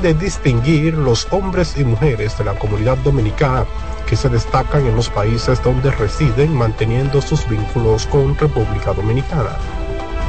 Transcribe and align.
de 0.00 0.14
distinguir 0.14 0.94
los 0.94 1.26
hombres 1.32 1.76
y 1.76 1.84
mujeres 1.84 2.36
de 2.38 2.44
la 2.44 2.58
comunidad 2.58 2.96
dominicana 2.98 3.66
que 4.06 4.16
se 4.16 4.28
destacan 4.28 4.86
en 4.86 4.96
los 4.96 5.10
países 5.10 5.62
donde 5.62 5.90
residen 5.90 6.54
manteniendo 6.54 7.20
sus 7.20 7.48
vínculos 7.48 8.06
con 8.06 8.36
República 8.36 8.92
Dominicana. 8.94 9.50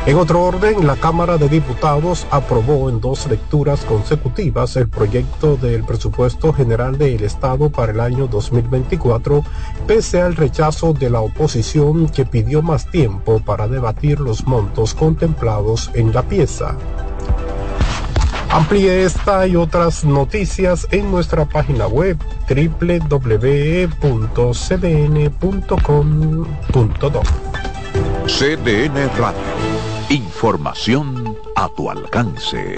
En 0.05 0.18
otro 0.18 0.44
orden, 0.44 0.88
la 0.88 0.96
Cámara 0.96 1.38
de 1.38 1.50
Diputados 1.50 2.26
aprobó 2.32 2.90
en 2.90 3.00
dos 3.00 3.28
lecturas 3.28 3.82
consecutivas 3.86 4.76
el 4.76 4.90
proyecto 4.90 5.55
del 5.55 5.84
presupuesto 5.84 6.52
general 6.52 6.98
del 6.98 7.24
Estado 7.24 7.70
para 7.70 7.92
el 7.92 8.00
año 8.00 8.28
2024, 8.28 9.44
pese 9.86 10.22
al 10.22 10.36
rechazo 10.36 10.94
de 10.94 11.10
la 11.10 11.20
oposición 11.20 12.08
que 12.10 12.26
pidió 12.26 12.62
más 12.62 12.90
tiempo 12.90 13.40
para 13.40 13.68
debatir 13.68 14.20
los 14.20 14.48
montos 14.48 14.94
contemplados 14.94 15.92
en 15.94 16.14
la 16.14 16.24
pieza. 16.24 16.76
Amplíe 18.50 19.04
esta 19.04 19.45
y 19.47 19.55
otras 19.55 20.04
noticias 20.04 20.88
en 20.91 21.11
nuestra 21.11 21.45
página 21.45 21.88
web 21.88 22.17
www.cdn.com.do. 22.49 23.30
CDN 28.26 29.09
Radio 29.17 29.80
Información 30.09 31.38
a 31.55 31.70
tu 31.70 31.91
alcance. 31.91 32.77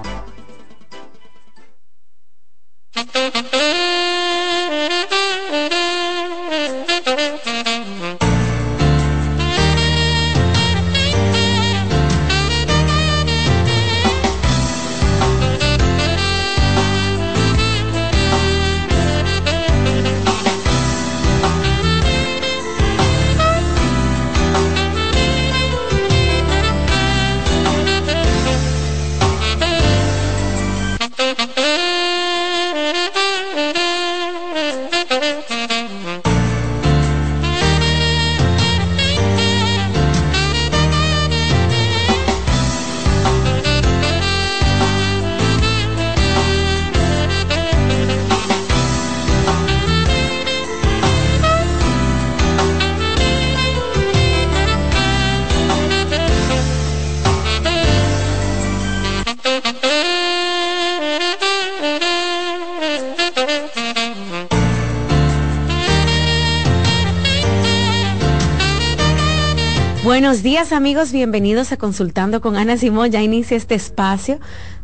Amigos, 70.69 71.11
bienvenidos 71.11 71.71
a 71.71 71.77
Consultando 71.77 72.39
con 72.39 72.55
Ana 72.55 72.77
Simón. 72.77 73.09
Ya 73.09 73.23
inicia 73.23 73.57
este 73.57 73.73
espacio 73.73 74.39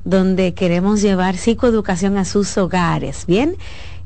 donde 0.06 0.56
queremos 0.56 1.04
llevar 1.04 1.38
psicoeducación 1.38 2.18
a 2.18 2.26
sus 2.26 2.58
hogares. 2.58 3.26
Bien, 3.28 3.56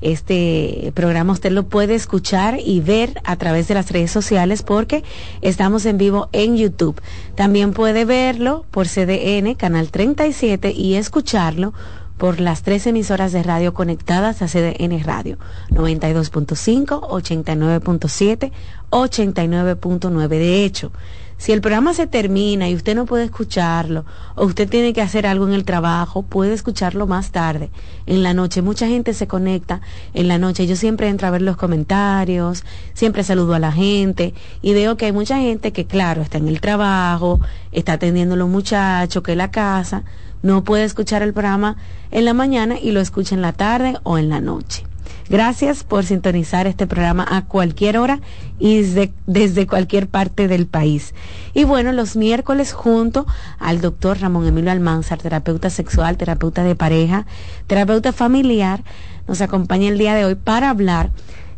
este 0.01 0.91
programa 0.93 1.31
usted 1.31 1.49
lo 1.51 1.63
puede 1.69 1.95
escuchar 1.95 2.59
y 2.59 2.81
ver 2.81 3.21
a 3.23 3.37
través 3.37 3.69
de 3.69 3.75
las 3.75 3.89
redes 3.89 4.11
sociales 4.11 4.63
porque 4.63 5.03
estamos 5.41 5.85
en 5.85 5.97
vivo 5.97 6.27
en 6.33 6.57
YouTube. 6.57 7.01
También 7.35 7.71
puede 7.71 8.03
verlo 8.03 8.65
por 8.69 8.87
CDN, 8.87 9.55
Canal 9.55 9.91
37 9.91 10.73
y 10.73 10.95
escucharlo 10.95 11.73
por 12.17 12.41
las 12.41 12.63
tres 12.63 12.85
emisoras 12.85 13.31
de 13.31 13.43
radio 13.43 13.73
conectadas 13.73 14.41
a 14.41 14.47
CDN 14.47 15.01
Radio, 15.03 15.39
92.5, 15.69 17.07
89.7, 17.09 18.51
89.9. 18.91 20.27
De 20.27 20.63
hecho, 20.63 20.91
si 21.41 21.53
el 21.53 21.61
programa 21.61 21.95
se 21.95 22.05
termina 22.05 22.69
y 22.69 22.75
usted 22.75 22.93
no 22.93 23.07
puede 23.07 23.23
escucharlo, 23.23 24.05
o 24.35 24.45
usted 24.45 24.69
tiene 24.69 24.93
que 24.93 25.01
hacer 25.01 25.25
algo 25.25 25.47
en 25.47 25.55
el 25.55 25.65
trabajo, 25.65 26.21
puede 26.21 26.53
escucharlo 26.53 27.07
más 27.07 27.31
tarde, 27.31 27.71
en 28.05 28.21
la 28.21 28.35
noche. 28.35 28.61
Mucha 28.61 28.85
gente 28.87 29.15
se 29.15 29.25
conecta 29.25 29.81
en 30.13 30.27
la 30.27 30.37
noche. 30.37 30.67
Yo 30.67 30.75
siempre 30.75 31.09
entro 31.09 31.27
a 31.27 31.31
ver 31.31 31.41
los 31.41 31.57
comentarios, 31.57 32.63
siempre 32.93 33.23
saludo 33.23 33.55
a 33.55 33.59
la 33.59 33.71
gente 33.71 34.35
y 34.61 34.73
veo 34.73 34.97
que 34.97 35.07
hay 35.07 35.13
mucha 35.13 35.39
gente 35.39 35.73
que, 35.73 35.87
claro, 35.87 36.21
está 36.21 36.37
en 36.37 36.47
el 36.47 36.61
trabajo, 36.61 37.39
está 37.71 37.93
atendiendo 37.93 38.35
a 38.35 38.37
los 38.37 38.47
muchachos, 38.47 39.23
que 39.23 39.35
la 39.35 39.49
casa, 39.49 40.03
no 40.43 40.63
puede 40.63 40.83
escuchar 40.83 41.23
el 41.23 41.33
programa 41.33 41.75
en 42.11 42.25
la 42.25 42.35
mañana 42.35 42.79
y 42.79 42.91
lo 42.91 43.01
escucha 43.01 43.33
en 43.33 43.41
la 43.41 43.53
tarde 43.53 43.95
o 44.03 44.19
en 44.19 44.29
la 44.29 44.41
noche. 44.41 44.90
Gracias 45.31 45.85
por 45.85 46.03
sintonizar 46.03 46.67
este 46.67 46.87
programa 46.87 47.25
a 47.25 47.45
cualquier 47.45 47.97
hora 47.97 48.19
y 48.59 48.81
desde, 48.81 49.65
cualquier 49.65 50.07
parte 50.07 50.49
del 50.49 50.67
país. 50.67 51.15
Y 51.53 51.63
bueno, 51.63 51.93
los 51.93 52.17
miércoles 52.17 52.73
junto 52.73 53.25
al 53.57 53.79
doctor 53.79 54.19
Ramón 54.19 54.45
Emilio 54.45 54.71
Almanzar, 54.71 55.19
terapeuta 55.19 55.69
sexual, 55.69 56.17
terapeuta 56.17 56.65
de 56.65 56.75
pareja, 56.75 57.27
terapeuta 57.67 58.11
familiar, 58.11 58.83
nos 59.25 59.39
acompaña 59.39 59.87
el 59.87 59.97
día 59.97 60.15
de 60.15 60.25
hoy 60.25 60.35
para 60.35 60.69
hablar 60.69 61.11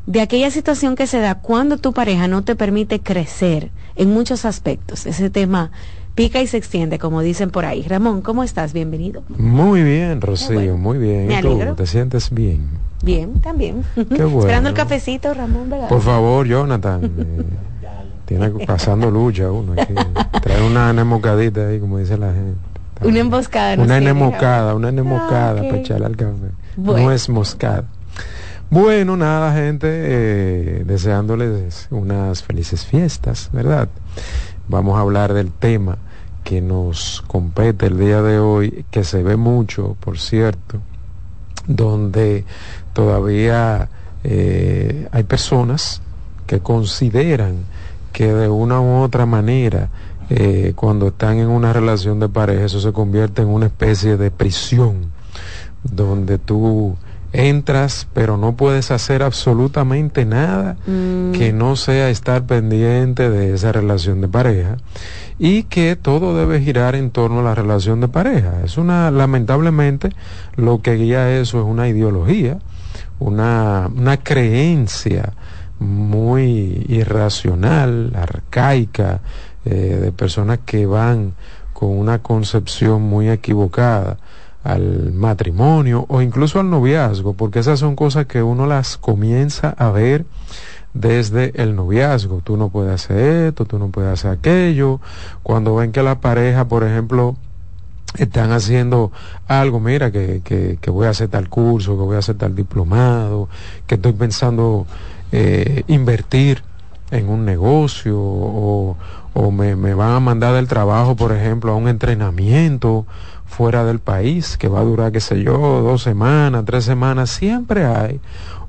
de 0.05 0.21
aquella 0.21 0.51
situación 0.51 0.95
que 0.95 1.07
se 1.07 1.17
da 1.17 1.39
cuando 1.39 1.77
tu 1.77 1.93
pareja 1.93 2.27
no 2.27 2.43
te 2.43 2.55
permite 2.55 2.99
crecer 2.99 3.71
en 3.95 4.13
muchos 4.13 4.45
aspectos. 4.45 5.07
Ese 5.07 5.31
tema 5.31 5.71
pica 6.13 6.39
y 6.43 6.45
se 6.45 6.57
extiende, 6.57 6.99
como 6.99 7.21
dicen 7.21 7.49
por 7.49 7.65
ahí. 7.65 7.81
Ramón, 7.81 8.21
¿cómo 8.21 8.43
estás? 8.43 8.71
Bienvenido. 8.71 9.23
Muy 9.29 9.81
bien, 9.81 10.21
Rocío, 10.21 10.77
muy 10.77 10.99
bien. 10.99 11.31
¿Y 11.31 11.41
tú? 11.41 11.73
¿Te 11.75 11.87
sientes 11.87 12.29
bien? 12.29 12.92
Bien, 13.03 13.39
también. 13.41 13.83
Qué 13.95 14.23
bueno. 14.23 14.39
Esperando 14.39 14.69
el 14.69 14.75
cafecito, 14.75 15.33
Ramón, 15.33 15.69
¿verdad? 15.69 15.89
Por 15.89 16.01
favor, 16.01 16.47
Jonathan. 16.47 17.03
Eh, 17.03 17.43
tiene 18.25 18.49
pasando 18.65 19.11
lucha 19.11 19.51
uno 19.51 19.73
aquí. 19.73 19.93
Trae 20.41 20.65
una 20.65 20.89
anemocadita 20.89 21.67
ahí, 21.67 21.79
como 21.79 21.99
dice 21.99 22.17
la 22.17 22.33
gente. 22.33 22.57
Una 23.01 23.19
emboscada. 23.19 23.83
una 23.83 23.97
enemocada, 23.97 24.75
una 24.75 24.89
enemocada 24.89 25.61
ah, 25.61 25.63
para 25.63 25.77
echarle 25.77 26.05
al 26.05 26.15
café. 26.15 26.31
No 26.77 27.11
es 27.11 27.27
moscada. 27.27 27.83
Bueno, 28.69 29.17
nada, 29.17 29.53
gente, 29.53 29.87
eh, 29.91 30.83
deseándoles 30.85 31.87
unas 31.91 32.41
felices 32.43 32.85
fiestas, 32.85 33.49
¿verdad? 33.51 33.89
Vamos 34.69 34.97
a 34.97 35.01
hablar 35.01 35.33
del 35.33 35.51
tema 35.51 35.97
que 36.43 36.61
nos 36.61 37.23
compete 37.27 37.87
el 37.87 37.99
día 37.99 38.21
de 38.21 38.39
hoy, 38.39 38.85
que 38.89 39.03
se 39.03 39.21
ve 39.21 39.35
mucho, 39.35 39.95
por 39.99 40.17
cierto, 40.17 40.79
donde 41.67 42.45
todavía 42.93 43.89
eh, 44.23 45.07
hay 45.11 45.23
personas 45.23 46.01
que 46.47 46.59
consideran 46.59 47.65
que 48.11 48.31
de 48.31 48.47
una 48.47 48.79
u 48.79 49.01
otra 49.01 49.25
manera, 49.25 49.89
eh, 50.29 50.73
cuando 50.75 51.07
están 51.07 51.39
en 51.39 51.49
una 51.49 51.73
relación 51.73 52.19
de 52.19 52.29
pareja, 52.29 52.65
eso 52.65 52.79
se 52.79 52.93
convierte 52.93 53.41
en 53.41 53.49
una 53.49 53.65
especie 53.65 54.17
de 54.17 54.31
prisión, 54.31 55.11
donde 55.83 56.37
tú 56.37 56.95
entras, 57.33 58.07
pero 58.13 58.37
no 58.37 58.55
puedes 58.55 58.91
hacer 58.91 59.23
absolutamente 59.23 60.23
nada 60.23 60.77
mm. 60.85 61.31
que 61.31 61.51
no 61.51 61.75
sea 61.75 62.09
estar 62.09 62.43
pendiente 62.45 63.29
de 63.29 63.53
esa 63.53 63.71
relación 63.71 64.21
de 64.21 64.27
pareja 64.27 64.77
y 65.39 65.63
que 65.63 65.95
todo 65.95 66.37
debe 66.37 66.61
girar 66.61 66.93
en 66.93 67.09
torno 67.09 67.39
a 67.39 67.43
la 67.43 67.55
relación 67.55 67.99
de 68.01 68.07
pareja. 68.07 68.61
Es 68.63 68.77
una, 68.77 69.09
lamentablemente, 69.09 70.09
lo 70.55 70.81
que 70.81 70.93
guía 70.93 71.31
eso 71.31 71.59
es 71.59 71.65
una 71.65 71.87
ideología, 71.87 72.59
una, 73.19 73.89
una 73.93 74.17
creencia 74.17 75.33
muy 75.79 76.85
irracional, 76.87 78.13
arcaica, 78.15 79.21
eh, 79.65 79.97
de 80.01 80.11
personas 80.11 80.59
que 80.65 80.85
van 80.85 81.33
con 81.73 81.89
una 81.89 82.19
concepción 82.19 83.01
muy 83.01 83.29
equivocada 83.29 84.17
al 84.63 85.11
matrimonio 85.13 86.05
o 86.07 86.21
incluso 86.21 86.59
al 86.59 86.69
noviazgo, 86.69 87.33
porque 87.33 87.59
esas 87.59 87.79
son 87.79 87.95
cosas 87.95 88.25
que 88.25 88.41
uno 88.41 88.65
las 88.65 88.97
comienza 88.97 89.69
a 89.77 89.91
ver 89.91 90.25
desde 90.93 91.51
el 91.61 91.75
noviazgo. 91.75 92.41
Tú 92.43 92.57
no 92.57 92.69
puedes 92.69 92.93
hacer 92.93 93.47
esto, 93.47 93.65
tú 93.65 93.79
no 93.79 93.89
puedes 93.89 94.11
hacer 94.11 94.31
aquello. 94.31 94.99
Cuando 95.41 95.75
ven 95.75 95.91
que 95.91 96.03
la 96.03 96.19
pareja, 96.19 96.67
por 96.67 96.83
ejemplo, 96.83 97.35
están 98.17 98.51
haciendo 98.51 99.11
algo, 99.47 99.79
mira, 99.79 100.11
que, 100.11 100.41
que, 100.43 100.77
que 100.79 100.91
voy 100.91 101.07
a 101.07 101.09
hacer 101.09 101.29
tal 101.29 101.49
curso, 101.49 101.97
que 101.97 102.03
voy 102.03 102.15
a 102.15 102.19
hacer 102.19 102.35
tal 102.35 102.55
diplomado, 102.55 103.49
que 103.87 103.95
estoy 103.95 104.13
pensando 104.13 104.85
eh, 105.31 105.83
invertir 105.87 106.63
en 107.09 107.29
un 107.29 107.45
negocio 107.45 108.17
o, 108.19 108.97
me, 109.51 109.75
me 109.75 109.93
van 109.93 110.11
a 110.11 110.19
mandar 110.19 110.53
del 110.53 110.67
trabajo, 110.67 111.15
por 111.15 111.31
ejemplo, 111.31 111.71
a 111.71 111.75
un 111.75 111.87
entrenamiento 111.87 113.05
fuera 113.53 113.85
del 113.85 113.99
país, 113.99 114.57
que 114.57 114.67
va 114.67 114.79
a 114.79 114.83
durar, 114.83 115.11
qué 115.11 115.19
sé 115.19 115.43
yo, 115.43 115.57
dos 115.81 116.01
semanas, 116.01 116.65
tres 116.65 116.85
semanas, 116.85 117.29
siempre 117.29 117.85
hay 117.85 118.19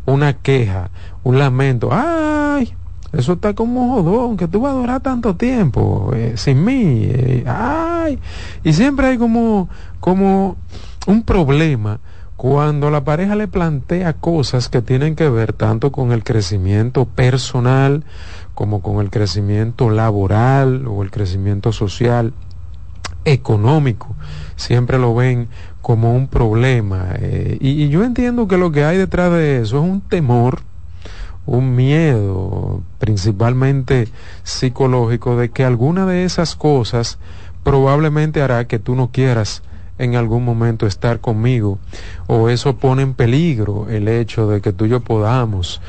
una 0.05 0.35
queja, 0.35 0.91
un 1.23 1.39
lamento. 1.39 1.89
¡Ay! 1.91 2.75
Eso 3.13 3.35
está 3.35 3.55
como 3.55 3.95
jodón, 3.95 4.37
que 4.37 4.47
tú 4.47 4.61
vas 4.61 4.73
a 4.73 4.77
durar 4.77 5.01
tanto 5.01 5.37
tiempo 5.37 6.11
eh, 6.15 6.35
sin 6.37 6.65
mí. 6.65 7.07
Eh, 7.07 7.45
¡Ay! 7.47 8.19
Y 8.63 8.75
siempre 8.75 9.07
hay 9.07 9.19
como, 9.19 9.71
como 10.01 10.57
un 11.07 11.23
problema 11.23 12.01
cuando 12.37 12.91
la 12.91 13.05
pareja 13.05 13.37
le 13.37 13.49
plantea 13.49 14.13
cosas 14.13 14.69
que 14.69 14.83
tienen 14.83 15.17
que 15.17 15.31
ver 15.31 15.55
tanto 15.55 15.93
con 15.93 16.13
el 16.13 16.25
crecimiento 16.25 17.07
personal 17.07 18.05
como 18.55 18.83
con 18.83 19.01
el 19.01 19.11
crecimiento 19.11 19.89
laboral 19.89 20.87
o 20.87 21.03
el 21.03 21.11
crecimiento 21.11 21.73
social 21.73 22.35
económico, 23.25 24.14
siempre 24.57 24.99
lo 24.99 25.15
ven 25.15 25.49
como 25.83 26.15
un 26.15 26.29
problema. 26.29 27.09
Eh, 27.17 27.59
y, 27.61 27.89
yo 27.89 28.05
entiendo 28.05 28.49
que 28.49 28.57
lo 28.57 28.73
que 28.73 28.85
hay 28.85 28.97
detrás 28.97 29.31
de 29.33 29.61
eso 29.61 29.79
es 29.79 29.91
un 29.91 30.01
temor, 30.01 30.61
un 31.47 31.75
miedo, 31.75 32.83
principalmente 32.99 34.09
psicológico, 34.43 35.37
de 35.37 35.51
que 35.51 35.65
alguna 35.65 36.07
de 36.07 36.25
esas 36.25 36.57
cosas 36.57 37.19
probablemente 37.63 38.43
hará 38.43 38.67
que 38.67 38.79
tú 38.79 38.95
no 38.95 39.11
quieras 39.11 39.63
en 39.99 40.17
algún 40.17 40.45
momento 40.45 40.87
estar 40.87 41.21
conmigo, 41.21 41.79
o 42.27 42.49
eso 42.49 42.77
pone 42.77 43.03
en 43.03 43.15
peligro 43.15 43.89
el 43.89 44.09
hecho 44.09 44.49
de 44.49 44.61
que 44.61 44.73
tú 44.73 44.87
y 44.87 44.89
yo 44.89 45.01
podamos 45.01 45.81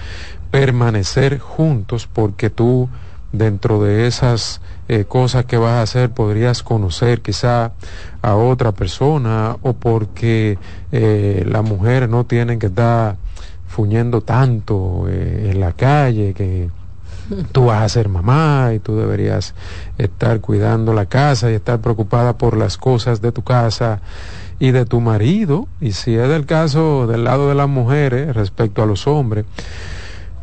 permanecer 0.52 1.40
juntos 1.40 2.08
porque 2.12 2.50
tú 2.50 2.88
dentro 3.32 3.82
de 3.82 4.08
esas 4.08 4.62
eh, 4.88 5.06
cosas 5.06 5.46
que 5.46 5.58
vas 5.58 5.74
a 5.74 5.82
hacer 5.82 6.12
podrías 6.12 6.62
conocer 6.62 7.22
quizá 7.22 7.72
a 8.22 8.36
otra 8.36 8.72
persona 8.72 9.58
o 9.62 9.74
porque 9.74 10.60
eh, 10.92 11.44
las 11.48 11.64
mujeres 11.64 12.08
no 12.08 12.26
tienen 12.26 12.60
que 12.60 12.68
estar 12.68 13.18
fuñendo 13.68 14.22
tanto 14.22 15.06
eh, 15.10 15.52
en 15.52 15.60
la 15.60 15.74
calle 15.74 16.34
que 16.34 16.70
tú 17.52 17.66
vas 17.66 17.82
a 17.82 17.90
ser 17.90 18.10
mamá 18.10 18.74
y 18.76 18.80
tú 18.80 18.96
deberías 18.96 19.56
estar 19.98 20.40
cuidando 20.40 20.94
la 20.94 21.08
casa 21.08 21.50
y 21.50 21.56
estar 21.56 21.80
preocupada 21.80 22.38
por 22.38 22.56
las 22.56 22.78
cosas 22.78 23.22
de 23.22 23.31
tu 23.31 23.44
casa 23.44 24.02
y 24.60 24.72
de 24.72 24.86
tu 24.86 25.02
marido. 25.02 25.68
Y 25.81 25.94
si 25.94 26.16
es 26.16 26.30
el 26.30 26.46
caso 26.46 27.08
del 27.08 27.24
lado 27.24 27.50
de 27.50 27.56
las 27.56 27.68
mujeres 27.68 28.36
respecto 28.36 28.84
a 28.84 28.86
los 28.86 29.08
hombres 29.08 29.46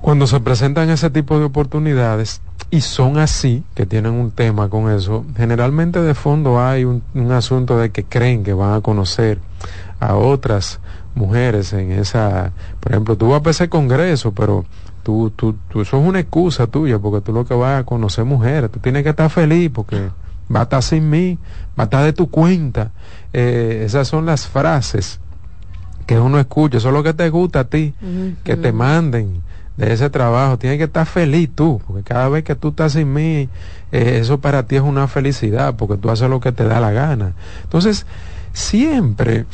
cuando 0.02 0.26
se 0.26 0.40
presentan 0.40 0.90
ese 0.90 1.10
tipo 1.10 1.38
de 1.38 1.44
oportunidades 1.44 2.42
y 2.70 2.80
son 2.80 3.18
así, 3.18 3.62
que 3.74 3.86
tienen 3.86 4.12
un 4.14 4.32
tema 4.32 4.68
con 4.68 4.90
eso, 4.90 5.24
generalmente 5.36 6.02
de 6.02 6.14
fondo 6.14 6.60
hay 6.60 6.84
un, 6.84 7.02
asunto 7.30 7.78
de 7.78 7.90
que 7.90 8.02
creen 8.02 8.42
que 8.42 8.52
van 8.52 8.74
a 8.74 8.80
conocer 8.80 9.38
a 10.00 10.16
otras 10.16 10.80
mujeres 11.14 11.72
en 11.72 11.92
esa, 11.92 12.50
por 12.80 12.92
ejemplo, 12.92 13.16
tú 13.16 13.28
vas 13.28 13.46
a 13.46 13.50
ese 13.50 13.68
congreso, 13.68 14.32
pero 14.32 14.64
tú, 15.04 15.30
tú, 15.36 15.54
tú, 15.68 15.82
eso 15.82 16.00
es 16.00 16.06
una 16.06 16.18
excusa 16.18 16.66
tuya, 16.66 16.98
porque 16.98 17.24
tú 17.24 17.32
lo 17.32 17.44
que 17.44 17.54
vas 17.54 17.80
a 17.80 17.84
conocer 17.84 18.24
mujeres, 18.24 18.72
tú 18.72 18.80
tienes 18.80 19.04
que 19.04 19.10
estar 19.10 19.30
feliz 19.30 19.70
porque 19.72 20.10
va 20.54 20.60
a 20.60 20.62
estar 20.64 20.82
sin 20.82 21.08
mí, 21.08 21.38
va 21.78 21.84
a 21.84 21.86
estar 21.86 22.04
de 22.04 22.12
tu 22.12 22.28
cuenta. 22.28 22.90
Eh, 23.32 23.84
esas 23.86 24.08
son 24.08 24.26
las 24.26 24.48
frases 24.48 25.20
que 26.06 26.18
uno 26.18 26.40
escucha, 26.40 26.78
eso 26.78 26.88
es 26.88 26.94
lo 26.94 27.04
que 27.04 27.14
te 27.14 27.30
gusta 27.30 27.60
a 27.60 27.64
ti, 27.64 27.94
que 28.42 28.56
te 28.56 28.72
manden 28.72 29.42
de 29.76 29.92
ese 29.92 30.10
trabajo. 30.10 30.58
Tienes 30.58 30.78
que 30.78 30.84
estar 30.84 31.06
feliz 31.06 31.50
tú, 31.54 31.80
porque 31.86 32.02
cada 32.02 32.28
vez 32.28 32.44
que 32.44 32.54
tú 32.54 32.68
estás 32.68 32.92
sin 32.92 33.12
mí, 33.12 33.48
eh, 33.90 34.18
eso 34.20 34.40
para 34.40 34.64
ti 34.64 34.76
es 34.76 34.82
una 34.82 35.08
felicidad, 35.08 35.74
porque 35.76 35.96
tú 35.96 36.10
haces 36.10 36.28
lo 36.28 36.40
que 36.40 36.52
te 36.52 36.64
da 36.64 36.80
la 36.80 36.90
gana. 36.90 37.32
Entonces, 37.64 38.06
siempre 38.52 39.46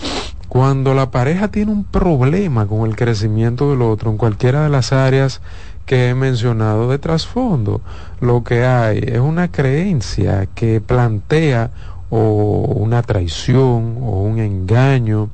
cuando 0.48 0.94
la 0.94 1.10
pareja 1.10 1.48
tiene 1.48 1.72
un 1.72 1.84
problema 1.84 2.66
con 2.66 2.88
el 2.88 2.96
crecimiento 2.96 3.70
del 3.70 3.82
otro, 3.82 4.10
en 4.10 4.16
cualquiera 4.16 4.62
de 4.62 4.70
las 4.70 4.92
áreas 4.92 5.42
que 5.84 6.08
he 6.08 6.14
mencionado 6.14 6.90
de 6.90 6.98
trasfondo, 6.98 7.82
lo 8.20 8.44
que 8.44 8.64
hay 8.64 8.98
es 8.98 9.20
una 9.20 9.48
creencia 9.50 10.48
que 10.54 10.80
plantea 10.80 11.70
o 12.10 12.62
una 12.76 13.02
traición 13.02 13.98
o 14.00 14.22
un 14.22 14.38
engaño 14.38 15.28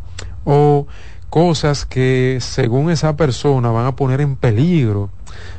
o 0.45 0.87
cosas 1.35 1.85
que 1.85 2.39
según 2.41 2.93
esa 2.93 3.17
persona 3.17 3.73
van 3.73 3.87
a 3.87 3.97
poner 3.97 4.21
en 4.21 4.37
peligro 4.37 5.11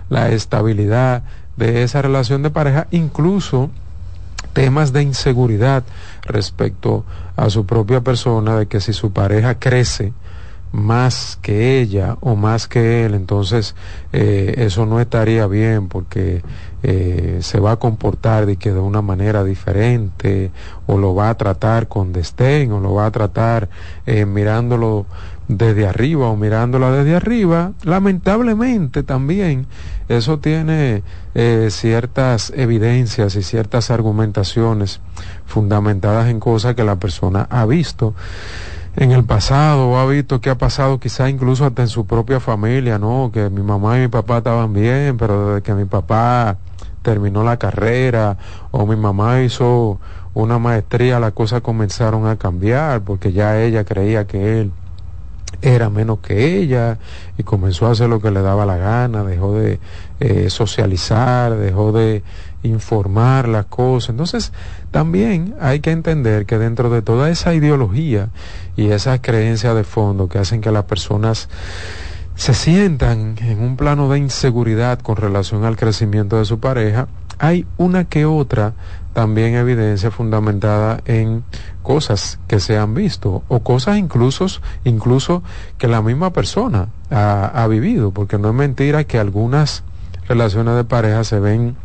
la 0.08 0.30
estabilidad 0.30 1.24
de 1.58 1.84
esa 1.84 2.02
relación 2.02 2.44
de 2.44 2.50
pareja, 2.50 2.88
incluso 2.92 3.70
temas 4.54 4.94
de 4.94 5.02
inseguridad 5.02 5.84
respecto 6.22 7.04
a 7.36 7.50
su 7.50 7.66
propia 7.66 8.00
persona, 8.00 8.56
de 8.56 8.68
que 8.68 8.80
si 8.80 8.94
su 8.94 9.12
pareja 9.12 9.60
crece 9.60 10.14
más 10.72 11.38
que 11.42 11.82
ella 11.82 12.18
o 12.22 12.38
más 12.38 12.70
que 12.70 13.06
él, 13.06 13.14
entonces 13.14 13.76
eh, 14.14 14.56
eso 14.58 14.86
no 14.86 15.02
estaría 15.02 15.46
bien 15.48 15.90
porque 15.90 16.42
eh, 16.84 17.40
se 17.42 17.60
va 17.60 17.72
a 17.72 17.76
comportar 17.78 18.46
de 18.46 18.58
que 18.58 18.72
de 18.72 18.80
una 18.80 19.02
manera 19.02 19.44
diferente 19.44 20.52
o 20.86 20.98
lo 20.98 21.16
va 21.16 21.30
a 21.30 21.36
tratar 21.36 21.88
con 21.88 22.14
desdén 22.14 22.72
o 22.72 22.80
lo 22.80 22.94
va 22.94 23.08
a 23.08 23.12
tratar 23.12 23.70
eh, 24.06 24.26
mirándolo 24.26 25.06
desde 25.48 25.88
arriba 25.88 26.28
o 26.28 26.36
mirándola 26.36 26.92
desde 26.92 27.16
arriba, 27.16 27.74
lamentablemente 27.84 29.04
también 29.04 29.68
eso 30.10 30.40
tiene 30.40 31.04
eh, 31.36 31.68
ciertas 31.72 32.52
evidencias 32.56 33.36
y 33.36 33.44
ciertas 33.44 33.92
argumentaciones 33.92 35.02
fundamentadas 35.46 36.30
en 36.30 36.40
cosas 36.40 36.76
que 36.76 36.84
la 36.84 36.96
persona 36.96 37.48
ha 37.50 37.66
visto 37.66 38.16
en 38.96 39.12
el 39.12 39.24
pasado 39.26 39.90
o 39.90 39.98
ha 39.98 40.06
visto 40.06 40.42
que 40.42 40.50
ha 40.50 40.58
pasado 40.58 41.00
quizá 41.00 41.30
incluso 41.30 41.66
hasta 41.66 41.82
en 41.82 41.90
su 41.90 42.06
propia 42.06 42.40
familia, 42.40 42.98
¿no? 42.98 43.30
Que 43.34 43.50
mi 43.50 43.62
mamá 43.62 43.98
y 43.98 44.02
mi 44.02 44.08
papá 44.08 44.38
estaban 44.38 44.74
bien, 44.74 45.18
pero 45.18 45.50
desde 45.50 45.64
que 45.64 45.74
mi 45.74 45.86
papá 45.86 46.58
terminó 47.02 47.44
la 47.44 47.58
carrera 47.58 48.38
o 48.72 48.86
mi 48.86 48.96
mamá 48.96 49.42
hizo 49.42 50.00
una 50.34 50.60
maestría 50.60 51.20
las 51.20 51.34
cosas 51.34 51.62
comenzaron 51.62 52.28
a 52.28 52.38
cambiar 52.38 53.02
porque 53.02 53.32
ya 53.32 53.62
ella 53.62 53.84
creía 53.86 54.26
que 54.26 54.60
él 54.62 54.72
era 55.66 55.90
menos 55.90 56.20
que 56.20 56.60
ella 56.60 57.00
y 57.38 57.44
comenzó 57.44 57.88
a 57.88 57.92
hacer 57.92 58.08
lo 58.08 58.22
que 58.22 58.30
le 58.30 58.42
daba 58.42 58.68
la 58.68 58.78
gana, 58.78 59.24
dejó 59.24 59.54
de 59.58 59.80
eh, 60.20 60.50
socializar, 60.52 61.56
dejó 61.56 61.92
de 61.92 62.22
informar 62.62 63.48
las 63.48 63.66
cosas. 63.66 64.10
Entonces, 64.10 64.54
también 64.92 65.56
hay 65.60 65.80
que 65.80 65.92
entender 65.92 66.46
que 66.46 66.60
dentro 66.60 66.92
de 66.92 67.02
toda 67.02 67.32
esa 67.32 67.56
ideología 67.56 68.30
y 68.78 68.92
esa 68.92 69.22
creencia 69.22 69.74
de 69.74 69.84
fondo 69.84 70.30
que 70.30 70.38
hacen 70.38 70.62
que 70.62 70.72
las 70.72 70.86
personas 70.86 71.50
se 72.36 72.54
sientan 72.54 73.36
en 73.40 73.60
un 73.60 73.76
plano 73.76 74.08
de 74.10 74.20
inseguridad 74.20 75.00
con 75.00 75.16
relación 75.16 75.64
al 75.64 75.78
crecimiento 75.78 76.38
de 76.38 76.46
su 76.46 76.60
pareja, 76.60 77.08
hay 77.40 77.66
una 77.78 78.06
que 78.06 78.26
otra 78.26 78.74
también 79.16 79.56
evidencia 79.56 80.12
fundamentada 80.12 81.00
en 81.06 81.46
cosas 81.84 82.38
que 82.50 82.60
se 82.60 82.78
han 82.78 82.94
visto 82.94 83.44
o 83.48 83.62
cosas 83.62 83.98
incluso, 83.98 84.46
incluso 84.84 85.42
que 85.78 85.88
la 85.88 86.02
misma 86.02 86.34
persona 86.34 86.90
ha, 87.10 87.66
vivido, 87.70 88.12
porque 88.12 88.38
no 88.38 88.50
es 88.50 88.54
mentira 88.54 89.06
que 89.06 89.18
algunas 89.18 89.86
relaciones 90.28 90.76
de 90.76 90.84
pareja 90.84 91.24
se 91.24 91.40
ven 91.40 91.78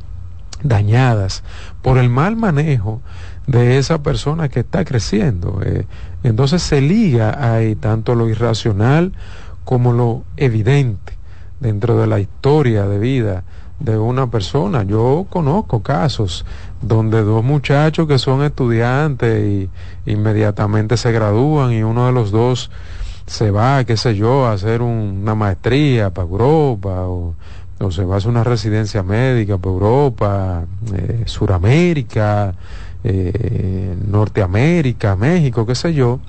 dañadas 0.64 1.44
por 1.82 1.99
el 1.99 2.10
mal 2.10 2.34
manejo 2.34 3.00
de 3.46 3.78
esa 3.78 4.02
persona 4.02 4.49
que 4.49 4.60
está 4.60 4.84
creciendo. 4.84 5.60
Eh, 5.64 5.87
entonces 6.25 6.62
se 6.62 6.80
liga 6.80 7.54
ahí 7.54 7.76
tanto 7.76 8.16
lo 8.16 8.28
irracional 8.28 9.12
como 9.64 9.92
lo 9.92 10.25
evidente 10.37 11.16
dentro 11.60 11.96
de 11.96 12.08
la 12.08 12.18
historia 12.18 12.87
de 12.88 12.99
vida 12.99 13.44
de 13.80 13.99
una 13.99 14.30
persona. 14.30 14.82
Yo 14.82 15.26
conozco 15.30 15.82
casos 15.82 16.44
donde 16.82 17.22
dos 17.22 17.44
muchachos 17.44 18.08
que 18.08 18.18
son 18.18 18.42
estudiantes 18.42 19.44
y 19.44 19.70
inmediatamente 20.10 20.96
se 20.96 21.12
gradúan 21.12 21.72
y 21.72 21.82
uno 21.82 22.06
de 22.06 22.12
los 22.12 22.30
dos 22.30 22.70
se 23.26 23.50
va, 23.50 23.84
qué 23.84 23.96
sé 23.96 24.16
yo, 24.16 24.46
a 24.46 24.52
hacer 24.52 24.82
una 24.82 25.34
maestría 25.34 26.10
para 26.10 26.26
Europa 26.26 27.06
o, 27.06 27.34
se 27.90 28.04
va 28.04 28.16
a 28.16 28.18
hacer 28.18 28.30
una 28.30 28.44
residencia 28.44 29.02
médica 29.02 29.56
para 29.56 29.72
Europa, 29.72 30.64
eh, 30.94 31.22
Suramérica, 31.25 32.54
eh, 33.04 33.96
Norteamérica, 34.06 35.16
México, 35.16 35.64
qué 35.64 35.75
sé 35.75 35.94
yo 35.94 36.20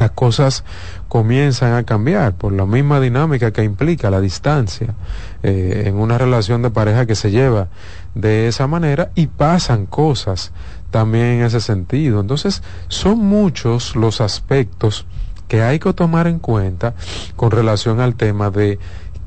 las 0.00 0.10
cosas 0.12 0.64
comienzan 1.08 1.74
a 1.74 1.84
cambiar 1.84 2.32
por 2.32 2.52
la 2.52 2.64
misma 2.64 3.00
dinámica 3.00 3.52
que 3.52 3.62
implica 3.62 4.10
la 4.10 4.20
distancia 4.20 4.94
eh, 5.42 5.84
en 5.86 5.96
una 5.96 6.16
relación 6.16 6.62
de 6.62 6.70
pareja 6.70 7.04
que 7.04 7.14
se 7.14 7.30
lleva 7.30 7.68
de 8.14 8.48
esa 8.48 8.66
manera 8.66 9.10
y 9.14 9.28
pasan 9.28 9.86
cosas 9.86 10.52
también 10.90 11.26
en 11.26 11.42
ese 11.42 11.60
sentido. 11.60 12.20
Entonces, 12.20 12.62
son 12.88 13.18
muchos 13.18 13.96
los 13.96 14.20
aspectos 14.20 15.06
que 15.48 15.62
hay 15.62 15.78
que 15.78 15.92
tomar 15.92 16.26
en 16.26 16.38
cuenta 16.38 16.94
con 17.36 17.50
relación 17.50 18.00
al 18.00 18.14
tema 18.14 18.50
de 18.50 18.78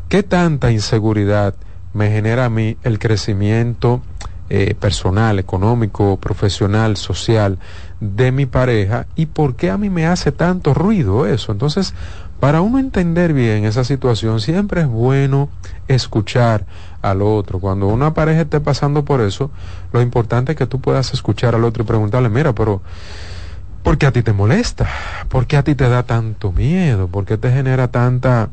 qué 0.10 0.24
tanta 0.24 0.72
inseguridad 0.72 1.56
me 1.94 2.10
genera 2.10 2.46
a 2.46 2.50
mí 2.50 2.78
el 2.84 3.00
crecimiento 3.00 4.02
eh, 4.50 4.76
personal, 4.76 5.40
económico, 5.40 6.18
profesional, 6.18 6.98
social 6.98 7.60
de 8.00 8.32
mi 8.32 8.46
pareja 8.46 9.08
y 9.16 9.28
por 9.28 9.56
qué 9.56 9.72
a 9.72 9.78
mí 9.78 9.90
me 9.90 10.06
hace 10.06 10.32
tanto 10.32 10.74
ruido 10.74 11.26
eso. 11.26 11.52
Entonces, 11.52 11.94
para 12.44 12.60
uno 12.60 12.78
entender 12.78 13.32
bien 13.32 13.64
esa 13.64 13.86
situación, 13.86 14.42
siempre 14.42 14.82
es 14.82 14.88
bueno 14.90 15.48
escuchar 15.88 16.66
al 17.02 17.22
otro. 17.22 17.60
Cuando 17.60 17.88
una 17.88 18.14
pareja 18.14 18.42
esté 18.42 18.60
pasando 18.60 19.06
por 19.06 19.22
eso, 19.22 19.50
lo 19.94 20.02
importante 20.02 20.52
es 20.52 20.58
que 20.58 20.66
tú 20.66 20.82
puedas 20.82 21.14
escuchar 21.14 21.56
al 21.56 21.64
otro 21.64 21.84
y 21.84 21.88
preguntarle, 21.88 22.28
mira, 22.28 22.52
pero 22.52 22.82
¿por 23.82 23.98
qué 23.98 24.08
a 24.08 24.12
ti 24.12 24.24
te 24.24 24.34
molesta? 24.34 24.90
¿Por 25.30 25.48
qué 25.48 25.56
a 25.56 25.64
ti 25.64 25.74
te 25.74 25.88
da 25.88 26.04
tanto 26.04 26.52
miedo? 26.52 27.08
¿Por 27.08 27.24
qué 27.24 27.38
te 27.38 27.50
genera 27.50 27.88
tanta 27.88 28.50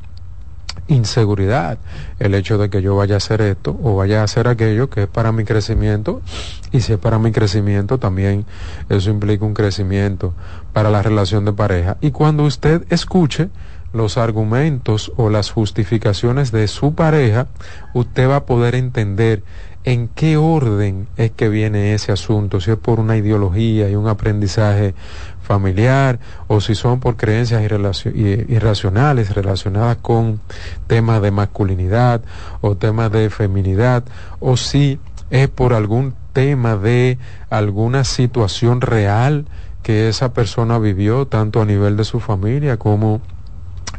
inseguridad 0.86 1.78
el 2.20 2.34
hecho 2.34 2.58
de 2.58 2.70
que 2.70 2.82
yo 2.82 2.94
vaya 2.94 3.14
a 3.14 3.18
hacer 3.18 3.40
esto 3.40 3.76
o 3.82 3.96
vaya 3.96 4.20
a 4.20 4.24
hacer 4.24 4.46
aquello 4.46 4.88
que 4.88 5.02
es 5.02 5.08
para 5.08 5.32
mi 5.32 5.44
crecimiento 5.44 6.22
y 6.70 6.80
si 6.80 6.92
es 6.92 6.98
para 6.98 7.18
mi 7.18 7.32
crecimiento 7.32 7.98
también 7.98 8.44
eso 8.88 9.10
implica 9.10 9.44
un 9.44 9.54
crecimiento 9.54 10.32
para 10.72 10.90
la 10.90 11.02
relación 11.02 11.44
de 11.44 11.52
pareja 11.52 11.96
y 12.00 12.12
cuando 12.12 12.44
usted 12.44 12.84
escuche 12.90 13.50
los 13.92 14.18
argumentos 14.18 15.12
o 15.16 15.30
las 15.30 15.50
justificaciones 15.50 16.52
de 16.52 16.68
su 16.68 16.94
pareja 16.94 17.48
usted 17.94 18.28
va 18.28 18.36
a 18.36 18.46
poder 18.46 18.74
entender 18.74 19.42
en 19.84 20.08
qué 20.08 20.36
orden 20.36 21.08
es 21.16 21.30
que 21.30 21.48
viene 21.48 21.94
ese 21.94 22.12
asunto, 22.12 22.60
si 22.60 22.70
es 22.70 22.76
por 22.76 23.00
una 23.00 23.16
ideología 23.16 23.88
y 23.88 23.94
un 23.94 24.08
aprendizaje 24.08 24.94
familiar 25.42 26.18
o 26.48 26.60
si 26.60 26.74
son 26.74 27.00
por 27.00 27.16
creencias 27.16 27.62
irracionales 27.62 29.34
relacionadas 29.34 29.96
con 29.96 30.40
temas 30.86 31.22
de 31.22 31.30
masculinidad 31.30 32.20
o 32.60 32.76
temas 32.76 33.10
de 33.10 33.30
feminidad 33.30 34.04
o 34.38 34.56
si 34.56 35.00
es 35.30 35.48
por 35.48 35.72
algún 35.72 36.14
tema 36.32 36.76
de 36.76 37.18
alguna 37.48 38.04
situación 38.04 38.80
real 38.80 39.46
que 39.82 40.08
esa 40.08 40.34
persona 40.34 40.78
vivió 40.78 41.26
tanto 41.26 41.62
a 41.62 41.64
nivel 41.64 41.96
de 41.96 42.04
su 42.04 42.20
familia 42.20 42.76
como 42.76 43.22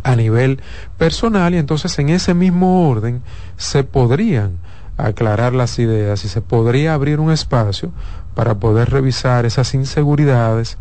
a 0.03 0.15
nivel 0.15 0.61
personal 0.97 1.53
y 1.53 1.57
entonces 1.57 1.97
en 1.99 2.09
ese 2.09 2.33
mismo 2.33 2.89
orden 2.89 3.21
se 3.57 3.83
podrían 3.83 4.57
aclarar 4.97 5.53
las 5.53 5.79
ideas 5.79 6.25
y 6.25 6.27
se 6.27 6.41
podría 6.41 6.93
abrir 6.93 7.19
un 7.19 7.31
espacio 7.31 7.91
para 8.35 8.55
poder 8.55 8.89
revisar 8.89 9.45
esas 9.45 9.73
inseguridades 9.73 10.77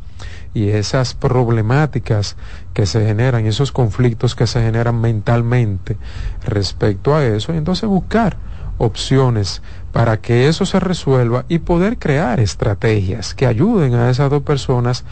y 0.53 0.69
esas 0.69 1.15
problemáticas 1.15 2.37
que 2.75 2.87
se 2.87 3.05
generan, 3.05 3.47
esos 3.47 3.73
conflictos 3.73 4.35
que 4.35 4.47
se 4.47 4.63
generan 4.63 5.01
mentalmente 5.01 5.97
respecto 6.45 7.15
a 7.15 7.25
eso, 7.25 7.55
y 7.55 7.57
entonces 7.57 7.89
buscar 7.89 8.37
opciones 8.79 9.63
para 9.93 10.19
que 10.19 10.49
eso 10.49 10.65
se 10.65 10.81
resuelva 10.81 11.45
y 11.49 11.59
poder 11.59 11.99
crear 11.99 12.41
estrategias 12.41 13.35
que 13.35 13.47
ayuden 13.47 13.95
a 13.95 14.09
esas 14.09 14.31
dos 14.31 14.43
personas 14.43 15.05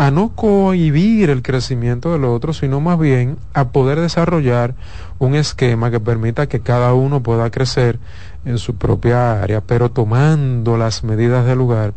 a 0.00 0.10
no 0.10 0.30
cohibir 0.34 1.28
el 1.28 1.42
crecimiento 1.42 2.10
del 2.10 2.24
otro, 2.24 2.54
sino 2.54 2.80
más 2.80 2.98
bien 2.98 3.36
a 3.52 3.68
poder 3.68 4.00
desarrollar 4.00 4.74
un 5.18 5.34
esquema 5.34 5.90
que 5.90 6.00
permita 6.00 6.46
que 6.46 6.60
cada 6.60 6.94
uno 6.94 7.22
pueda 7.22 7.50
crecer 7.50 7.98
en 8.46 8.56
su 8.56 8.76
propia 8.76 9.42
área, 9.42 9.60
pero 9.60 9.90
tomando 9.90 10.78
las 10.78 11.04
medidas 11.04 11.44
del 11.44 11.58
lugar 11.58 11.92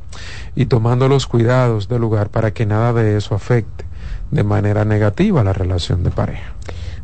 y 0.54 0.66
tomando 0.66 1.08
los 1.08 1.28
cuidados 1.28 1.88
del 1.88 2.02
lugar 2.02 2.28
para 2.28 2.52
que 2.52 2.66
nada 2.66 2.92
de 2.92 3.16
eso 3.16 3.36
afecte 3.36 3.86
de 4.32 4.44
manera 4.44 4.84
negativa 4.84 5.42
la 5.46 5.54
relación 5.54 6.04
de 6.04 6.12
pareja. 6.12 6.56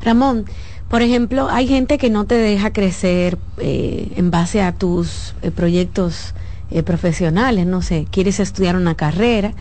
Ramón, 0.02 0.48
por 0.90 1.02
ejemplo, 1.02 1.48
hay 1.50 1.66
gente 1.66 1.98
que 1.98 2.10
no 2.10 2.26
te 2.26 2.36
deja 2.36 2.74
crecer 2.74 3.38
eh, 3.58 4.12
en 4.18 4.32
base 4.32 4.62
a 4.62 4.74
tus 4.74 5.34
eh, 5.44 5.52
proyectos 5.52 6.34
eh, 6.72 6.84
profesionales, 6.84 7.66
no 7.66 7.82
sé, 7.82 8.06
quieres 8.12 8.42
estudiar 8.42 8.76
una 8.76 8.96
carrera, 8.96 9.54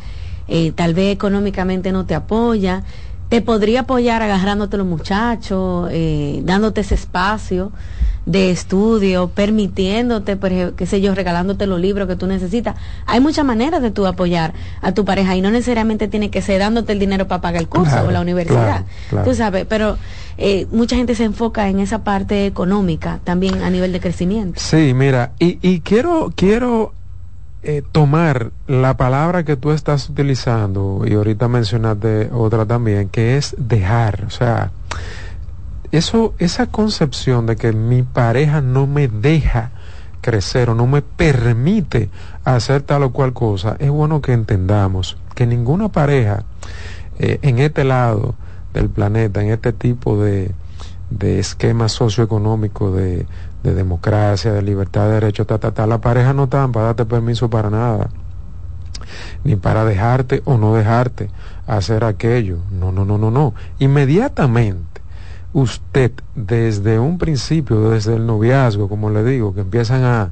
tal 0.75 0.95
vez 0.95 1.13
económicamente 1.13 1.93
no 1.93 2.07
te 2.07 2.15
apoya, 2.15 2.83
te 3.29 3.43
podría 3.43 3.81
apoyar 3.81 4.23
agarrándote 4.23 4.77
los 4.77 4.87
muchachos, 4.87 5.91
dándote 6.45 6.81
ese 6.81 6.95
espacio 6.95 7.73
de 8.29 8.51
estudio, 8.51 9.29
permitiéndote, 9.29 10.37
por 10.37 10.53
ejemplo, 10.53 10.77
qué 10.77 10.85
sé 10.85 11.01
yo, 11.01 11.15
regalándote 11.15 11.67
los 11.67 11.81
libros 11.81 12.07
que 12.07 12.15
tú 12.15 12.27
necesitas. 12.27 12.77
Hay 13.07 13.21
muchas 13.21 13.45
maneras 13.45 13.81
de 13.81 13.91
tú 13.91 14.07
apoyar 14.07 14.53
a 14.83 14.93
tu 14.93 15.07
pareja 15.07 15.35
y 15.35 15.41
no 15.41 15.51
necesariamente 15.51 16.09
tiene 16.09 16.31
que 16.31 16.43
ser 16.43 16.61
dándote 16.61 16.93
el 16.93 16.99
dinero 16.99 17.27
para 17.27 17.41
pagar 17.41 17.63
el 17.63 17.69
curso 17.69 18.05
o 18.07 18.11
la 18.11 18.21
universidad. 18.21 18.85
Tú 19.25 19.35
sabes, 19.35 19.65
pero 19.67 19.97
eh, 20.37 20.67
mucha 20.71 20.95
gente 20.95 21.15
se 21.15 21.25
enfoca 21.25 21.71
en 21.71 21.81
esa 21.81 22.05
parte 22.05 22.45
económica 22.45 23.19
también 23.25 23.63
a 23.63 23.71
nivel 23.71 23.93
de 23.93 24.01
crecimiento. 24.01 24.61
Sí, 24.61 24.93
mira, 24.95 25.33
y, 25.39 25.59
y 25.67 25.81
quiero, 25.81 26.31
quiero 26.37 26.93
eh, 27.63 27.83
tomar 27.91 28.53
la 28.67 28.97
palabra 28.97 29.45
que 29.45 29.57
tú 29.57 29.73
estás 29.73 30.09
utilizando 30.09 31.03
y 31.05 31.15
ahorita 31.15 31.49
mencionaste 31.49 32.31
otra 32.33 32.67
también, 32.67 33.09
que 33.09 33.37
es 33.37 33.57
dejar, 33.59 34.25
o 34.27 34.31
sea, 34.31 34.71
eso, 35.91 36.35
esa 36.39 36.67
concepción 36.67 37.47
de 37.47 37.57
que 37.57 37.73
mi 37.73 38.03
pareja 38.03 38.61
no 38.61 38.87
me 38.87 39.09
deja 39.09 39.73
crecer 40.21 40.71
o 40.71 40.75
no 40.75 40.87
me 40.87 41.03
permite 41.03 42.11
hacer 42.45 42.83
tal 42.83 43.03
o 43.03 43.13
cual 43.13 43.33
cosa, 43.33 43.77
es 43.79 43.91
bueno 43.91 44.21
que 44.21 44.35
entendamos 44.35 45.17
que 45.35 45.47
ninguna 45.47 45.89
pareja 45.89 46.45
eh, 47.19 47.39
en 47.43 47.59
este 47.59 47.85
lado 47.85 48.35
del 48.73 48.89
planeta, 48.89 49.43
en 49.43 49.51
este 49.51 49.73
tipo 49.73 50.23
de, 50.23 50.53
de 51.11 51.39
esquema 51.39 51.89
socioeconómico 51.89 52.93
de, 52.93 53.27
de 53.69 53.75
democracia, 53.75 54.53
de 54.53 54.63
libertad 54.63 55.07
de 55.07 55.15
derecho, 55.15 55.47
ta, 55.47 55.59
ta, 55.59 55.73
ta, 55.73 55.87
la 55.87 55.99
pareja 55.99 56.33
no 56.33 56.45
está 56.45 56.67
para 56.69 56.87
darte 56.87 57.05
permiso 57.05 57.51
para 57.51 57.71
nada, 57.71 58.11
ni 59.45 59.57
para 59.57 59.85
dejarte 59.85 60.43
o 60.45 60.59
no 60.59 60.75
dejarte 60.75 61.31
hacer 61.67 62.05
aquello. 62.05 62.59
No, 62.71 62.93
no, 62.93 63.05
no, 63.05 63.19
no, 63.19 63.31
no. 63.31 63.55
Inmediatamente 63.79 65.03
usted 65.53 66.13
desde 66.35 66.99
un 66.99 67.19
principio, 67.19 67.91
desde 67.91 68.15
el 68.17 68.27
noviazgo, 68.27 68.89
como 68.89 69.11
le 69.11 69.25
digo, 69.25 69.55
que 69.55 69.61
empiezan 69.61 70.05
a, 70.05 70.31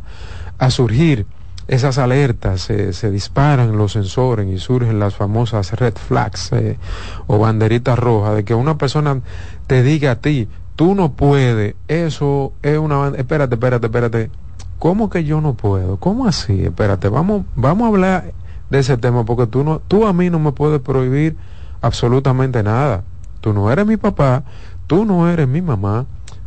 a 0.59 0.71
surgir 0.71 1.27
esas 1.69 1.99
alertas, 1.99 2.61
se 2.61 3.11
disparan 3.11 3.77
los 3.77 3.93
sensores 3.93 4.47
y 4.47 4.59
surgen 4.59 5.01
las 5.01 5.17
famosas 5.17 5.73
red 5.73 5.95
flags 5.95 6.53
eh, 6.53 6.79
o 7.27 7.39
banderitas 7.39 7.99
rojas 7.99 8.37
de 8.37 8.45
que 8.45 8.55
una 8.55 8.79
persona 8.79 9.21
te 9.67 9.83
diga 9.83 10.13
a 10.13 10.17
ti, 10.17 10.49
tú 10.77 10.95
no 10.95 11.13
puedes, 11.13 11.75
eso 11.89 12.53
es 12.63 12.79
una... 12.79 13.09
Espérate, 13.17 13.55
espérate, 13.55 13.87
espérate. 13.87 14.31
¿Cómo 14.79 15.09
que 15.09 15.25
yo 15.25 15.41
no 15.41 15.55
puedo? 15.55 15.97
¿Cómo 15.97 16.27
así? 16.27 16.65
Espérate, 16.65 17.09
vamos, 17.09 17.47
vamos 17.57 17.87
a 17.87 17.89
hablar 17.89 18.33
de 18.69 18.79
ese 18.79 18.99
tema 18.99 19.25
porque 19.25 19.47
tú, 19.47 19.65
no, 19.65 19.81
tú 19.81 20.07
a 20.07 20.13
mí 20.13 20.29
no 20.29 20.39
me 20.39 20.53
puedes 20.53 20.81
prohibir 20.81 21.37
absolutamente 21.81 22.63
nada. 22.63 23.03
Tú 23.41 23.55
no 23.55 23.71
eres 23.71 23.87
mi 23.87 23.97
papá, 23.97 24.45
tú 24.87 25.05
no 25.07 25.31
eres 25.31 25.49
mi 25.49 25.63
mamá. 25.63 26.05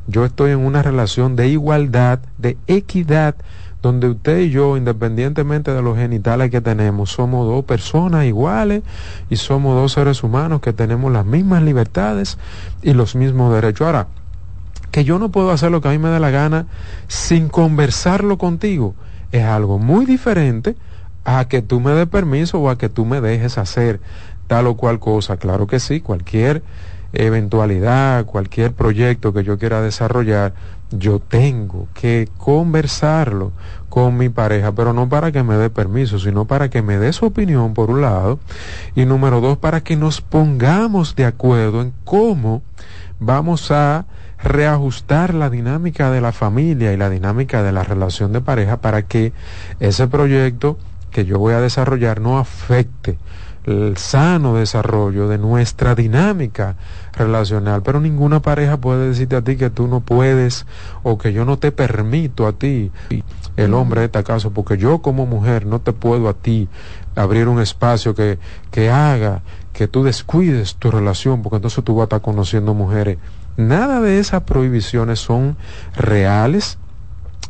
Yo 0.08 0.26
estoy 0.26 0.52
en 0.52 0.60
una 0.60 0.84
relación 0.84 1.36
de 1.36 1.48
igualdad, 1.50 2.20
de 2.38 2.58
equidad, 2.68 3.36
donde 3.82 4.10
usted 4.10 4.40
y 4.40 4.50
yo, 4.50 4.76
independientemente 4.76 5.74
de 5.74 5.82
los 5.82 5.98
genitales 5.98 6.52
que 6.52 6.62
tenemos, 6.62 7.12
somos 7.12 7.48
dos 7.48 7.64
personas 7.64 8.26
iguales 8.26 8.84
y 9.30 9.38
somos 9.38 9.76
dos 9.76 9.94
seres 9.94 10.24
humanos 10.24 10.62
que 10.62 10.74
tenemos 10.74 11.12
las 11.12 11.26
mismas 11.26 11.64
libertades 11.64 12.38
y 12.82 12.94
los 12.94 13.16
mismos 13.16 13.54
derechos. 13.54 13.86
Ahora, 13.86 14.08
que 14.92 15.04
yo 15.04 15.20
no 15.20 15.30
puedo 15.30 15.52
hacer 15.52 15.72
lo 15.72 15.82
que 15.82 15.88
a 15.88 15.92
mí 15.92 15.98
me 15.98 16.10
dé 16.10 16.20
la 16.20 16.32
gana 16.32 16.68
sin 17.08 17.50
conversarlo 17.50 18.38
contigo, 18.38 18.96
es 19.32 19.44
algo 19.44 19.80
muy 19.80 20.06
diferente 20.06 20.76
a 21.26 21.46
que 21.48 21.62
tú 21.62 21.80
me 21.80 21.92
des 21.92 22.08
permiso 22.08 22.60
o 22.60 22.70
a 22.70 22.78
que 22.78 22.90
tú 22.90 23.06
me 23.06 23.22
dejes 23.22 23.58
hacer 23.58 24.00
tal 24.48 24.68
o 24.68 24.76
cual 24.76 25.00
cosa. 25.00 25.38
Claro 25.38 25.68
que 25.68 25.80
sí, 25.80 26.02
cualquier 26.02 26.64
eventualidad, 27.14 28.26
cualquier 28.26 28.74
proyecto 28.74 29.34
que 29.34 29.44
yo 29.44 29.58
quiera 29.58 29.82
desarrollar, 29.82 30.54
yo 30.92 31.20
tengo 31.20 31.88
que 31.94 32.28
conversarlo 32.38 33.52
con 33.90 34.18
mi 34.18 34.30
pareja, 34.30 34.72
pero 34.72 34.94
no 34.94 35.10
para 35.10 35.32
que 35.32 35.44
me 35.44 35.56
dé 35.56 35.70
permiso, 35.70 36.20
sino 36.20 36.46
para 36.46 36.70
que 36.70 36.82
me 36.82 36.98
dé 36.98 37.14
su 37.14 37.26
opinión, 37.26 37.74
por 37.74 37.90
un 37.90 38.02
lado, 38.02 38.40
y 38.96 39.06
número 39.06 39.42
dos, 39.42 39.58
para 39.58 39.82
que 39.82 39.96
nos 39.96 40.22
pongamos 40.22 41.16
de 41.16 41.26
acuerdo 41.26 41.82
en 41.82 41.94
cómo 42.04 42.62
vamos 43.20 43.72
a 43.72 44.06
reajustar 44.44 45.34
la 45.34 45.50
dinámica 45.50 46.12
de 46.12 46.22
la 46.22 46.32
familia 46.32 46.94
y 46.94 46.98
la 46.98 47.10
dinámica 47.10 47.64
de 47.64 47.72
la 47.72 47.84
relación 47.84 48.32
de 48.32 48.42
pareja 48.42 48.78
para 48.78 49.04
que 49.04 49.34
ese 49.80 50.08
proyecto 50.08 50.78
que 51.12 51.26
yo 51.26 51.40
voy 51.40 51.54
a 51.54 51.62
desarrollar 51.62 52.22
no 52.22 52.38
afecte 52.40 53.18
el 53.66 53.98
sano 53.98 54.56
desarrollo 54.56 55.28
de 55.28 55.38
nuestra 55.38 55.94
dinámica 55.96 56.76
relacional. 57.14 57.84
Pero 57.84 58.00
ninguna 58.00 58.42
pareja 58.42 58.78
puede 58.78 59.10
decirte 59.10 59.36
a 59.36 59.42
ti 59.42 59.58
que 59.58 59.70
tú 59.70 59.88
no 59.88 60.00
puedes 60.00 60.66
o 61.04 61.18
que 61.18 61.34
yo 61.34 61.46
no 61.46 61.58
te 61.58 61.72
permito 61.72 62.48
a 62.48 62.54
ti, 62.54 62.92
el 63.58 63.74
hombre 63.74 64.02
en 64.02 64.06
este 64.06 64.24
caso, 64.24 64.52
porque 64.52 64.78
yo 64.78 65.02
como 65.02 65.26
mujer 65.26 65.66
no 65.66 65.80
te 65.80 65.94
puedo 65.94 66.30
a 66.30 66.34
ti 66.34 66.70
abrir 67.16 67.48
un 67.48 67.60
espacio 67.60 68.16
que, 68.16 68.40
que 68.72 68.90
haga 68.90 69.42
que 69.74 69.88
tú 69.88 70.04
descuides 70.04 70.76
tu 70.76 70.92
relación, 70.92 71.42
porque 71.42 71.58
entonces 71.58 71.84
tú 71.84 71.96
vas 71.96 72.04
a 72.04 72.06
estar 72.06 72.22
conociendo 72.22 72.74
mujeres. 72.74 73.18
Nada 73.60 74.00
de 74.00 74.20
esas 74.20 74.44
prohibiciones 74.44 75.20
son 75.20 75.58
reales 75.94 76.78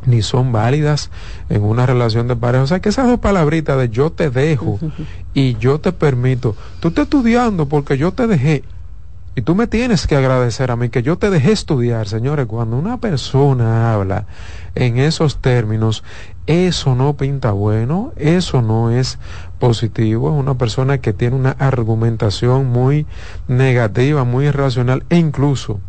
ni 0.08 0.24
son 0.24 0.52
válidas 0.52 1.12
en 1.50 1.62
una 1.62 1.86
relación 1.86 2.28
de 2.28 2.36
pareja. 2.36 2.64
O 2.64 2.68
sea 2.68 2.80
que 2.80 2.90
esas 2.90 3.06
dos 3.06 3.20
palabritas 3.20 3.78
de 3.78 3.90
yo 3.90 4.12
te 4.12 4.32
dejo 4.32 4.80
y 5.36 5.56
yo 5.58 5.80
te 5.80 5.92
permito, 5.92 6.56
tú 6.80 6.88
estás 6.88 7.04
estudiando 7.04 7.68
porque 7.68 7.96
yo 8.00 8.12
te 8.12 8.26
dejé. 8.26 8.64
Y 9.36 9.44
tú 9.44 9.54
me 9.54 9.68
tienes 9.68 10.08
que 10.08 10.16
agradecer 10.16 10.72
a 10.72 10.76
mí 10.76 10.90
que 10.90 11.04
yo 11.04 11.20
te 11.20 11.30
dejé 11.30 11.52
estudiar, 11.52 12.08
señores. 12.08 12.48
Cuando 12.48 12.76
una 12.76 12.98
persona 12.98 13.94
habla 13.94 14.26
en 14.74 14.98
esos 14.98 15.38
términos, 15.38 16.04
eso 16.48 16.96
no 16.96 17.16
pinta 17.16 17.52
bueno, 17.52 18.12
eso 18.16 18.64
no 18.64 18.90
es 18.90 19.20
positivo. 19.60 20.30
Es 20.30 20.40
una 20.40 20.56
persona 20.56 21.00
que 21.00 21.14
tiene 21.14 21.36
una 21.36 21.52
argumentación 21.52 22.68
muy 22.68 23.06
negativa, 23.48 24.24
muy 24.24 24.48
irracional 24.48 25.04
e 25.10 25.18
incluso 25.18 25.80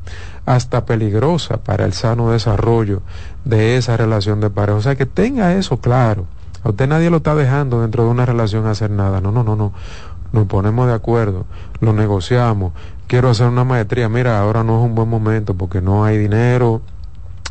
hasta 0.44 0.84
peligrosa 0.84 1.58
para 1.58 1.84
el 1.84 1.92
sano 1.92 2.32
desarrollo 2.32 3.02
de 3.44 3.76
esa 3.76 3.96
relación 3.96 4.40
de 4.40 4.50
pareja. 4.50 4.78
O 4.78 4.82
sea, 4.82 4.96
que 4.96 5.06
tenga 5.06 5.54
eso 5.54 5.78
claro. 5.78 6.26
A 6.62 6.70
usted 6.70 6.88
nadie 6.88 7.08
lo 7.08 7.18
está 7.18 7.34
dejando 7.34 7.80
dentro 7.80 8.04
de 8.04 8.10
una 8.10 8.26
relación 8.26 8.66
hacer 8.66 8.90
nada. 8.90 9.20
No, 9.20 9.32
no, 9.32 9.44
no, 9.44 9.56
no. 9.56 9.72
Nos 10.32 10.46
ponemos 10.46 10.86
de 10.86 10.94
acuerdo, 10.94 11.46
lo 11.80 11.92
negociamos. 11.92 12.72
Quiero 13.06 13.30
hacer 13.30 13.48
una 13.48 13.64
maestría. 13.64 14.08
Mira, 14.08 14.40
ahora 14.40 14.62
no 14.62 14.78
es 14.78 14.84
un 14.84 14.94
buen 14.94 15.08
momento 15.08 15.54
porque 15.54 15.80
no 15.80 16.04
hay 16.04 16.18
dinero. 16.18 16.82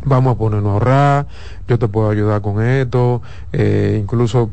Vamos 0.06 0.36
a 0.36 0.38
ponernos 0.38 0.70
a 0.70 0.74
ahorrar. 0.74 1.28
Yo 1.68 1.78
te 1.78 1.90
puedo 1.90 2.10
ayudar 2.10 2.42
con 2.42 2.64
esto. 2.64 3.22
Eh, 3.52 3.98
incluso 4.02 4.50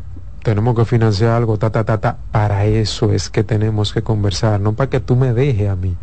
tenemos 0.46 0.76
que 0.76 0.84
financiar 0.84 1.32
algo, 1.32 1.58
ta, 1.58 1.70
ta, 1.70 1.82
ta, 1.82 1.98
ta. 1.98 2.18
Para 2.30 2.66
eso 2.66 3.10
es 3.10 3.30
que 3.30 3.42
tenemos 3.42 3.92
que 3.92 4.02
conversar, 4.02 4.60
no 4.60 4.74
para 4.74 4.88
que 4.88 5.00
tú 5.00 5.16
me 5.16 5.32
dejes 5.32 5.68
a 5.68 5.74
mí 5.74 5.96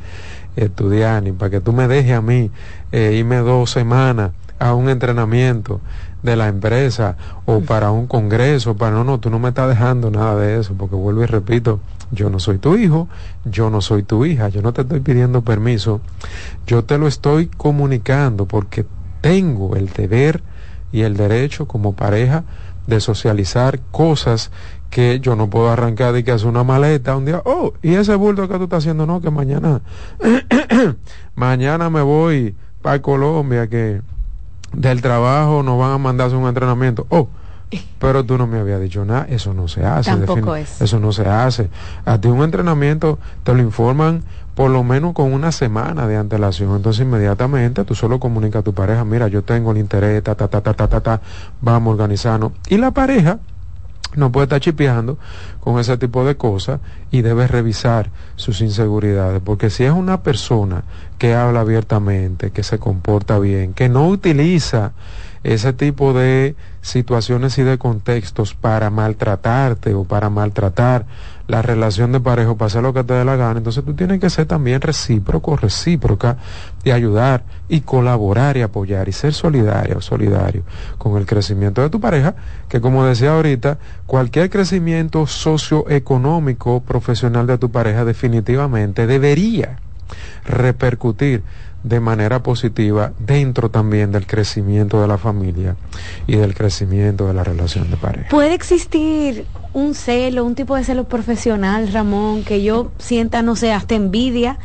estudiar, 0.58 1.24
ni 1.24 1.32
para 1.32 1.50
que 1.50 1.62
tú 1.62 1.72
me 1.72 1.88
dejes 1.88 2.18
a 2.18 2.22
mí 2.22 2.52
eh, 2.92 3.14
irme 3.18 3.38
dos 3.38 3.72
semanas 3.72 4.32
a 4.60 4.74
un 4.74 4.90
entrenamiento 4.90 5.80
de 6.24 6.36
la 6.36 6.50
empresa 6.50 7.16
o 7.46 7.62
para 7.62 7.92
un 7.92 8.06
congreso, 8.06 8.76
para 8.76 8.92
no, 8.92 9.06
no, 9.06 9.18
tú 9.18 9.30
no 9.30 9.40
me 9.40 9.48
estás 9.48 9.70
dejando 9.70 10.12
nada 10.12 10.36
de 10.36 10.60
eso, 10.60 10.74
porque 10.78 10.96
vuelvo 10.96 11.24
y 11.24 11.28
repito, 11.28 11.80
yo 12.12 12.30
no 12.30 12.38
soy 12.40 12.58
tu 12.58 12.76
hijo, 12.76 13.08
yo 13.46 13.70
no 13.70 13.80
soy 13.80 14.04
tu 14.04 14.26
hija, 14.26 14.50
yo 14.50 14.62
no 14.62 14.74
te 14.74 14.82
estoy 14.82 15.00
pidiendo 15.00 15.42
permiso, 15.44 16.02
yo 16.68 16.84
te 16.84 16.98
lo 16.98 17.08
estoy 17.08 17.48
comunicando 17.48 18.46
porque 18.46 18.86
tengo 19.22 19.78
el 19.78 19.88
deber 19.88 20.44
y 20.92 21.04
el 21.04 21.16
derecho 21.16 21.66
como 21.66 21.94
pareja 21.94 22.44
de 22.88 23.00
socializar 23.00 23.80
cosas 23.92 24.52
que 24.90 25.20
yo 25.20 25.36
no 25.36 25.50
puedo 25.50 25.70
arrancar 25.70 26.16
y 26.18 26.24
que 26.24 26.32
hace 26.32 26.46
una 26.46 26.64
maleta 26.64 27.16
un 27.18 27.26
día, 27.26 27.42
oh, 27.46 27.74
y 27.82 27.96
ese 27.96 28.16
bulto 28.16 28.48
que 28.48 28.58
tú 28.58 28.66
estás 28.66 28.84
haciendo, 28.84 29.08
no, 29.08 29.22
que 29.22 29.32
mañana, 29.32 29.82
mañana 31.36 31.90
me 31.90 32.02
voy 32.02 32.56
para 32.82 33.02
Colombia, 33.02 33.68
que 33.68 34.02
del 34.72 35.02
trabajo 35.02 35.64
nos 35.64 35.80
van 35.80 35.92
a 35.92 35.98
mandarse 35.98 36.36
un 36.36 36.48
entrenamiento, 36.48 37.08
oh, 37.10 37.28
pero 38.00 38.24
tú 38.24 38.38
no 38.38 38.46
me 38.46 38.60
habías 38.60 38.82
dicho 38.82 39.04
nada, 39.06 39.26
eso 39.30 39.54
no 39.54 39.68
se 39.68 39.84
hace. 39.86 40.12
Tampoco 40.12 40.56
es. 40.56 40.82
Eso 40.82 41.00
no 41.00 41.12
se 41.12 41.28
hace. 41.28 41.70
A 42.06 42.20
ti 42.20 42.28
un 42.28 42.44
entrenamiento 42.44 43.18
te 43.44 43.54
lo 43.54 43.62
informan 43.62 44.24
por 44.56 44.70
lo 44.70 44.84
menos 44.84 45.14
con 45.14 45.34
una 45.34 45.52
semana 45.52 46.08
de 46.08 46.18
antelación. 46.18 46.76
Entonces 46.76 47.06
inmediatamente 47.06 47.84
tú 47.84 47.96
solo 47.96 48.20
comunicas 48.20 48.62
a 48.62 48.64
tu 48.64 48.74
pareja, 48.74 49.04
mira, 49.04 49.28
yo 49.28 49.44
tengo 49.44 49.72
el 49.72 49.78
interés, 49.78 50.24
ta, 50.24 50.36
ta, 50.36 50.48
ta, 50.48 50.62
ta, 50.62 50.74
ta, 50.74 50.88
ta, 50.88 51.02
ta, 51.02 51.22
vamos 51.62 51.92
a 51.92 51.94
organizarnos. 51.94 52.52
Y 52.68 52.78
la 52.78 52.92
pareja 52.92 53.40
no 54.16 54.32
puede 54.32 54.46
estar 54.46 54.60
chipeando 54.60 55.18
con 55.60 55.80
ese 55.80 55.98
tipo 55.98 56.26
de 56.26 56.36
cosas 56.36 56.80
y 57.10 57.22
debe 57.22 57.48
revisar 57.48 58.12
sus 58.36 58.62
inseguridades, 58.62 59.42
porque 59.44 59.70
si 59.70 59.86
es 59.86 59.92
una 59.92 60.22
persona 60.22 60.84
que 61.18 61.34
habla 61.34 61.62
abiertamente, 61.62 62.52
que 62.52 62.64
se 62.64 62.80
comporta 62.80 63.40
bien, 63.40 63.74
que 63.74 63.90
no 63.90 64.08
utiliza 64.08 64.92
ese 65.44 65.74
tipo 65.74 66.14
de 66.14 66.56
situaciones 66.82 67.58
y 67.58 67.64
de 67.64 67.78
contextos 67.78 68.54
para 68.54 68.90
maltratarte 68.90 69.94
o 69.94 70.04
para 70.04 70.30
maltratar 70.30 71.06
la 71.48 71.62
relación 71.62 72.12
de 72.12 72.20
pareja 72.20 72.56
para 72.56 72.68
hacer 72.68 72.82
lo 72.82 72.94
que 72.94 73.04
te 73.04 73.14
dé 73.14 73.26
la 73.26 73.36
gana, 73.36 73.58
entonces 73.58 73.84
tú 73.84 73.94
tienes 73.94 74.20
que 74.20 74.30
ser 74.30 74.46
también 74.46 74.80
recíproco, 74.82 75.58
recíproca 75.58 76.38
y 76.84 76.92
ayudar 76.92 77.44
y 77.68 77.82
colaborar 77.82 78.56
y 78.56 78.62
apoyar 78.62 79.10
y 79.10 79.12
ser 79.12 79.34
solidario, 79.34 80.00
solidario 80.00 80.64
con 80.98 81.18
el 81.18 81.26
crecimiento 81.26 81.82
de 81.82 81.90
tu 81.90 82.00
pareja, 82.00 82.36
que 82.70 82.80
como 82.80 83.06
decía 83.06 83.34
ahorita, 83.34 83.78
cualquier 84.06 84.50
crecimiento 84.50 85.28
socioeconómico 85.28 86.82
profesional 86.82 87.46
de 87.46 87.58
tu 87.58 87.72
pareja 87.72 88.06
definitivamente 88.06 89.06
debería 89.06 89.80
repercutir 90.46 91.44
de 91.84 92.00
manera 92.00 92.42
positiva 92.42 93.12
dentro 93.20 93.70
también 93.70 94.12
del 94.12 94.26
crecimiento 94.26 95.02
de 95.02 95.08
la 95.08 95.18
familia 95.18 95.76
y 96.28 96.38
del 96.38 96.54
crecimiento 96.54 97.28
de 97.28 97.34
la 97.34 97.44
relación 97.44 97.92
de 97.92 97.98
pareja. 97.98 98.30
¿Puede 98.30 98.54
existir 98.54 99.46
un 99.74 99.96
celo, 99.96 100.46
un 100.46 100.56
tipo 100.56 100.76
de 100.76 100.84
celo 100.84 101.06
profesional, 101.06 101.92
Ramón, 101.92 102.44
que 102.44 102.64
yo 102.64 102.92
sienta, 102.98 103.42
no 103.42 103.56
sé, 103.56 103.74
hasta 103.74 103.96
envidia 103.96 104.60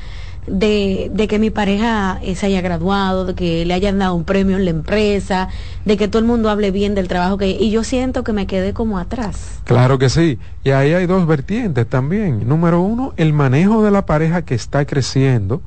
de, 0.47 1.11
de 1.13 1.29
que 1.29 1.39
mi 1.39 1.51
pareja 1.51 2.21
se 2.35 2.47
haya 2.47 2.61
graduado, 2.61 3.25
de 3.25 3.35
que 3.35 3.65
le 3.65 3.75
hayan 3.75 3.99
dado 3.99 4.15
un 4.15 4.25
premio 4.25 4.57
en 4.57 4.65
la 4.65 4.71
empresa, 4.71 5.49
de 5.85 5.97
que 5.97 6.09
todo 6.09 6.21
el 6.21 6.27
mundo 6.27 6.51
hable 6.51 6.71
bien 6.71 6.95
del 6.95 7.09
trabajo 7.09 7.39
que... 7.39 7.51
Y 7.51 7.71
yo 7.71 7.85
siento 7.85 8.25
que 8.25 8.33
me 8.33 8.47
quedé 8.47 8.73
como 8.73 8.99
atrás. 8.99 9.61
Claro 9.65 9.99
que 9.99 10.09
sí. 10.09 10.39
Y 10.65 10.71
ahí 10.71 10.93
hay 10.93 11.07
dos 11.07 11.27
vertientes 11.27 11.87
también. 11.87 12.49
Número 12.49 12.81
uno, 12.81 13.13
el 13.17 13.33
manejo 13.33 13.83
de 13.83 13.91
la 13.91 14.07
pareja 14.07 14.43
que 14.43 14.55
está 14.55 14.85
creciendo 14.85 15.63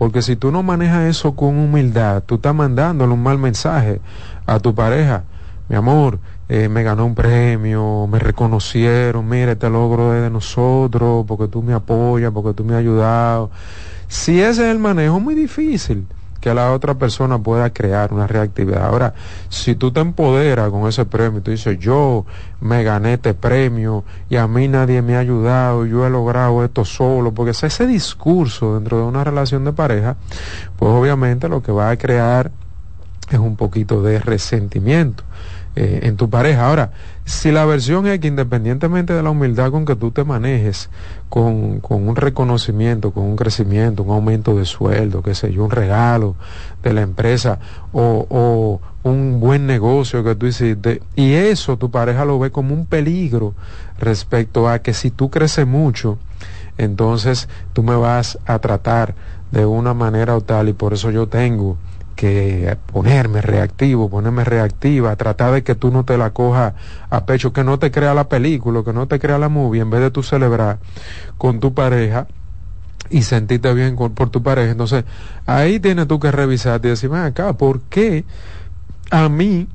porque 0.00 0.22
si 0.22 0.34
tú 0.34 0.50
no 0.50 0.62
manejas 0.62 1.10
eso 1.10 1.36
con 1.36 1.58
humildad, 1.58 2.22
tú 2.24 2.36
estás 2.36 2.54
mandándole 2.54 3.12
un 3.12 3.22
mal 3.22 3.36
mensaje 3.36 4.00
a 4.46 4.58
tu 4.58 4.74
pareja. 4.74 5.24
Mi 5.68 5.76
amor, 5.76 6.20
eh, 6.52 6.68
me 6.68 6.82
ganó 6.82 7.06
un 7.06 7.14
premio, 7.14 8.08
me 8.10 8.18
reconocieron, 8.18 9.28
mira, 9.28 9.52
este 9.52 9.70
logro 9.70 10.16
es 10.16 10.22
de 10.22 10.30
nosotros, 10.30 11.24
porque 11.28 11.46
tú 11.46 11.62
me 11.62 11.74
apoyas, 11.74 12.32
porque 12.32 12.54
tú 12.54 12.64
me 12.64 12.74
has 12.74 12.80
ayudado. 12.80 13.52
Si 14.08 14.40
ese 14.40 14.62
es 14.64 14.72
el 14.72 14.80
manejo, 14.80 15.20
muy 15.20 15.36
difícil 15.36 16.08
que 16.40 16.52
la 16.52 16.72
otra 16.72 16.94
persona 16.94 17.38
pueda 17.38 17.70
crear 17.72 18.12
una 18.12 18.26
reactividad. 18.26 18.84
Ahora, 18.84 19.14
si 19.48 19.76
tú 19.76 19.92
te 19.92 20.00
empoderas 20.00 20.70
con 20.70 20.88
ese 20.88 21.04
premio, 21.04 21.40
tú 21.40 21.52
dices, 21.52 21.78
yo 21.78 22.26
me 22.60 22.82
gané 22.82 23.14
este 23.14 23.32
premio 23.32 24.02
y 24.28 24.34
a 24.34 24.48
mí 24.48 24.66
nadie 24.66 25.02
me 25.02 25.14
ha 25.14 25.20
ayudado, 25.20 25.86
yo 25.86 26.04
he 26.04 26.10
logrado 26.10 26.64
esto 26.64 26.84
solo, 26.84 27.32
porque 27.32 27.52
es 27.52 27.62
ese 27.62 27.86
discurso 27.86 28.74
dentro 28.74 28.98
de 28.98 29.04
una 29.04 29.22
relación 29.22 29.64
de 29.64 29.72
pareja, 29.72 30.16
pues 30.76 30.90
obviamente 30.90 31.48
lo 31.48 31.62
que 31.62 31.70
va 31.70 31.90
a 31.90 31.96
crear 31.96 32.50
es 33.30 33.38
un 33.38 33.54
poquito 33.54 34.02
de 34.02 34.18
resentimiento. 34.18 35.22
Eh, 35.82 36.00
en 36.02 36.16
tu 36.16 36.28
pareja. 36.28 36.68
Ahora, 36.68 36.90
si 37.24 37.50
la 37.50 37.64
versión 37.64 38.06
es 38.06 38.20
que 38.20 38.28
independientemente 38.28 39.14
de 39.14 39.22
la 39.22 39.30
humildad 39.30 39.70
con 39.70 39.86
que 39.86 39.96
tú 39.96 40.10
te 40.10 40.24
manejes, 40.24 40.90
con, 41.30 41.80
con, 41.80 42.06
un 42.06 42.16
reconocimiento, 42.16 43.12
con 43.12 43.24
un 43.24 43.34
crecimiento, 43.34 44.02
un 44.02 44.10
aumento 44.10 44.54
de 44.58 44.66
sueldo, 44.66 45.22
qué 45.22 45.34
sé 45.34 45.54
yo, 45.54 45.64
un 45.64 45.70
regalo 45.70 46.36
de 46.82 46.92
la 46.92 47.00
empresa 47.00 47.60
o, 47.94 48.26
o 48.28 48.80
un 49.08 49.40
buen 49.40 49.66
negocio 49.66 50.22
que 50.22 50.34
tú 50.34 50.44
hiciste, 50.44 51.00
y 51.16 51.32
eso 51.32 51.78
tu 51.78 51.90
pareja 51.90 52.26
lo 52.26 52.38
ve 52.38 52.50
como 52.50 52.74
un 52.74 52.84
peligro 52.84 53.54
respecto 53.98 54.68
a 54.68 54.80
que 54.80 54.92
si 54.92 55.10
tú 55.10 55.30
creces 55.30 55.66
mucho, 55.66 56.18
entonces 56.76 57.48
tú 57.72 57.82
me 57.82 57.96
vas 57.96 58.38
a 58.44 58.58
tratar 58.58 59.14
de 59.50 59.64
una 59.64 59.94
manera 59.94 60.36
o 60.36 60.42
tal 60.42 60.68
y 60.68 60.74
por 60.74 60.92
eso 60.92 61.10
yo 61.10 61.26
tengo 61.26 61.78
que 62.20 62.76
ponerme 62.92 63.40
reactivo, 63.40 64.10
ponerme 64.10 64.44
reactiva, 64.44 65.16
tratar 65.16 65.52
de 65.52 65.62
que 65.62 65.74
tú 65.74 65.90
no 65.90 66.04
te 66.04 66.18
la 66.18 66.34
cojas 66.34 66.74
a 67.08 67.24
pecho, 67.24 67.54
que 67.54 67.64
no 67.64 67.78
te 67.78 67.90
crea 67.90 68.12
la 68.12 68.28
película, 68.28 68.82
que 68.84 68.92
no 68.92 69.08
te 69.08 69.18
crea 69.18 69.38
la 69.38 69.48
movie, 69.48 69.80
en 69.80 69.88
vez 69.88 70.02
de 70.02 70.10
tú 70.10 70.22
celebrar 70.22 70.80
con 71.38 71.60
tu 71.60 71.72
pareja 71.72 72.26
y 73.08 73.22
sentirte 73.22 73.72
bien 73.72 73.96
por 73.96 74.28
tu 74.28 74.42
pareja. 74.42 74.72
Entonces, 74.72 75.04
ahí 75.46 75.80
tienes 75.80 76.08
tú 76.08 76.20
que 76.20 76.30
revisarte 76.30 76.88
y 76.88 76.90
decir, 76.90 77.10
acá, 77.14 77.54
¿por 77.54 77.80
qué 77.84 78.26
a 79.10 79.30
mí 79.30 79.66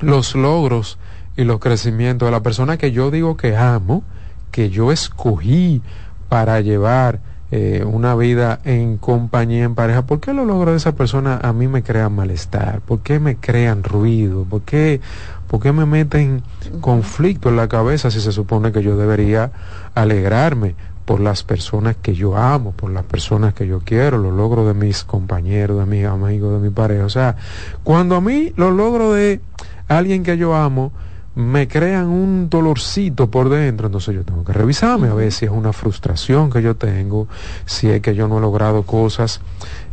los 0.00 0.36
logros 0.36 1.00
y 1.36 1.42
los 1.42 1.58
crecimientos 1.58 2.28
de 2.28 2.30
la 2.30 2.44
persona 2.44 2.76
que 2.76 2.92
yo 2.92 3.10
digo 3.10 3.36
que 3.36 3.56
amo, 3.56 4.04
que 4.52 4.70
yo 4.70 4.92
escogí 4.92 5.82
para 6.28 6.60
llevar 6.60 7.18
eh, 7.52 7.84
una 7.86 8.16
vida 8.16 8.58
en 8.64 8.96
compañía, 8.96 9.64
en 9.64 9.76
pareja, 9.76 10.02
¿por 10.02 10.18
qué 10.18 10.32
los 10.32 10.46
logros 10.46 10.72
de 10.72 10.78
esa 10.78 10.96
persona 10.96 11.38
a 11.40 11.52
mí 11.52 11.68
me 11.68 11.82
crean 11.82 12.12
malestar? 12.12 12.80
¿Por 12.80 13.00
qué 13.00 13.20
me 13.20 13.36
crean 13.36 13.84
ruido? 13.84 14.44
¿Por 14.44 14.62
qué, 14.62 15.00
por 15.46 15.60
qué 15.60 15.70
me 15.72 15.86
meten 15.86 16.42
conflicto 16.80 17.48
en 17.48 17.56
la 17.56 17.68
cabeza 17.68 18.10
si 18.10 18.20
se 18.20 18.32
supone 18.32 18.72
que 18.72 18.82
yo 18.82 18.96
debería 18.96 19.52
alegrarme 19.94 20.74
por 21.04 21.20
las 21.20 21.44
personas 21.44 21.94
que 21.94 22.14
yo 22.14 22.36
amo, 22.36 22.72
por 22.72 22.90
las 22.90 23.04
personas 23.04 23.54
que 23.54 23.68
yo 23.68 23.80
quiero, 23.84 24.18
los 24.18 24.34
logros 24.34 24.66
de 24.66 24.74
mis 24.74 25.04
compañeros, 25.04 25.78
de 25.78 25.86
mis 25.86 26.04
amigos, 26.04 26.60
de 26.60 26.68
mi 26.68 26.74
pareja? 26.74 27.04
O 27.04 27.10
sea, 27.10 27.36
cuando 27.84 28.16
a 28.16 28.20
mí 28.20 28.52
los 28.56 28.74
logros 28.74 29.14
de 29.14 29.40
alguien 29.86 30.24
que 30.24 30.36
yo 30.36 30.56
amo, 30.56 30.90
me 31.36 31.68
crean 31.68 32.06
un 32.06 32.48
dolorcito 32.48 33.30
por 33.30 33.50
dentro, 33.50 33.88
entonces 33.88 34.14
yo 34.14 34.24
tengo 34.24 34.42
que 34.42 34.54
revisarme 34.54 35.08
a 35.08 35.14
ver 35.14 35.30
si 35.30 35.44
es 35.44 35.50
una 35.50 35.74
frustración 35.74 36.50
que 36.50 36.62
yo 36.62 36.76
tengo, 36.76 37.28
si 37.66 37.90
es 37.90 38.00
que 38.00 38.14
yo 38.14 38.26
no 38.26 38.38
he 38.38 38.40
logrado 38.40 38.84
cosas 38.84 39.42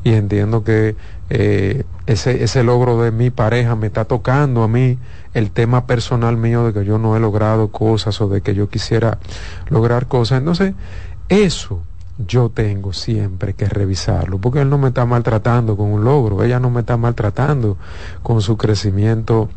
y 0.06 0.14
entiendo 0.14 0.64
que 0.64 0.96
eh, 1.30 1.84
ese, 2.06 2.46
ese 2.46 2.64
logro 2.64 3.02
de 3.02 3.12
mi 3.12 3.30
pareja 3.30 3.76
me 3.76 3.88
está 3.88 4.06
tocando 4.06 4.64
a 4.64 4.70
mí 4.70 4.98
el 5.34 5.52
tema 5.52 5.86
personal 5.86 6.38
mío 6.38 6.66
de 6.66 6.72
que 6.72 6.86
yo 6.86 6.98
no 6.98 7.18
he 7.18 7.20
logrado 7.20 7.68
cosas 7.68 8.22
o 8.22 8.30
de 8.30 8.40
que 8.40 8.56
yo 8.56 8.70
quisiera 8.70 9.18
lograr 9.68 10.08
cosas. 10.08 10.40
Entonces, 10.40 10.74
eso 11.28 11.82
yo 12.26 12.52
tengo 12.52 12.94
siempre 12.94 13.54
que 13.54 13.66
revisarlo, 13.66 14.38
porque 14.38 14.62
él 14.62 14.70
no 14.70 14.78
me 14.78 14.90
está 14.90 15.06
maltratando 15.06 15.76
con 15.76 15.92
un 15.92 16.06
logro, 16.06 16.42
ella 16.42 16.62
no 16.62 16.70
me 16.70 16.82
está 16.82 16.96
maltratando 16.96 17.78
con 18.22 18.42
su 18.42 18.56
crecimiento 18.56 19.50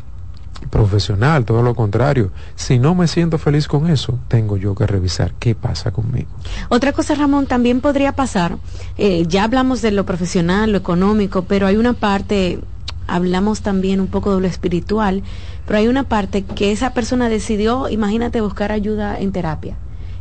profesional, 0.69 1.45
todo 1.45 1.61
lo 1.61 1.75
contrario. 1.75 2.31
Si 2.55 2.79
no 2.79 2.95
me 2.95 3.07
siento 3.07 3.37
feliz 3.37 3.67
con 3.67 3.89
eso, 3.89 4.19
tengo 4.27 4.57
yo 4.57 4.75
que 4.75 4.87
revisar 4.87 5.33
qué 5.39 5.55
pasa 5.55 5.91
conmigo. 5.91 6.27
Otra 6.69 6.93
cosa, 6.93 7.15
Ramón, 7.15 7.47
también 7.47 7.81
podría 7.81 8.13
pasar, 8.13 8.57
eh, 8.97 9.25
ya 9.27 9.43
hablamos 9.43 9.81
de 9.81 9.91
lo 9.91 10.05
profesional, 10.05 10.71
lo 10.71 10.77
económico, 10.77 11.43
pero 11.43 11.67
hay 11.67 11.77
una 11.77 11.93
parte, 11.93 12.59
hablamos 13.07 13.61
también 13.61 14.01
un 14.01 14.07
poco 14.07 14.35
de 14.35 14.41
lo 14.41 14.47
espiritual, 14.47 15.23
pero 15.65 15.79
hay 15.79 15.87
una 15.87 16.03
parte 16.03 16.43
que 16.43 16.71
esa 16.71 16.93
persona 16.93 17.29
decidió, 17.29 17.89
imagínate, 17.89 18.41
buscar 18.41 18.71
ayuda 18.71 19.17
en 19.19 19.31
terapia 19.31 19.77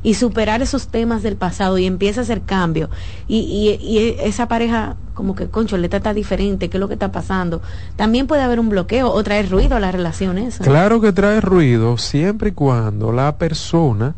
y 0.06 0.14
superar 0.14 0.62
esos 0.62 0.86
temas 0.86 1.24
del 1.24 1.34
pasado 1.34 1.78
y 1.78 1.84
empieza 1.84 2.20
a 2.20 2.22
hacer 2.22 2.42
cambio. 2.42 2.90
Y, 3.26 3.76
y, 3.82 4.16
esa 4.20 4.46
pareja, 4.46 4.94
como 5.14 5.34
que, 5.34 5.48
concho, 5.48 5.76
le 5.78 5.88
está 5.88 6.14
diferente, 6.14 6.70
¿qué 6.70 6.76
es 6.76 6.80
lo 6.80 6.86
que 6.86 6.94
está 6.94 7.10
pasando? 7.10 7.60
También 7.96 8.28
puede 8.28 8.42
haber 8.42 8.60
un 8.60 8.68
bloqueo 8.68 9.10
o 9.10 9.24
traer 9.24 9.50
ruido 9.50 9.74
a 9.74 9.80
las 9.80 9.92
relaciones. 9.92 10.58
Claro 10.58 11.00
que 11.00 11.12
trae 11.12 11.40
ruido 11.40 11.98
siempre 11.98 12.50
y 12.50 12.52
cuando 12.52 13.10
la 13.10 13.36
persona 13.36 14.14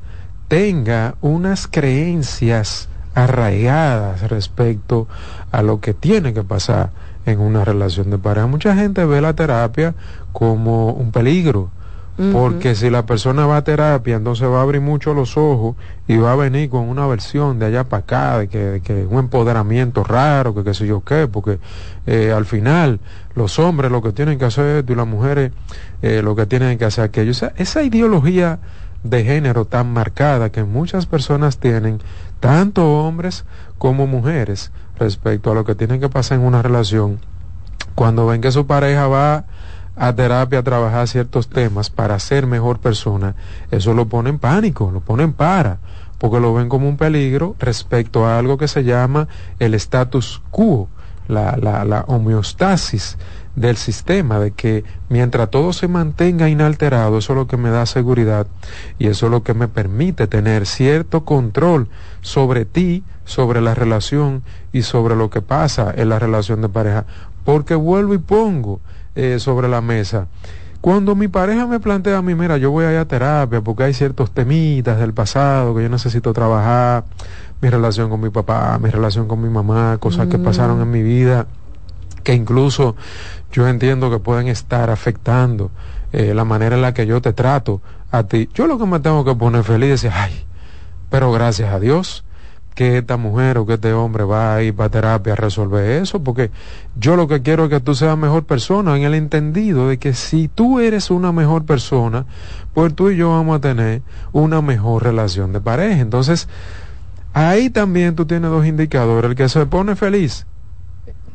tenga 0.48 1.14
unas 1.22 1.66
creencias 1.66 2.90
arraigadas 3.14 4.28
respecto 4.28 5.08
a 5.52 5.62
lo 5.62 5.80
que 5.80 5.94
tiene 5.94 6.34
que 6.34 6.42
pasar 6.42 6.90
en 7.24 7.40
una 7.40 7.64
relación 7.64 8.10
de 8.10 8.18
pareja. 8.18 8.46
Mucha 8.46 8.74
gente 8.74 9.06
ve 9.06 9.22
la 9.22 9.32
terapia 9.32 9.94
como 10.32 10.92
un 10.92 11.12
peligro 11.12 11.70
porque 12.32 12.74
si 12.74 12.90
la 12.90 13.06
persona 13.06 13.46
va 13.46 13.58
a 13.58 13.64
terapia, 13.64 14.16
entonces 14.16 14.48
va 14.48 14.58
a 14.58 14.62
abrir 14.62 14.80
mucho 14.80 15.14
los 15.14 15.36
ojos 15.36 15.76
y 16.08 16.16
va 16.16 16.32
a 16.32 16.36
venir 16.36 16.68
con 16.68 16.88
una 16.88 17.06
versión 17.06 17.60
de 17.60 17.66
allá 17.66 17.84
para 17.84 18.00
acá, 18.00 18.38
de 18.38 18.48
que, 18.48 18.80
que 18.82 19.06
un 19.06 19.20
empoderamiento 19.20 20.02
raro, 20.02 20.52
que 20.52 20.64
qué 20.64 20.74
sé 20.74 20.86
yo 20.86 21.04
qué, 21.04 21.28
porque 21.28 21.60
eh, 22.06 22.32
al 22.32 22.44
final 22.44 22.98
los 23.36 23.60
hombres 23.60 23.92
lo 23.92 24.02
que 24.02 24.10
tienen 24.10 24.36
que 24.36 24.46
hacer 24.46 24.78
esto 24.78 24.92
y 24.92 24.96
las 24.96 25.06
mujeres 25.06 25.52
eh, 26.02 26.20
lo 26.22 26.34
que 26.34 26.46
tienen 26.46 26.76
que 26.76 26.86
hacer 26.86 27.04
aquello. 27.04 27.30
esa 27.30 27.82
ideología 27.82 28.58
de 29.04 29.24
género 29.24 29.64
tan 29.64 29.92
marcada 29.92 30.50
que 30.50 30.64
muchas 30.64 31.06
personas 31.06 31.58
tienen, 31.58 32.00
tanto 32.40 32.98
hombres 32.98 33.44
como 33.78 34.08
mujeres, 34.08 34.72
respecto 34.98 35.52
a 35.52 35.54
lo 35.54 35.64
que 35.64 35.76
tienen 35.76 36.00
que 36.00 36.08
pasar 36.08 36.38
en 36.38 36.44
una 36.44 36.62
relación, 36.62 37.20
cuando 37.94 38.26
ven 38.26 38.40
que 38.40 38.50
su 38.50 38.66
pareja 38.66 39.06
va 39.06 39.44
a 39.98 40.14
terapia 40.14 40.60
a 40.60 40.62
trabajar 40.62 41.08
ciertos 41.08 41.48
temas 41.48 41.90
para 41.90 42.18
ser 42.18 42.46
mejor 42.46 42.78
persona, 42.78 43.34
eso 43.70 43.94
lo 43.94 44.06
pone 44.06 44.30
en 44.30 44.38
pánico, 44.38 44.90
lo 44.92 45.00
pone 45.00 45.24
en 45.24 45.32
para, 45.32 45.78
porque 46.18 46.40
lo 46.40 46.54
ven 46.54 46.68
como 46.68 46.88
un 46.88 46.96
peligro 46.96 47.54
respecto 47.58 48.26
a 48.26 48.38
algo 48.38 48.58
que 48.58 48.68
se 48.68 48.84
llama 48.84 49.28
el 49.58 49.74
status 49.74 50.42
quo, 50.50 50.88
la, 51.28 51.56
la, 51.60 51.84
la 51.84 52.04
homeostasis 52.08 53.18
del 53.54 53.76
sistema, 53.76 54.38
de 54.38 54.52
que 54.52 54.84
mientras 55.08 55.50
todo 55.50 55.72
se 55.72 55.88
mantenga 55.88 56.48
inalterado, 56.48 57.18
eso 57.18 57.32
es 57.32 57.36
lo 57.36 57.46
que 57.46 57.56
me 57.56 57.70
da 57.70 57.86
seguridad 57.86 58.46
y 58.98 59.08
eso 59.08 59.26
es 59.26 59.32
lo 59.32 59.42
que 59.42 59.54
me 59.54 59.68
permite 59.68 60.26
tener 60.26 60.66
cierto 60.66 61.24
control 61.24 61.88
sobre 62.20 62.64
ti, 62.64 63.04
sobre 63.24 63.60
la 63.60 63.74
relación 63.74 64.42
y 64.72 64.82
sobre 64.82 65.16
lo 65.16 65.30
que 65.30 65.42
pasa 65.42 65.92
en 65.94 66.08
la 66.08 66.18
relación 66.18 66.62
de 66.62 66.68
pareja. 66.68 67.04
Porque 67.44 67.74
vuelvo 67.74 68.14
y 68.14 68.18
pongo, 68.18 68.80
eh, 69.18 69.40
sobre 69.40 69.66
la 69.66 69.80
mesa. 69.80 70.28
Cuando 70.80 71.16
mi 71.16 71.26
pareja 71.26 71.66
me 71.66 71.80
plantea 71.80 72.18
a 72.18 72.22
mí, 72.22 72.36
mira, 72.36 72.56
yo 72.56 72.70
voy 72.70 72.84
a 72.84 72.92
ir 72.92 72.98
a 72.98 73.04
terapia 73.04 73.60
porque 73.60 73.82
hay 73.82 73.92
ciertos 73.92 74.30
temitas 74.30 74.96
del 75.00 75.12
pasado 75.12 75.74
que 75.74 75.82
yo 75.82 75.88
necesito 75.88 76.32
trabajar, 76.32 77.02
mi 77.60 77.68
relación 77.68 78.10
con 78.10 78.20
mi 78.20 78.30
papá, 78.30 78.78
mi 78.78 78.90
relación 78.90 79.26
con 79.26 79.42
mi 79.42 79.48
mamá, 79.48 79.96
cosas 79.98 80.28
que 80.28 80.38
pasaron 80.38 80.80
en 80.80 80.88
mi 80.92 81.02
vida, 81.02 81.48
que 82.22 82.32
incluso 82.32 82.94
yo 83.50 83.66
entiendo 83.66 84.08
que 84.08 84.20
pueden 84.20 84.46
estar 84.46 84.88
afectando 84.88 85.72
eh, 86.12 86.32
la 86.32 86.44
manera 86.44 86.76
en 86.76 86.82
la 86.82 86.94
que 86.94 87.04
yo 87.04 87.20
te 87.20 87.32
trato 87.32 87.82
a 88.12 88.22
ti. 88.22 88.48
Yo 88.54 88.68
lo 88.68 88.78
que 88.78 88.86
me 88.86 89.00
tengo 89.00 89.24
que 89.24 89.34
poner 89.34 89.64
feliz 89.64 89.90
es 89.90 90.02
decir, 90.02 90.12
ay, 90.14 90.46
pero 91.10 91.32
gracias 91.32 91.74
a 91.74 91.80
Dios 91.80 92.24
que 92.78 92.98
esta 92.98 93.16
mujer 93.16 93.58
o 93.58 93.66
que 93.66 93.74
este 93.74 93.92
hombre 93.92 94.22
va 94.22 94.54
a 94.54 94.62
ir 94.62 94.72
para 94.72 94.88
terapia 94.88 95.32
a 95.32 95.36
resolver 95.36 96.00
eso, 96.00 96.22
porque 96.22 96.52
yo 96.94 97.16
lo 97.16 97.26
que 97.26 97.42
quiero 97.42 97.64
es 97.64 97.70
que 97.70 97.80
tú 97.80 97.96
seas 97.96 98.16
mejor 98.16 98.44
persona, 98.44 98.96
en 98.96 99.02
el 99.02 99.14
entendido 99.14 99.88
de 99.88 99.98
que 99.98 100.14
si 100.14 100.46
tú 100.46 100.78
eres 100.78 101.10
una 101.10 101.32
mejor 101.32 101.64
persona, 101.64 102.24
pues 102.74 102.94
tú 102.94 103.10
y 103.10 103.16
yo 103.16 103.30
vamos 103.30 103.56
a 103.56 103.60
tener 103.60 104.02
una 104.30 104.62
mejor 104.62 105.02
relación 105.02 105.52
de 105.52 105.60
pareja. 105.60 106.00
Entonces, 106.00 106.46
ahí 107.32 107.68
también 107.68 108.14
tú 108.14 108.26
tienes 108.26 108.48
dos 108.48 108.64
indicadores, 108.64 109.32
el 109.32 109.36
que 109.36 109.48
se 109.48 109.66
pone 109.66 109.96
feliz 109.96 110.46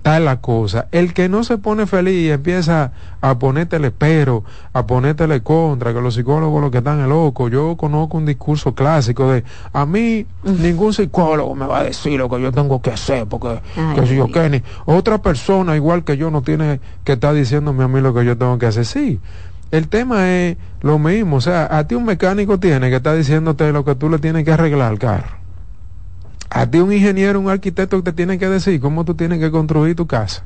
tal 0.04 0.26
la 0.26 0.42
cosa. 0.42 0.88
El 0.92 1.14
que 1.14 1.30
no 1.30 1.44
se 1.44 1.58
pone 1.58 1.88
feliz 1.88 2.14
y 2.14 2.30
empieza 2.30 2.92
a 3.22 3.40
ponértele 3.40 3.90
pero, 3.90 4.44
a 4.74 4.86
ponértele 4.86 5.42
contra, 5.42 5.94
que 5.94 6.02
los 6.02 6.14
psicólogos 6.14 6.62
lo 6.62 6.70
que 6.70 6.80
están 6.80 7.00
es 7.00 7.08
loco. 7.08 7.48
Yo 7.48 7.76
conozco 7.78 8.18
un 8.18 8.26
discurso 8.26 8.76
clásico 8.76 9.32
de 9.32 9.44
a 9.72 9.86
mí 9.86 10.28
ningún 10.44 10.94
psicólogo 10.94 11.56
me 11.56 11.66
va 11.66 11.80
a 11.80 11.84
decir 11.86 12.20
lo 12.20 12.30
que 12.30 12.42
yo 12.42 12.52
tengo 12.52 12.82
que 12.82 12.92
hacer, 12.92 13.26
porque 13.26 13.60
que 13.96 14.06
si 14.06 14.18
yo 14.18 14.28
Kenny, 14.28 14.62
otra 14.86 15.22
persona 15.22 15.76
igual 15.76 16.04
que 16.04 16.18
yo 16.18 16.30
no 16.30 16.42
tiene 16.42 16.82
que 17.06 17.14
estar 17.14 17.34
diciéndome 17.34 17.86
a 17.86 17.88
mí 17.88 18.02
lo 18.02 18.14
que 18.14 18.26
yo 18.26 18.38
tengo 18.38 18.60
que 18.60 18.68
hacer. 18.68 18.86
Sí. 18.86 19.20
El 19.72 19.88
tema 19.88 20.30
es 20.30 20.58
lo 20.82 21.00
mismo, 21.00 21.38
o 21.38 21.42
sea, 21.42 21.76
a 21.76 21.88
ti 21.88 21.96
un 21.96 22.06
mecánico 22.06 22.60
tiene 22.60 22.92
que 22.92 22.98
estar 22.98 23.18
diciéndote 23.18 23.72
lo 23.72 23.84
que 23.84 23.96
tú 23.96 24.10
le 24.10 24.20
tienes 24.20 24.44
que 24.44 24.52
arreglar 24.52 24.92
al 24.92 25.00
carro 25.00 25.43
a 26.56 26.68
ti 26.68 26.78
un 26.78 26.94
ingeniero, 26.94 27.40
un 27.40 27.50
arquitecto 27.50 28.04
te 28.04 28.14
tiene 28.14 28.38
que 28.38 28.48
decir 28.48 28.80
cómo 28.80 29.06
tú 29.06 29.16
tienes 29.16 29.40
que 29.40 29.50
construir 29.50 29.96
tu 29.96 30.06
casa. 30.06 30.44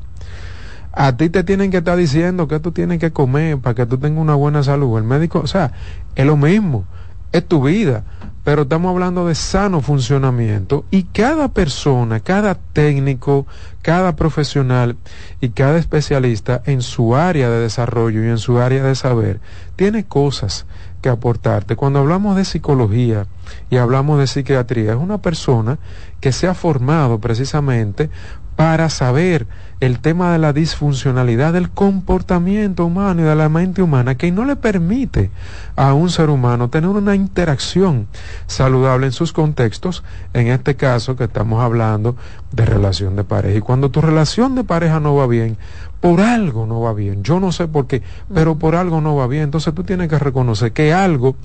A 0.94 1.18
ti 1.18 1.30
te 1.30 1.44
tienen 1.44 1.70
que 1.70 1.78
estar 1.78 1.98
diciendo 1.98 2.48
que 2.48 2.60
tú 2.60 2.72
tienes 2.72 3.00
que 3.00 3.12
comer 3.12 3.58
para 3.58 3.76
que 3.76 3.86
tú 3.86 3.98
tengas 3.98 4.22
una 4.22 4.34
buena 4.34 4.64
salud. 4.64 4.98
El 4.98 5.04
médico, 5.04 5.42
o 5.42 5.48
sea, 5.48 5.74
es 6.16 6.26
lo 6.26 6.38
mismo, 6.38 6.86
es 7.34 7.46
tu 7.46 7.62
vida 7.62 8.06
pero 8.48 8.62
estamos 8.62 8.92
hablando 8.92 9.28
de 9.28 9.36
sano 9.36 9.82
funcionamiento 9.82 10.86
y 10.90 11.04
cada 11.04 11.50
persona, 11.50 12.22
cada 12.22 12.56
técnico, 12.56 13.46
cada 13.82 14.16
profesional 14.16 14.96
y 15.42 15.50
cada 15.50 15.78
especialista 15.78 16.62
en 16.66 16.82
su 16.82 17.18
área 17.18 17.50
de 17.50 17.60
desarrollo 17.60 18.24
y 18.24 18.30
en 18.30 18.38
su 18.38 18.60
área 18.60 18.86
de 18.86 18.96
saber 18.96 19.42
tiene 19.76 20.06
cosas 20.06 20.66
aportarte. 21.10 21.76
Cuando 21.76 22.00
hablamos 22.00 22.36
de 22.36 22.46
psicología 22.46 23.26
y 23.70 23.78
hablamos 23.78 24.20
de 24.20 24.28
psiquiatría, 24.28 24.92
es 24.92 24.98
una 24.98 25.20
persona 25.20 25.78
que 26.20 26.32
se 26.32 26.48
ha 26.48 26.54
formado 26.54 27.20
precisamente 27.20 28.10
para 28.56 28.90
saber 28.90 29.48
el 29.80 30.00
tema 30.00 30.32
de 30.32 30.40
la 30.40 30.54
disfuncionalidad 30.54 31.54
del 31.54 31.70
comportamiento 31.70 32.86
humano 32.86 33.22
y 33.22 33.26
de 33.26 33.36
la 33.36 33.48
mente 33.48 33.82
humana 33.82 34.16
que 34.16 34.32
no 34.32 34.44
le 34.44 34.56
permite 34.56 35.30
a 35.76 35.94
un 35.94 36.10
ser 36.10 36.30
humano 36.30 36.70
tener 36.70 36.90
una 36.90 37.14
interacción 37.14 38.08
saludable 38.48 39.06
en 39.06 39.12
sus 39.12 39.34
contextos, 39.34 40.04
en 40.34 40.48
este 40.48 40.76
caso 40.76 41.16
que 41.16 41.26
estamos 41.26 41.64
hablando 41.64 42.16
de 42.52 42.66
relación 42.66 43.16
de 43.16 43.24
pareja. 43.24 43.58
Y 43.58 43.62
cuando 43.62 43.92
tu 43.92 44.02
relación 44.02 44.56
de 44.56 44.64
pareja 44.64 45.00
no 45.00 45.16
va 45.16 45.28
bien, 45.28 45.58
por 46.00 46.22
algo 46.22 46.66
no 46.66 46.82
va 46.82 46.94
bien, 46.94 47.24
yo 47.24 47.40
no 47.40 47.52
sé 47.52 47.68
por 47.68 47.86
qué, 47.88 48.02
pero 48.34 48.58
por 48.58 48.76
algo 48.76 49.00
no 49.02 49.16
va 49.16 49.28
bien, 49.28 49.44
entonces 49.44 49.74
tú 49.74 49.84
tienes 49.84 50.10
que 50.10 50.18
reconocer 50.18 50.72
que 50.72 50.94
algo 50.94 51.36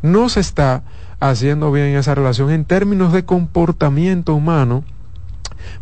no 0.00 0.28
se 0.28 0.40
está 0.40 0.82
haciendo 1.20 1.70
bien 1.70 1.88
en 1.88 1.96
esa 1.96 2.14
relación 2.14 2.50
en 2.50 2.64
términos 2.64 3.12
de 3.12 3.24
comportamiento 3.24 4.34
humano, 4.34 4.84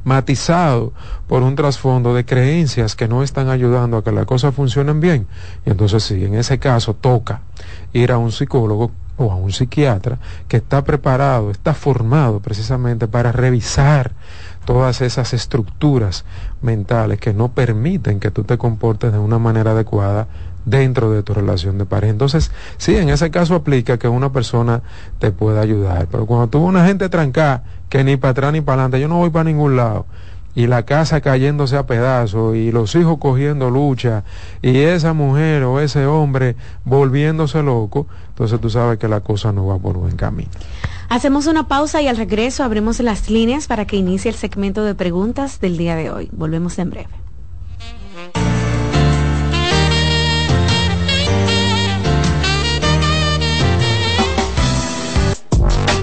matizado 0.05 0.93
por 1.27 1.43
un 1.43 1.55
trasfondo 1.55 2.15
de 2.15 2.25
creencias 2.25 2.97
que 2.97 3.09
no 3.09 3.23
están 3.23 3.49
ayudando 3.49 3.97
a 3.97 4.05
que 4.05 4.13
las 4.13 4.27
cosas 4.27 4.55
funcionen 4.55 5.01
bien. 5.01 5.27
Y 5.67 5.71
entonces 5.71 6.03
sí, 6.03 6.25
en 6.25 6.35
ese 6.35 6.59
caso 6.59 6.95
toca 6.95 7.43
ir 7.93 8.13
a 8.13 8.19
un 8.19 8.33
psicólogo 8.33 8.91
o 9.17 9.31
a 9.31 9.37
un 9.37 9.53
psiquiatra 9.53 10.19
que 10.49 10.57
está 10.59 10.83
preparado, 10.83 11.51
está 11.51 11.75
formado 11.75 12.41
precisamente 12.41 13.07
para 13.07 13.33
revisar 13.33 14.13
todas 14.65 15.01
esas 15.01 15.35
estructuras 15.35 16.25
mentales 16.63 17.21
que 17.21 17.35
no 17.35 17.49
permiten 17.49 18.21
que 18.21 18.31
tú 18.31 18.45
te 18.45 18.57
comportes 18.57 19.13
de 19.13 19.19
una 19.19 19.39
manera 19.39 19.73
adecuada 19.73 20.29
dentro 20.65 21.11
de 21.11 21.23
tu 21.23 21.35
relación 21.35 21.79
de 21.79 21.87
pareja. 21.87 22.11
Entonces, 22.11 22.51
sí, 22.77 22.97
en 22.97 23.09
ese 23.09 23.31
caso 23.31 23.55
aplica 23.55 23.99
que 23.99 24.09
una 24.09 24.33
persona 24.33 24.83
te 25.19 25.33
pueda 25.33 25.61
ayudar, 25.61 26.07
pero 26.11 26.27
cuando 26.27 26.49
tuvo 26.49 26.67
una 26.67 26.87
gente 26.87 27.09
trancada, 27.09 27.65
que 27.89 28.05
ni 28.05 28.17
para 28.17 28.33
atrás 28.33 28.53
ni 28.53 28.61
para 28.61 28.83
adelante, 28.83 29.01
yo 29.01 29.09
no 29.09 29.17
voy 29.17 29.31
para 29.31 29.45
ningún 29.45 29.77
lado, 29.77 30.07
y 30.55 30.67
la 30.67 30.85
casa 30.85 31.21
cayéndose 31.21 31.77
a 31.77 31.87
pedazos, 31.87 32.57
y 32.57 32.73
los 32.73 32.95
hijos 32.95 33.19
cogiendo 33.19 33.71
lucha, 33.71 34.25
y 34.63 34.79
esa 34.79 35.13
mujer 35.13 35.63
o 35.65 35.81
ese 35.81 36.07
hombre 36.07 36.57
volviéndose 36.85 37.63
loco, 37.63 38.07
entonces 38.29 38.61
tú 38.61 38.71
sabes 38.71 38.99
que 38.99 39.09
la 39.09 39.21
cosa 39.21 39.53
no 39.53 39.67
va 39.67 39.79
por 39.79 39.97
buen 39.97 40.17
camino. 40.17 40.51
Hacemos 41.09 41.47
una 41.47 41.67
pausa 41.67 42.01
y 42.03 42.09
al 42.09 42.17
regreso 42.17 42.63
abrimos 42.63 43.01
las 43.01 43.31
líneas 43.31 43.67
para 43.67 43.85
que 43.85 43.97
inicie 43.97 44.31
el 44.31 44.37
segmento 44.37 44.85
de 44.85 44.95
preguntas 44.95 45.61
del 45.61 45.77
día 45.77 45.97
de 45.97 46.11
hoy. 46.11 46.29
Volvemos 46.33 46.79
en 46.79 46.91
breve. 46.91 47.30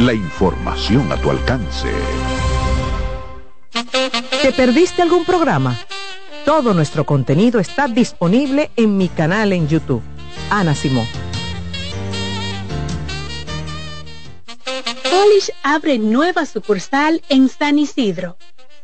la 0.00 0.12
información 0.12 1.10
a 1.12 1.16
tu 1.16 1.30
alcance. 1.30 1.88
¿Te 4.42 4.52
perdiste 4.52 5.02
algún 5.02 5.24
programa? 5.24 5.78
Todo 6.44 6.74
nuestro 6.74 7.06
contenido 7.06 7.60
está 7.60 7.86
disponible 7.86 8.70
en 8.76 8.96
mi 8.96 9.08
canal 9.08 9.52
en 9.52 9.68
YouTube. 9.68 10.02
Ana 10.50 10.74
Simón. 10.74 11.06
Polish 15.10 15.52
abre 15.62 15.98
nueva 15.98 16.44
sucursal 16.44 17.22
en 17.28 17.48
San 17.48 17.78
Isidro. 17.78 18.36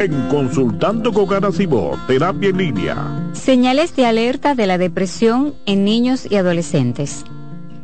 En 0.00 0.28
Consultando 0.30 1.12
con 1.12 1.26
Garacimo, 1.26 1.98
Terapia 2.06 2.48
en 2.48 2.56
Línea. 2.56 3.30
Señales 3.34 3.94
de 3.94 4.06
alerta 4.06 4.54
de 4.54 4.66
la 4.66 4.78
depresión 4.78 5.54
en 5.66 5.84
niños 5.84 6.26
y 6.30 6.36
adolescentes. 6.36 7.24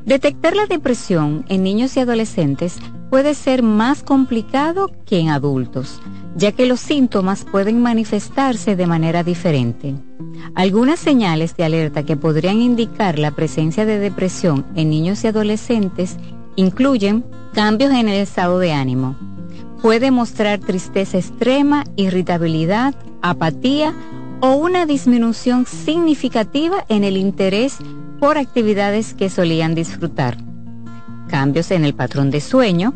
Detectar 0.06 0.56
la 0.56 0.64
depresión 0.64 1.44
en 1.50 1.64
niños 1.64 1.98
y 1.98 2.00
adolescentes 2.00 2.78
puede 3.10 3.34
ser 3.34 3.62
más 3.62 4.02
complicado 4.02 4.90
que 5.04 5.18
en 5.18 5.28
adultos, 5.28 6.00
ya 6.36 6.52
que 6.52 6.66
los 6.66 6.80
síntomas 6.80 7.44
pueden 7.44 7.80
manifestarse 7.80 8.76
de 8.76 8.86
manera 8.86 9.22
diferente. 9.22 9.94
Algunas 10.54 10.98
señales 10.98 11.56
de 11.56 11.64
alerta 11.64 12.02
que 12.02 12.16
podrían 12.16 12.60
indicar 12.60 13.18
la 13.18 13.30
presencia 13.30 13.86
de 13.86 13.98
depresión 13.98 14.66
en 14.74 14.90
niños 14.90 15.22
y 15.24 15.28
adolescentes 15.28 16.16
incluyen 16.56 17.24
cambios 17.52 17.92
en 17.92 18.08
el 18.08 18.20
estado 18.20 18.58
de 18.58 18.72
ánimo. 18.72 19.16
Puede 19.80 20.10
mostrar 20.10 20.60
tristeza 20.60 21.18
extrema, 21.18 21.84
irritabilidad, 21.96 22.94
apatía 23.22 23.94
o 24.40 24.54
una 24.54 24.86
disminución 24.86 25.66
significativa 25.66 26.84
en 26.88 27.04
el 27.04 27.16
interés 27.16 27.78
por 28.18 28.38
actividades 28.38 29.14
que 29.14 29.30
solían 29.30 29.74
disfrutar. 29.74 30.38
Cambios 31.28 31.70
en 31.70 31.84
el 31.84 31.94
patrón 31.94 32.30
de 32.30 32.40
sueño, 32.40 32.94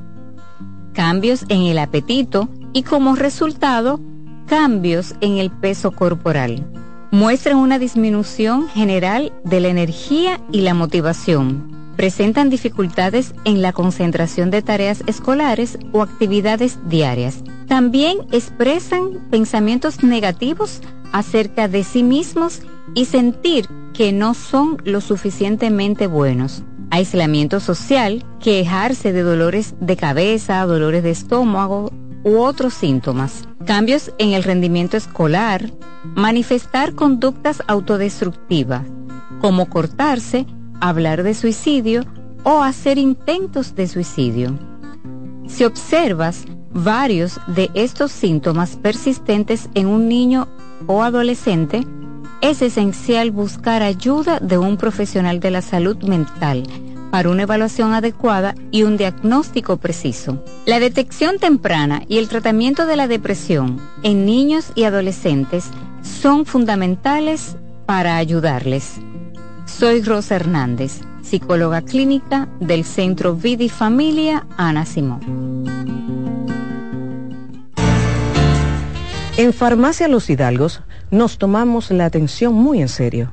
cambios 0.92 1.44
en 1.48 1.62
el 1.62 1.78
apetito 1.78 2.48
y 2.72 2.82
como 2.82 3.16
resultado, 3.16 4.00
cambios 4.46 5.14
en 5.20 5.38
el 5.38 5.50
peso 5.50 5.92
corporal. 5.92 6.66
Muestran 7.10 7.56
una 7.56 7.78
disminución 7.78 8.68
general 8.68 9.32
de 9.44 9.60
la 9.60 9.68
energía 9.68 10.40
y 10.52 10.62
la 10.62 10.74
motivación. 10.74 11.76
Presentan 11.96 12.50
dificultades 12.50 13.34
en 13.44 13.62
la 13.62 13.72
concentración 13.72 14.50
de 14.50 14.62
tareas 14.62 15.02
escolares 15.06 15.78
o 15.92 16.02
actividades 16.02 16.78
diarias. 16.88 17.42
También 17.66 18.18
expresan 18.30 19.28
pensamientos 19.30 20.02
negativos 20.02 20.80
acerca 21.12 21.68
de 21.68 21.84
sí 21.84 22.02
mismos 22.02 22.60
y 22.94 23.06
sentir 23.06 23.68
que 23.94 24.12
no 24.12 24.34
son 24.34 24.76
lo 24.84 25.00
suficientemente 25.00 26.06
buenos. 26.06 26.62
Aislamiento 26.90 27.60
social, 27.60 28.24
quejarse 28.40 29.12
de 29.12 29.22
dolores 29.22 29.74
de 29.80 29.96
cabeza, 29.96 30.64
dolores 30.66 31.02
de 31.02 31.10
estómago 31.10 31.90
u 32.24 32.38
otros 32.38 32.74
síntomas. 32.74 33.48
Cambios 33.66 34.12
en 34.18 34.32
el 34.32 34.42
rendimiento 34.42 34.96
escolar, 34.96 35.70
manifestar 36.14 36.94
conductas 36.94 37.62
autodestructivas, 37.66 38.82
como 39.40 39.68
cortarse, 39.68 40.46
hablar 40.80 41.22
de 41.22 41.34
suicidio 41.34 42.04
o 42.44 42.62
hacer 42.62 42.98
intentos 42.98 43.74
de 43.74 43.88
suicidio. 43.88 44.58
Si 45.46 45.64
observas 45.64 46.44
varios 46.72 47.40
de 47.46 47.70
estos 47.74 48.12
síntomas 48.12 48.76
persistentes 48.76 49.68
en 49.74 49.86
un 49.86 50.08
niño 50.08 50.48
o 50.86 51.02
adolescente, 51.02 51.86
es 52.40 52.62
esencial 52.62 53.30
buscar 53.30 53.82
ayuda 53.82 54.38
de 54.38 54.58
un 54.58 54.76
profesional 54.76 55.40
de 55.40 55.50
la 55.50 55.62
salud 55.62 55.96
mental 56.04 56.64
para 57.10 57.30
una 57.30 57.42
evaluación 57.42 57.94
adecuada 57.94 58.54
y 58.70 58.82
un 58.82 58.96
diagnóstico 58.96 59.76
preciso. 59.76 60.44
La 60.66 60.80
detección 60.80 61.38
temprana 61.38 62.02
y 62.08 62.18
el 62.18 62.28
tratamiento 62.28 62.86
de 62.86 62.96
la 62.96 63.08
depresión 63.08 63.80
en 64.02 64.24
niños 64.24 64.72
y 64.74 64.84
adolescentes 64.84 65.70
son 66.02 66.46
fundamentales 66.46 67.56
para 67.86 68.16
ayudarles. 68.16 69.00
Soy 69.66 70.02
Rosa 70.02 70.36
Hernández, 70.36 71.00
psicóloga 71.22 71.82
clínica 71.82 72.48
del 72.60 72.84
Centro 72.84 73.34
Vidi 73.34 73.68
Familia 73.68 74.46
Ana 74.56 74.84
Simón. 74.86 75.64
En 79.36 79.52
Farmacia 79.52 80.08
Los 80.08 80.28
Hidalgos 80.30 80.82
nos 81.12 81.38
tomamos 81.38 81.92
la 81.92 82.06
atención 82.06 82.54
muy 82.54 82.80
en 82.80 82.88
serio. 82.88 83.32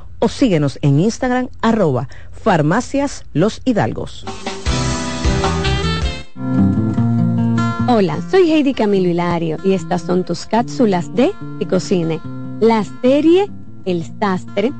o 0.21 0.29
síguenos 0.29 0.79
en 0.81 0.99
Instagram 0.99 1.49
arroba 1.61 2.07
farmacias 2.31 3.25
los 3.33 3.61
hidalgos. 3.65 4.25
Hola, 7.87 8.19
soy 8.29 8.51
Heidi 8.51 8.73
Camilo 8.73 9.09
Hilario 9.09 9.57
y 9.65 9.73
estas 9.73 10.03
son 10.03 10.23
tus 10.23 10.45
cápsulas 10.45 11.13
de 11.13 11.31
Ticocine. 11.59 12.21
La 12.61 12.85
serie 13.01 13.49
El 13.83 14.05
Sastre, 14.19 14.71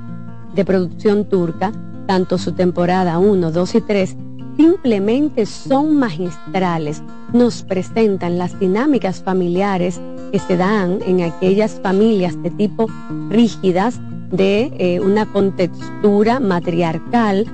de 0.55 0.63
producción 0.63 1.27
turca, 1.27 1.71
tanto 2.07 2.37
su 2.37 2.53
temporada 2.53 3.17
1, 3.17 3.51
2 3.51 3.75
y 3.75 3.81
3, 3.81 4.15
simplemente 4.55 5.45
son 5.45 5.95
magistrales. 5.95 7.01
Nos 7.33 7.63
presentan 7.63 8.37
las 8.37 8.57
dinámicas 8.59 9.23
familiares 9.23 9.99
que 10.31 10.39
se 10.39 10.55
dan 10.55 10.99
en 11.05 11.21
aquellas 11.23 11.79
familias 11.81 12.41
de 12.43 12.51
tipo 12.51 12.87
rígidas, 13.29 13.99
de 14.31 14.71
eh, 14.77 14.99
una 14.99 15.25
contextura 15.25 16.39
matriarcal, 16.39 17.45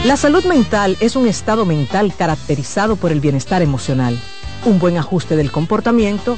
La 0.05 0.17
salud 0.17 0.45
mental 0.45 0.97
es 0.99 1.15
un 1.15 1.25
estado 1.25 1.65
mental 1.65 2.13
caracterizado 2.15 2.95
por 2.95 3.11
el 3.11 3.19
bienestar 3.19 3.63
emocional, 3.63 4.21
un 4.65 4.77
buen 4.77 4.99
ajuste 4.99 5.35
del 5.35 5.51
comportamiento, 5.51 6.37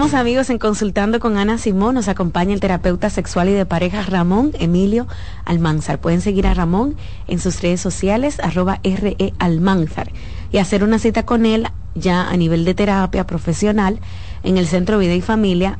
Continuamos 0.00 0.18
amigos 0.18 0.48
en 0.48 0.58
Consultando 0.58 1.20
con 1.20 1.36
Ana 1.36 1.58
Simón. 1.58 1.94
Nos 1.94 2.08
acompaña 2.08 2.54
el 2.54 2.60
terapeuta 2.60 3.10
sexual 3.10 3.50
y 3.50 3.52
de 3.52 3.66
pareja 3.66 4.00
Ramón 4.00 4.52
Emilio 4.58 5.06
Almanzar. 5.44 6.00
Pueden 6.00 6.22
seguir 6.22 6.46
a 6.46 6.54
Ramón 6.54 6.96
en 7.28 7.38
sus 7.38 7.60
redes 7.60 7.82
sociales, 7.82 8.40
arroba 8.40 8.80
RE 8.82 9.34
Almanzar, 9.38 10.10
y 10.50 10.56
hacer 10.56 10.84
una 10.84 10.98
cita 10.98 11.26
con 11.26 11.44
él 11.44 11.66
ya 11.94 12.30
a 12.30 12.36
nivel 12.38 12.64
de 12.64 12.72
terapia 12.72 13.26
profesional 13.26 14.00
en 14.42 14.56
el 14.56 14.66
Centro 14.66 14.96
Vida 14.96 15.12
y 15.12 15.20
Familia 15.20 15.78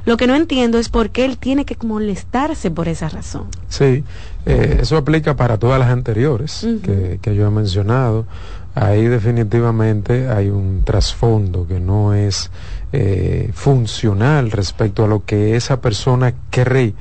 Lo 0.04 0.18
que 0.18 0.26
no 0.26 0.34
entiendo 0.34 0.80
es 0.80 0.90
por 0.90 1.12
qué 1.12 1.26
él 1.26 1.38
tiene 1.38 1.64
que 1.64 1.78
molestarse 1.86 2.72
por 2.72 2.88
esa 2.88 3.08
razón. 3.08 3.44
Sí, 3.68 4.04
eh, 4.48 4.80
eso 4.82 4.98
aplica 4.98 5.36
para 5.36 5.60
todas 5.60 5.80
las 5.80 5.92
anteriores 5.92 6.66
que, 7.22 7.36
yo 7.36 7.46
he 7.46 7.52
mencionado. 7.52 8.26
Ahí 8.74 9.06
definitivamente 9.06 10.28
hay 10.28 10.50
un 10.50 10.82
trasfondo 10.84 11.68
que 11.68 11.80
no 11.80 12.16
es 12.16 12.50
eh, 12.94 13.52
funcional 13.54 14.50
respecto 14.50 15.06
a 15.06 15.08
lo 15.08 15.24
que 15.24 15.56
esa 15.56 15.82
persona 15.82 16.34
cree 16.50 16.96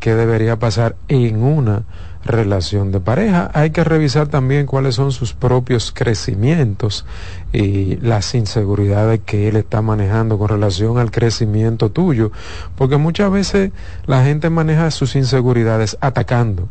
que 0.00 0.16
debería 0.16 0.58
pasar 0.58 0.96
en 1.06 1.40
una 1.40 1.84
relación 2.24 2.92
de 2.92 3.00
pareja. 3.00 3.50
Hay 3.54 3.70
que 3.70 3.84
revisar 3.84 4.28
también 4.28 4.66
cuáles 4.66 4.94
son 4.96 5.12
sus 5.12 5.32
propios 5.32 5.92
crecimientos 5.92 7.04
y 7.52 7.96
las 7.96 8.34
inseguridades 8.34 9.20
que 9.24 9.48
él 9.48 9.56
está 9.56 9.82
manejando 9.82 10.38
con 10.38 10.48
relación 10.48 10.98
al 10.98 11.10
crecimiento 11.10 11.90
tuyo, 11.90 12.30
porque 12.76 12.96
muchas 12.96 13.30
veces 13.30 13.72
la 14.06 14.24
gente 14.24 14.50
maneja 14.50 14.90
sus 14.90 15.16
inseguridades 15.16 15.96
atacando 16.00 16.68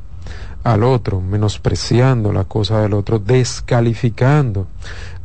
al 0.63 0.83
otro, 0.83 1.21
menospreciando 1.21 2.33
la 2.33 2.43
cosa 2.43 2.81
del 2.81 2.93
otro, 2.93 3.19
descalificando 3.19 4.67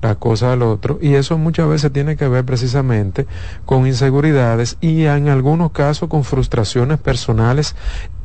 la 0.03 0.17
cosa 0.17 0.51
del 0.51 0.63
otro. 0.63 0.99
Y 1.01 1.15
eso 1.15 1.39
muchas 1.39 1.69
veces 1.69 1.93
tiene 1.93 2.17
que 2.17 2.29
ver 2.29 2.45
precisamente 2.45 3.27
con 3.65 3.87
inseguridades 3.87 4.77
y 4.81 5.05
en 5.05 5.29
algunos 5.29 5.71
casos 5.73 6.09
con 6.09 6.25
frustraciones 6.25 6.99
personales 6.99 7.75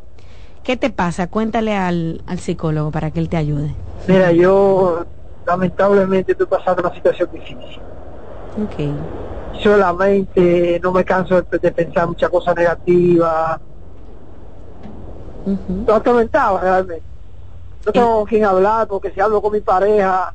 ¿Qué 0.63 0.77
te 0.77 0.91
pasa? 0.91 1.29
Cuéntale 1.29 1.77
al, 1.77 2.23
al 2.27 2.39
psicólogo 2.39 2.91
para 2.91 3.11
que 3.11 3.21
él 3.21 3.29
te 3.29 3.37
ayude. 3.37 3.75
Mira, 4.07 4.31
yo 4.31 5.05
lamentablemente 5.47 6.33
estoy 6.33 6.47
pasando 6.47 6.83
una 6.83 6.95
situación 6.95 7.29
difícil. 7.33 7.81
Ok. 8.63 9.61
Solamente 9.63 10.81
no 10.83 10.93
me 10.93 11.05
canso 11.05 11.43
de, 11.43 11.59
de 11.59 11.73
pensar 11.73 12.07
muchas 12.07 12.31
cosas 12.31 12.55
negativas 12.55 13.59
Estoy 15.47 15.95
atormentado 15.95 16.59
realmente. 16.59 17.03
No 17.87 17.93
tengo 17.93 18.19
con 18.19 18.27
quién 18.27 18.45
hablar 18.45 18.87
porque 18.89 19.11
si 19.11 19.21
hablo 19.21 19.41
con 19.41 19.53
mi 19.53 19.61
pareja, 19.61 20.35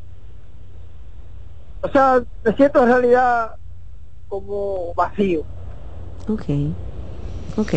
o 1.82 1.90
sea, 1.90 2.24
me 2.44 2.56
siento 2.56 2.82
en 2.84 2.90
realidad 2.90 3.52
como 4.28 4.94
vacío. 4.96 5.44
Ok, 6.28 6.44
ok. 7.58 7.74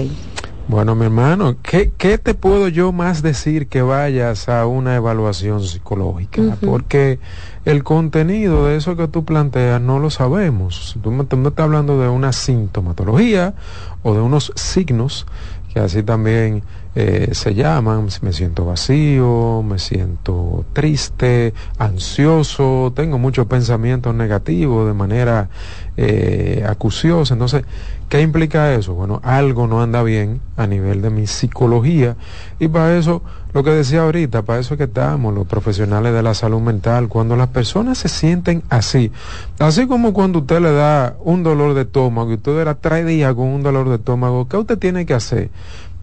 Bueno, 0.68 0.94
mi 0.94 1.06
hermano, 1.06 1.56
¿qué, 1.62 1.92
¿qué, 1.96 2.18
te 2.18 2.34
puedo 2.34 2.68
yo 2.68 2.92
más 2.92 3.22
decir 3.22 3.68
que 3.68 3.80
vayas 3.80 4.50
a 4.50 4.66
una 4.66 4.96
evaluación 4.96 5.62
psicológica? 5.62 6.58
Porque 6.62 7.20
el 7.64 7.84
contenido 7.84 8.66
de 8.66 8.76
eso 8.76 8.94
que 8.94 9.08
tú 9.08 9.24
planteas 9.24 9.80
no 9.80 9.98
lo 9.98 10.10
sabemos. 10.10 10.98
Tú 11.02 11.10
me, 11.10 11.24
tú 11.24 11.38
me 11.38 11.48
estás 11.48 11.64
hablando 11.64 11.98
de 11.98 12.10
una 12.10 12.34
sintomatología 12.34 13.54
o 14.02 14.12
de 14.12 14.20
unos 14.20 14.52
signos 14.56 15.26
que 15.72 15.80
así 15.80 16.02
también 16.02 16.62
eh, 17.00 17.28
se 17.30 17.54
llaman, 17.54 18.08
me 18.22 18.32
siento 18.32 18.64
vacío, 18.64 19.62
me 19.62 19.78
siento 19.78 20.64
triste, 20.72 21.54
ansioso, 21.78 22.92
tengo 22.92 23.18
muchos 23.18 23.46
pensamientos 23.46 24.16
negativos 24.16 24.84
de 24.84 24.94
manera 24.94 25.48
eh, 25.96 26.64
acuciosa. 26.68 27.34
Entonces, 27.34 27.62
¿qué 28.08 28.20
implica 28.20 28.74
eso? 28.74 28.94
Bueno, 28.94 29.20
algo 29.22 29.68
no 29.68 29.80
anda 29.80 30.02
bien 30.02 30.40
a 30.56 30.66
nivel 30.66 31.00
de 31.00 31.10
mi 31.10 31.28
psicología 31.28 32.16
y 32.58 32.66
para 32.66 32.96
eso, 32.96 33.22
lo 33.52 33.62
que 33.62 33.70
decía 33.70 34.02
ahorita, 34.02 34.42
para 34.42 34.58
eso 34.58 34.76
que 34.76 34.84
estamos 34.84 35.32
los 35.32 35.46
profesionales 35.46 36.12
de 36.12 36.22
la 36.24 36.34
salud 36.34 36.60
mental, 36.60 37.06
cuando 37.06 37.36
las 37.36 37.48
personas 37.48 37.98
se 37.98 38.08
sienten 38.08 38.64
así, 38.70 39.12
así 39.60 39.86
como 39.86 40.12
cuando 40.12 40.40
usted 40.40 40.60
le 40.60 40.72
da 40.72 41.14
un 41.22 41.44
dolor 41.44 41.74
de 41.74 41.82
estómago 41.82 42.32
y 42.32 42.34
usted 42.34 42.58
era 42.58 42.74
tres 42.74 43.06
días 43.06 43.34
con 43.34 43.46
un 43.46 43.62
dolor 43.62 43.88
de 43.88 43.94
estómago, 43.94 44.48
¿qué 44.48 44.56
usted 44.56 44.78
tiene 44.78 45.06
que 45.06 45.14
hacer? 45.14 45.50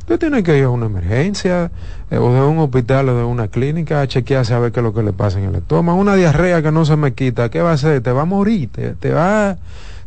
Usted 0.06 0.20
tiene 0.20 0.43
que 0.43 0.56
ir 0.56 0.66
a 0.66 0.70
una 0.70 0.86
emergencia 0.86 1.72
eh, 2.12 2.18
o 2.20 2.32
de 2.32 2.39
un 2.39 2.60
hospital 2.60 3.10
o 3.10 3.18
de 3.18 3.24
una 3.24 3.47
clínica 3.47 4.01
a 4.01 4.08
chequearse 4.08 4.53
a 4.53 4.60
ver 4.60 4.72
qué 4.72 4.80
es 4.80 4.84
lo 4.84 4.93
que 4.93 5.01
le 5.01 5.14
pasa 5.14 5.39
en 5.39 5.45
el 5.45 5.56
estómago. 5.56 5.97
Una 5.97 6.14
diarrea 6.14 6.62
que 6.62 6.72
no 6.72 6.86
se 6.86 6.95
me 6.95 7.16
quita, 7.16 7.49
¿qué 7.49 7.60
va 7.64 7.72
a 7.72 7.74
hacer? 7.74 8.01
Te 8.01 8.12
va 8.12 8.22
a 8.22 8.26
morir, 8.26 8.70
te, 8.70 9.12
va, 9.12 9.58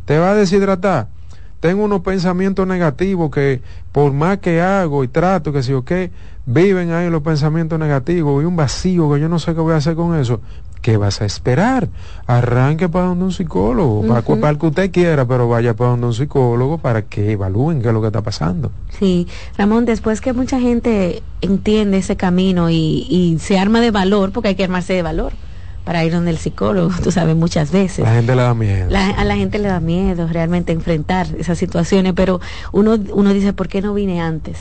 te 0.05 0.17
va 0.17 0.31
a 0.31 0.35
deshidratar. 0.35 1.07
Tengo 1.59 1.83
unos 1.83 1.99
pensamientos 1.99 2.65
negativos 2.65 3.29
que 3.29 3.61
por 3.91 4.13
más 4.13 4.37
que 4.37 4.61
hago 4.61 5.03
y 5.03 5.09
trato, 5.09 5.51
que 5.51 5.63
si 5.63 5.73
o 5.73 5.83
qué, 5.83 6.11
viven 6.45 6.93
ahí 6.93 7.09
los 7.09 7.21
pensamientos 7.21 7.77
negativos 7.77 8.41
y 8.41 8.45
un 8.45 8.55
vacío 8.55 9.11
que 9.11 9.19
yo 9.19 9.27
no 9.27 9.37
sé 9.37 9.53
qué 9.53 9.59
voy 9.59 9.73
a 9.73 9.77
hacer 9.77 9.95
con 9.95 10.17
eso. 10.17 10.39
¿Qué 10.81 10.97
vas 10.97 11.21
a 11.21 11.25
esperar? 11.25 11.89
Arranque 12.27 12.89
para 12.89 13.05
donde 13.05 13.25
un 13.25 13.31
psicólogo, 13.31 14.05
para, 14.07 14.49
el 14.49 14.57
que 14.57 14.65
usted 14.65 14.91
quiera, 14.91 15.25
pero 15.25 15.47
vaya 15.47 15.73
para 15.73 15.91
donde 15.91 16.07
un 16.07 16.13
psicólogo 16.13 16.77
para 16.77 17.03
que 17.03 17.31
evalúen 17.31 17.81
qué 17.81 17.89
es 17.89 17.93
lo 17.93 18.01
que 18.01 18.07
está 18.07 18.21
pasando. 18.21 18.71
Sí, 18.97 19.27
Ramón, 19.57 19.85
después 19.85 20.21
que 20.21 20.33
mucha 20.33 20.59
gente 20.59 21.21
entiende 21.41 21.97
ese 21.97 22.15
camino 22.15 22.69
y, 22.69 23.37
se 23.39 23.57
arma 23.57 23.81
de 23.81 23.91
valor, 23.91 24.31
porque 24.31 24.49
hay 24.49 24.55
que 24.55 24.63
armarse 24.63 24.93
de 24.93 25.01
valor 25.01 25.33
para 25.85 26.03
ir 26.05 26.11
donde 26.11 26.29
el 26.29 26.37
psicólogo, 26.37 26.93
tú 27.03 27.11
sabes, 27.11 27.35
muchas 27.35 27.71
veces. 27.71 28.05
La 28.05 28.13
gente 28.13 28.35
le 28.35 28.41
da 28.43 28.53
miedo. 28.53 28.89
a 28.95 29.23
la 29.23 29.35
gente 29.35 29.57
le 29.57 29.69
da 29.69 29.79
miedo 29.79 30.27
realmente 30.27 30.71
enfrentar 30.71 31.27
esas 31.37 31.57
situaciones, 31.57 32.13
pero 32.13 32.39
uno, 32.71 32.97
uno 33.13 33.33
dice, 33.33 33.53
¿por 33.53 33.67
qué 33.69 33.81
no 33.81 33.93
vine 33.93 34.21
antes? 34.21 34.57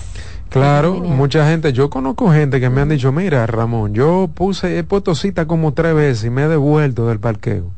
Claro, 0.50 0.94
mucha 0.94 1.48
gente, 1.48 1.72
yo 1.72 1.90
conozco 1.90 2.32
gente 2.32 2.58
que 2.58 2.70
me 2.70 2.80
han 2.80 2.88
dicho, 2.88 3.12
mira 3.12 3.46
Ramón, 3.46 3.92
yo 3.92 4.30
puse, 4.32 4.78
he 4.78 4.84
puesto 4.84 5.14
cita 5.14 5.46
como 5.46 5.72
tres 5.72 5.94
veces 5.94 6.24
y 6.24 6.30
me 6.30 6.44
he 6.44 6.48
devuelto 6.48 7.06
del 7.06 7.20
parqueo. 7.20 7.70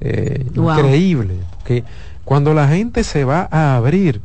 Eh, 0.00 0.44
increíble, 0.54 1.34
que 1.64 1.82
cuando 2.24 2.52
la 2.52 2.68
gente 2.68 3.04
se 3.04 3.24
va 3.24 3.48
a 3.50 3.76
abrir 3.76 4.20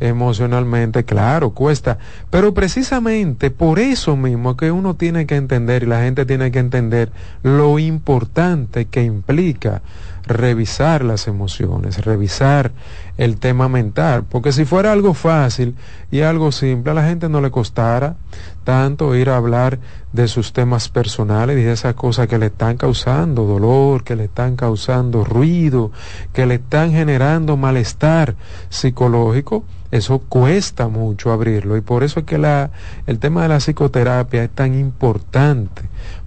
emocionalmente, 0.00 1.04
claro, 1.04 1.50
cuesta, 1.50 1.98
pero 2.28 2.52
precisamente 2.52 3.50
por 3.50 3.78
eso 3.78 4.16
mismo 4.16 4.56
que 4.56 4.70
uno 4.70 4.94
tiene 4.94 5.26
que 5.26 5.36
entender 5.36 5.84
y 5.84 5.86
la 5.86 6.02
gente 6.02 6.26
tiene 6.26 6.50
que 6.50 6.58
entender 6.58 7.12
lo 7.42 7.78
importante 7.78 8.86
que 8.86 9.04
implica 9.04 9.80
revisar 10.26 11.04
las 11.04 11.28
emociones, 11.28 12.04
revisar 12.04 12.72
el 13.18 13.38
tema 13.38 13.68
mental, 13.68 14.24
porque 14.24 14.52
si 14.52 14.64
fuera 14.64 14.92
algo 14.92 15.14
fácil 15.14 15.76
y 16.10 16.20
algo 16.20 16.50
simple, 16.50 16.92
a 16.92 16.94
la 16.94 17.06
gente 17.06 17.28
no 17.28 17.40
le 17.40 17.50
costara 17.50 18.16
tanto 18.64 19.14
ir 19.14 19.28
a 19.28 19.36
hablar 19.36 19.78
de 20.12 20.28
sus 20.28 20.52
temas 20.52 20.88
personales 20.88 21.58
y 21.58 21.62
de 21.62 21.72
esas 21.72 21.94
cosas 21.94 22.26
que 22.26 22.38
le 22.38 22.46
están 22.46 22.76
causando 22.76 23.44
dolor, 23.44 24.04
que 24.04 24.16
le 24.16 24.24
están 24.24 24.56
causando 24.56 25.24
ruido, 25.24 25.90
que 26.32 26.46
le 26.46 26.54
están 26.54 26.92
generando 26.92 27.56
malestar 27.56 28.34
psicológico, 28.68 29.64
eso 29.90 30.20
cuesta 30.20 30.88
mucho 30.88 31.32
abrirlo 31.32 31.76
y 31.76 31.82
por 31.82 32.02
eso 32.02 32.20
es 32.20 32.26
que 32.26 32.38
la, 32.38 32.70
el 33.06 33.18
tema 33.18 33.42
de 33.42 33.48
la 33.48 33.58
psicoterapia 33.58 34.44
es 34.44 34.50
tan 34.50 34.74
importante 34.74 35.82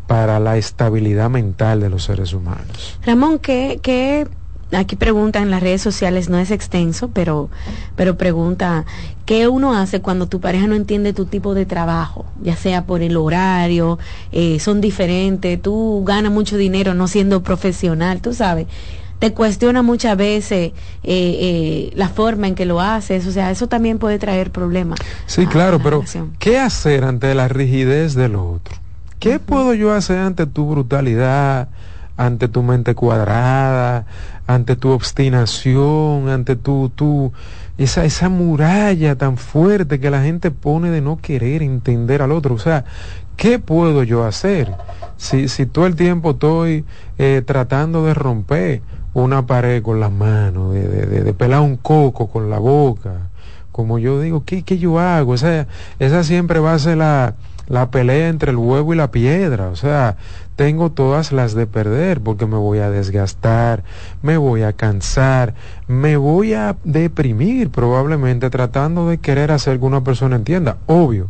para 0.05 0.39
la 0.39 0.57
estabilidad 0.57 1.31
mental 1.31 1.79
de 1.79 1.89
los 1.89 2.03
seres 2.03 2.33
humanos. 2.33 2.99
Ramón, 3.05 3.39
¿qué, 3.39 3.79
qué 3.81 4.27
aquí 4.75 4.95
pregunta 4.95 5.39
en 5.39 5.51
las 5.51 5.61
redes 5.61 5.81
sociales, 5.81 6.29
no 6.29 6.37
es 6.37 6.51
extenso, 6.51 7.09
pero, 7.13 7.49
pero 7.95 8.17
pregunta, 8.17 8.85
¿qué 9.25 9.47
uno 9.47 9.73
hace 9.75 10.01
cuando 10.01 10.27
tu 10.27 10.39
pareja 10.39 10.67
no 10.67 10.75
entiende 10.75 11.13
tu 11.13 11.25
tipo 11.25 11.53
de 11.53 11.65
trabajo? 11.65 12.25
Ya 12.41 12.55
sea 12.55 12.85
por 12.85 13.01
el 13.01 13.17
horario, 13.17 13.99
eh, 14.31 14.59
son 14.59 14.81
diferentes, 14.81 15.61
tú 15.61 16.03
ganas 16.05 16.31
mucho 16.31 16.57
dinero 16.57 16.93
no 16.93 17.07
siendo 17.07 17.43
profesional, 17.43 18.21
tú 18.21 18.33
sabes. 18.33 18.67
Te 19.19 19.33
cuestiona 19.33 19.81
muchas 19.81 20.17
veces 20.17 20.71
eh, 20.71 20.73
eh, 21.03 21.91
la 21.95 22.09
forma 22.09 22.47
en 22.47 22.55
que 22.55 22.65
lo 22.65 22.81
haces, 22.81 23.25
o 23.25 23.31
sea, 23.31 23.49
eso 23.49 23.67
también 23.67 23.97
puede 23.97 24.19
traer 24.19 24.51
problemas. 24.51 24.99
Sí, 25.25 25.47
claro, 25.47 25.79
pero 25.81 26.03
¿qué 26.37 26.59
hacer 26.59 27.05
ante 27.05 27.33
la 27.33 27.47
rigidez 27.47 28.13
del 28.13 28.35
otro? 28.35 28.75
¿Qué 29.19 29.39
puedo 29.39 29.73
yo 29.73 29.93
hacer 29.93 30.19
ante 30.19 30.45
tu 30.45 30.67
brutalidad? 30.67 31.69
ante 32.17 32.47
tu 32.47 32.63
mente 32.63 32.95
cuadrada, 32.95 34.05
ante 34.47 34.75
tu 34.75 34.89
obstinación, 34.89 36.29
ante 36.29 36.55
tu, 36.55 36.89
tu 36.89 37.31
esa, 37.77 38.05
esa 38.05 38.29
muralla 38.29 39.15
tan 39.15 39.37
fuerte 39.37 39.99
que 39.99 40.09
la 40.09 40.23
gente 40.23 40.51
pone 40.51 40.91
de 40.91 41.01
no 41.01 41.17
querer 41.17 41.61
entender 41.63 42.21
al 42.21 42.31
otro. 42.31 42.55
O 42.55 42.59
sea, 42.59 42.85
¿qué 43.35 43.59
puedo 43.59 44.03
yo 44.03 44.23
hacer? 44.23 44.71
Si, 45.17 45.47
si 45.47 45.65
todo 45.65 45.87
el 45.87 45.95
tiempo 45.95 46.31
estoy 46.31 46.85
eh, 47.17 47.41
tratando 47.45 48.05
de 48.05 48.13
romper 48.13 48.81
una 49.13 49.45
pared 49.45 49.81
con 49.81 49.99
las 49.99 50.11
manos, 50.11 50.73
de, 50.73 50.87
de, 50.87 51.23
de, 51.23 51.33
pelar 51.33 51.61
un 51.61 51.77
coco 51.77 52.27
con 52.27 52.49
la 52.49 52.59
boca, 52.59 53.29
como 53.71 53.97
yo 53.97 54.21
digo, 54.21 54.43
¿qué, 54.45 54.63
qué 54.63 54.77
yo 54.77 54.99
hago? 54.99 55.35
Esa, 55.35 55.67
esa 55.99 56.23
siempre 56.23 56.59
va 56.59 56.73
a 56.73 56.79
ser 56.79 56.97
la, 56.97 57.35
la 57.67 57.89
pelea 57.89 58.29
entre 58.29 58.51
el 58.51 58.57
huevo 58.57 58.93
y 58.93 58.97
la 58.97 59.11
piedra. 59.11 59.69
O 59.69 59.75
sea, 59.75 60.17
tengo 60.55 60.91
todas 60.91 61.31
las 61.31 61.53
de 61.53 61.67
perder 61.67 62.21
porque 62.21 62.45
me 62.45 62.57
voy 62.57 62.79
a 62.79 62.89
desgastar, 62.89 63.83
me 64.21 64.37
voy 64.37 64.63
a 64.63 64.73
cansar, 64.73 65.53
me 65.87 66.17
voy 66.17 66.53
a 66.53 66.75
deprimir 66.83 67.69
probablemente 67.69 68.49
tratando 68.49 69.07
de 69.07 69.17
querer 69.17 69.51
hacer 69.51 69.79
que 69.79 69.85
una 69.85 70.03
persona 70.03 70.35
entienda. 70.35 70.77
Obvio 70.85 71.29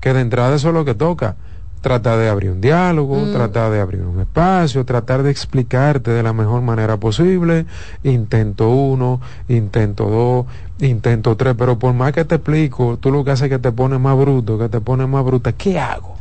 que 0.00 0.12
de 0.12 0.20
entrada 0.20 0.54
eso 0.54 0.68
es 0.68 0.74
lo 0.74 0.84
que 0.84 0.94
toca. 0.94 1.36
Tratar 1.80 2.18
de 2.18 2.28
abrir 2.28 2.50
un 2.50 2.60
diálogo, 2.60 3.16
mm. 3.16 3.32
tratar 3.32 3.70
de 3.70 3.80
abrir 3.80 4.02
un 4.02 4.20
espacio, 4.20 4.84
tratar 4.84 5.22
de 5.22 5.30
explicarte 5.30 6.10
de 6.10 6.24
la 6.24 6.32
mejor 6.32 6.60
manera 6.60 6.96
posible. 6.96 7.66
Intento 8.02 8.68
uno, 8.68 9.20
intento 9.48 10.10
dos, 10.10 10.46
intento 10.80 11.36
tres, 11.36 11.54
pero 11.58 11.78
por 11.78 11.94
más 11.94 12.12
que 12.12 12.24
te 12.24 12.36
explico, 12.36 12.98
tú 12.98 13.10
lo 13.10 13.24
que 13.24 13.32
haces 13.32 13.44
es 13.44 13.50
que 13.50 13.58
te 13.58 13.72
pones 13.72 14.00
más 14.00 14.16
bruto, 14.16 14.58
que 14.58 14.68
te 14.68 14.80
pones 14.80 15.08
más 15.08 15.24
bruta. 15.24 15.52
¿Qué 15.52 15.78
hago? 15.78 16.16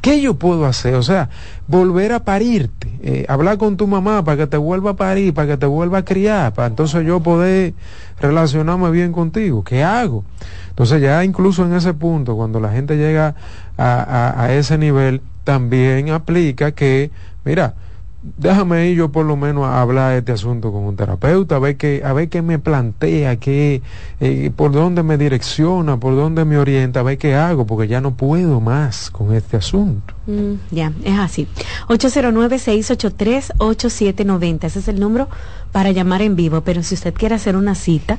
¿Qué 0.00 0.20
yo 0.20 0.34
puedo 0.34 0.64
hacer? 0.64 0.94
O 0.94 1.02
sea, 1.02 1.28
volver 1.68 2.12
a 2.12 2.20
parirte, 2.24 2.88
eh, 3.02 3.26
hablar 3.28 3.58
con 3.58 3.76
tu 3.76 3.86
mamá 3.86 4.24
para 4.24 4.38
que 4.38 4.46
te 4.46 4.56
vuelva 4.56 4.92
a 4.92 4.96
parir, 4.96 5.34
para 5.34 5.48
que 5.48 5.56
te 5.58 5.66
vuelva 5.66 5.98
a 5.98 6.04
criar, 6.04 6.54
para 6.54 6.68
entonces 6.68 7.04
yo 7.04 7.20
poder 7.20 7.74
relacionarme 8.18 8.90
bien 8.90 9.12
contigo. 9.12 9.62
¿Qué 9.62 9.82
hago? 9.84 10.24
Entonces 10.70 11.02
ya 11.02 11.22
incluso 11.22 11.66
en 11.66 11.74
ese 11.74 11.92
punto, 11.92 12.34
cuando 12.34 12.60
la 12.60 12.70
gente 12.70 12.96
llega 12.96 13.34
a, 13.76 14.42
a 14.42 14.54
ese 14.54 14.78
nivel, 14.78 15.20
también 15.44 16.10
aplica 16.10 16.72
que, 16.72 17.10
mira, 17.44 17.74
déjame 18.22 18.88
ir 18.88 18.98
yo 18.98 19.10
por 19.10 19.24
lo 19.24 19.34
menos 19.36 19.64
a 19.64 19.80
hablar 19.80 20.12
de 20.12 20.18
este 20.18 20.32
asunto 20.32 20.70
con 20.72 20.82
un 20.82 20.94
terapeuta, 20.96 21.56
a 21.56 21.58
ver 21.58 21.76
qué, 21.76 22.02
a 22.04 22.12
ver 22.12 22.28
qué 22.28 22.42
me 22.42 22.58
plantea, 22.58 23.36
qué, 23.36 23.80
eh, 24.20 24.50
por 24.54 24.72
dónde 24.72 25.02
me 25.02 25.16
direcciona, 25.16 25.96
por 25.96 26.14
dónde 26.16 26.44
me 26.44 26.58
orienta, 26.58 27.00
a 27.00 27.02
ver 27.02 27.16
qué 27.18 27.34
hago, 27.34 27.64
porque 27.66 27.88
ya 27.88 28.02
no 28.02 28.12
puedo 28.12 28.60
más 28.60 29.10
con 29.10 29.34
este 29.34 29.56
asunto. 29.56 30.14
Mm, 30.26 30.52
ya, 30.70 30.92
es 31.02 31.18
así. 31.18 31.48
809-683-8790, 31.88 34.64
ese 34.64 34.80
es 34.80 34.88
el 34.88 35.00
número 35.00 35.30
para 35.72 35.90
llamar 35.90 36.20
en 36.22 36.36
vivo, 36.36 36.60
pero 36.60 36.82
si 36.82 36.94
usted 36.94 37.14
quiere 37.14 37.36
hacer 37.36 37.56
una 37.56 37.74
cita, 37.74 38.18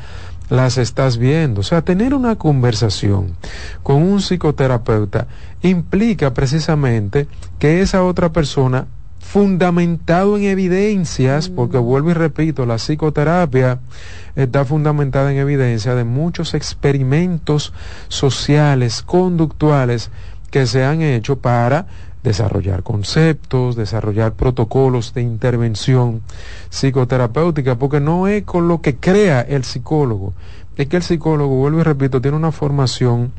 las 0.50 0.80
estás 0.80 1.18
viendo. 1.18 1.62
O 1.62 1.64
sea, 1.64 1.84
tener 1.84 2.16
una 2.16 2.36
conversación 2.36 3.36
con 3.84 4.02
un 4.02 4.22
psicoterapeuta 4.22 5.28
implica 5.62 6.34
precisamente 6.34 7.28
que 7.60 7.82
esa 7.82 8.04
otra 8.04 8.34
persona 8.34 8.88
fundamentado 9.20 10.36
en 10.36 10.44
evidencias, 10.44 11.50
mm. 11.50 11.56
porque 11.56 11.78
vuelvo 11.78 12.10
y 12.10 12.14
repito, 12.14 12.66
la 12.66 12.76
psicoterapia 12.76 13.80
está 14.36 14.66
fundamentada 14.66 15.32
en 15.32 15.38
evidencia 15.38 15.96
de 15.96 16.04
muchos 16.04 16.54
experimentos 16.54 17.74
sociales, 18.08 19.02
conductuales 19.02 20.10
que 20.50 20.66
se 20.66 20.84
han 20.84 21.02
hecho 21.02 21.40
para 21.40 21.88
desarrollar 22.24 22.84
conceptos, 22.84 23.76
desarrollar 23.76 24.34
protocolos 24.34 25.14
de 25.14 25.22
intervención 25.22 26.22
psicoterapéutica, 26.70 27.78
porque 27.78 28.00
no 28.00 28.28
es 28.28 28.44
con 28.44 28.68
lo 28.68 28.82
que 28.82 28.96
crea 28.98 29.42
el 29.42 29.64
psicólogo, 29.64 30.34
es 30.76 30.88
que 30.88 30.98
el 30.98 31.04
psicólogo, 31.04 31.56
vuelvo 31.56 31.80
y 31.80 31.84
repito, 31.84 32.22
tiene 32.22 32.38
una 32.38 32.52
formación 32.52 33.32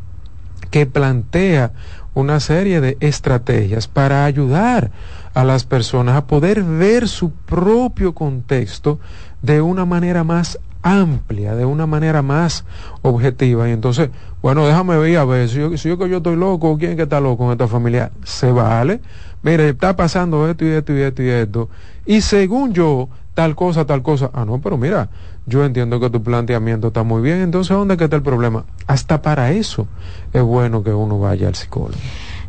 que 0.71 0.87
plantea 0.87 1.73
una 2.15 2.41
serie 2.41 2.81
de 2.81 2.97
estrategias 3.01 3.89
para 3.89 4.25
ayudar 4.25 4.91
a 5.35 5.45
las 5.45 5.65
personas 5.65 6.17
a 6.17 6.27
poder 6.27 6.63
ver 6.63 7.09
su 7.09 7.31
propio 7.31 8.15
contexto 8.15 9.01
de 9.41 9.61
una 9.61 9.85
manera 9.85 10.25
más 10.25 10.59
amplia, 10.83 11.55
de 11.55 11.65
una 11.65 11.87
manera 11.87 12.23
más 12.23 12.65
objetiva. 13.03 13.69
Y 13.69 13.73
entonces, 13.73 14.11
bueno, 14.43 14.67
déjame 14.67 14.99
ver 14.99 15.17
a 15.19 15.25
ver, 15.25 15.49
si 15.49 15.59
yo, 15.59 15.77
si 15.77 15.89
yo 15.89 15.99
que 15.99 16.09
yo 16.09 16.19
estoy 16.19 16.37
loco, 16.37 16.77
¿quién 16.79 16.97
que 16.97 17.03
está 17.03 17.21
loco 17.21 17.45
en 17.47 17.53
esta 17.53 17.69
familia? 17.69 18.11
Se 18.25 18.51
vale. 18.51 19.01
Mire, 19.43 19.71
está 19.71 19.97
pasando 19.97 20.49
esto 20.49 20.65
y 20.65 20.69
esto 20.69 20.93
y 20.93 21.01
esto 21.01 21.23
y 21.23 21.29
esto. 21.29 21.69
Y 22.07 22.21
según 22.21 22.73
yo, 22.73 23.09
tal 23.35 23.55
cosa, 23.55 23.85
tal 23.87 24.03
cosa. 24.03 24.31
Ah, 24.33 24.45
no, 24.45 24.61
pero 24.61 24.77
mira, 24.77 25.09
yo 25.47 25.65
entiendo 25.65 25.99
que 26.01 26.11
tu 26.11 26.23
planteamiento 26.23 26.89
está 26.89 27.03
muy 27.03 27.23
bien. 27.23 27.41
Entonces, 27.41 27.77
¿dónde 27.77 27.95
está 27.95 28.17
el 28.17 28.23
problema? 28.23 28.65
Hasta 28.87 29.23
para 29.23 29.53
eso 29.53 29.87
es 30.33 30.43
bueno 30.43 30.83
que 30.83 30.93
uno 30.93 31.19
vaya 31.19 31.49
al 31.49 31.55
psicólogo. 31.55 31.99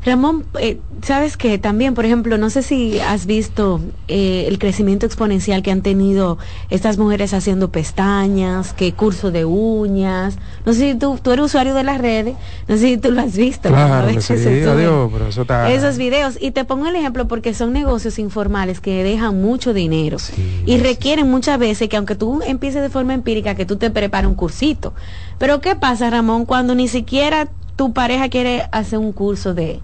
Ramón, 0.05 0.43
eh, 0.59 0.79
sabes 1.01 1.37
que 1.37 1.57
también, 1.57 1.93
por 1.93 2.05
ejemplo, 2.05 2.37
no 2.37 2.49
sé 2.49 2.61
si 2.61 2.99
has 2.99 3.25
visto 3.25 3.79
eh, 4.09 4.45
el 4.47 4.59
crecimiento 4.59 5.05
exponencial 5.05 5.63
que 5.63 5.71
han 5.71 5.81
tenido 5.81 6.37
estas 6.69 6.97
mujeres 6.97 7.33
haciendo 7.33 7.71
pestañas, 7.71 8.73
que 8.73 8.91
curso 8.91 9.31
de 9.31 9.45
uñas. 9.45 10.37
No 10.65 10.73
sé 10.73 10.91
si 10.91 10.99
tú, 10.99 11.17
tú 11.21 11.31
eres 11.31 11.45
usuario 11.45 11.73
de 11.73 11.83
las 11.83 12.01
redes, 12.01 12.35
no 12.67 12.75
sé 12.75 12.81
si 12.81 12.97
tú 12.97 13.11
lo 13.11 13.21
has 13.21 13.37
visto. 13.37 13.69
Claro, 13.69 14.09
sí, 14.19 14.33
adiós, 14.33 15.09
pero 15.11 15.27
eso 15.27 15.43
está... 15.43 15.71
Esos 15.71 15.97
videos. 15.97 16.37
Y 16.39 16.51
te 16.51 16.65
pongo 16.65 16.87
el 16.87 16.95
ejemplo 16.95 17.27
porque 17.27 17.53
son 17.53 17.71
negocios 17.71 18.19
informales 18.19 18.81
que 18.81 19.03
dejan 19.03 19.41
mucho 19.41 19.73
dinero 19.73 20.17
y 20.65 20.77
requieren 20.77 21.29
muchas 21.29 21.57
veces 21.57 21.87
que 21.87 21.95
aunque 21.95 22.15
tú 22.15 22.41
empieces 22.45 22.81
de 22.81 22.89
forma 22.89 23.13
empírica, 23.13 23.55
que 23.55 23.65
tú 23.65 23.77
te 23.77 23.89
prepares 23.89 24.27
un 24.27 24.35
cursito. 24.35 24.93
Pero 25.37 25.61
¿qué 25.61 25.75
pasa, 25.75 26.09
Ramón, 26.09 26.45
cuando 26.45 26.75
ni 26.75 26.87
siquiera 26.87 27.47
tu 27.76 27.93
pareja 27.93 28.30
quiere 28.30 28.67
hacer 28.71 28.99
un 28.99 29.11
curso 29.11 29.53
de, 29.53 29.82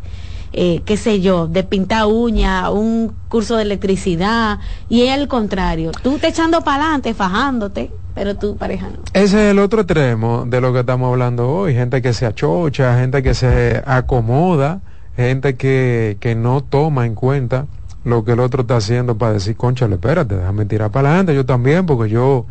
eh, 0.54 0.82
qué 0.86 0.98
sé 0.98 1.22
yo, 1.22 1.48
de 1.48 1.64
pintar 1.64 2.06
uña, 2.08 2.70
un 2.72 3.14
curso 3.28 3.56
de 3.56 3.64
electricidad, 3.64 4.60
y 4.90 5.04
es 5.04 5.12
al 5.12 5.28
contrario, 5.28 5.92
tú 6.04 6.18
te 6.18 6.28
echando 6.28 6.62
para 6.62 6.84
adelante, 6.84 7.14
fajándote, 7.14 7.92
pero 8.16 8.36
tu 8.36 8.58
pareja 8.58 8.88
no. 8.90 9.00
Ese 9.14 9.46
es 9.46 9.52
el 9.52 9.60
otro 9.60 9.82
extremo 9.82 10.46
de 10.46 10.62
lo 10.62 10.74
que 10.74 10.80
estamos 10.80 11.12
hablando 11.12 11.50
hoy, 11.50 11.74
gente 11.74 12.02
que 12.02 12.14
se 12.14 12.26
achocha, 12.26 12.98
gente 13.00 13.24
que 13.24 13.34
se 13.34 13.82
acomoda, 13.86 14.82
gente 15.16 15.56
que, 15.56 16.18
que 16.20 16.36
no 16.36 16.62
toma 16.62 17.06
en 17.06 17.16
cuenta 17.16 17.68
lo 18.04 18.24
que 18.24 18.32
el 18.32 18.40
otro 18.40 18.62
está 18.62 18.78
haciendo 18.78 19.18
para 19.18 19.34
decir, 19.34 19.56
conchale, 19.56 19.96
espérate, 19.96 20.36
déjame 20.36 20.66
tirar 20.66 20.92
para 20.92 21.10
adelante, 21.10 21.36
yo 21.36 21.46
también, 21.46 21.86
porque 21.86 22.10
yo 22.10 22.46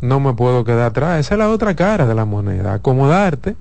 no 0.00 0.20
me 0.20 0.32
puedo 0.32 0.64
quedar 0.64 0.86
atrás. 0.86 1.20
Esa 1.20 1.34
es 1.34 1.38
la 1.38 1.50
otra 1.50 1.74
cara 1.74 2.06
de 2.06 2.14
la 2.14 2.24
moneda, 2.24 2.74
acomodarte 2.74 3.56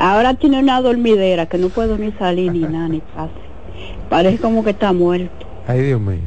Ahora 0.00 0.32
tiene 0.32 0.58
una 0.58 0.80
dormidera 0.80 1.44
que 1.44 1.58
no 1.58 1.68
puedo 1.68 1.98
ni 1.98 2.10
salir 2.12 2.50
ni 2.52 2.60
nada 2.60 2.88
ni 2.88 3.00
pase. 3.00 3.34
Parece 4.08 4.38
como 4.38 4.64
que 4.64 4.70
está 4.70 4.94
muerto. 4.94 5.46
Ay, 5.68 5.82
Dios 5.82 6.00
mío. 6.00 6.20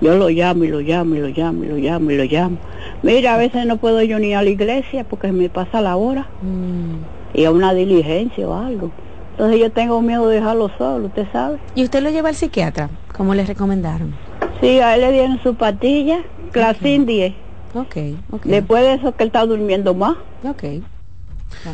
Yo 0.00 0.16
lo 0.16 0.30
llamo 0.30 0.64
y 0.64 0.68
lo 0.68 0.80
llamo 0.80 1.14
y 1.14 1.20
lo 1.20 1.28
llamo 1.28 1.62
y 1.62 1.68
lo 1.68 1.76
llamo 1.76 2.10
y 2.10 2.16
lo 2.16 2.24
llamo. 2.24 2.58
Mira, 3.04 3.34
a 3.34 3.36
veces 3.36 3.66
no 3.66 3.76
puedo 3.76 4.02
yo 4.02 4.18
ni 4.18 4.34
a 4.34 4.42
la 4.42 4.50
iglesia 4.50 5.04
porque 5.04 5.30
me 5.30 5.48
pasa 5.48 5.80
la 5.80 5.94
hora. 5.94 6.26
Mm. 6.42 7.38
Y 7.38 7.44
a 7.44 7.52
una 7.52 7.72
diligencia 7.72 8.48
o 8.48 8.52
algo. 8.52 8.90
Entonces 9.30 9.60
yo 9.60 9.70
tengo 9.70 10.02
miedo 10.02 10.28
de 10.28 10.34
dejarlo 10.34 10.68
solo, 10.76 11.06
¿usted 11.06 11.28
sabe? 11.30 11.58
¿Y 11.76 11.84
usted 11.84 12.02
lo 12.02 12.10
lleva 12.10 12.30
al 12.30 12.34
psiquiatra, 12.34 12.90
como 13.16 13.36
le 13.36 13.46
recomendaron? 13.46 14.12
Sí, 14.60 14.80
a 14.80 14.96
él 14.96 15.02
le 15.02 15.12
dieron 15.12 15.40
su 15.40 15.54
patilla, 15.54 16.18
Clasin 16.50 17.06
10. 17.06 17.32
Ok, 17.74 17.96
ok. 18.32 18.42
Después 18.42 18.82
de 18.82 18.94
eso 18.94 19.14
que 19.14 19.22
él 19.22 19.28
está 19.28 19.46
durmiendo 19.46 19.94
más. 19.94 20.16
Ok. 20.42 20.64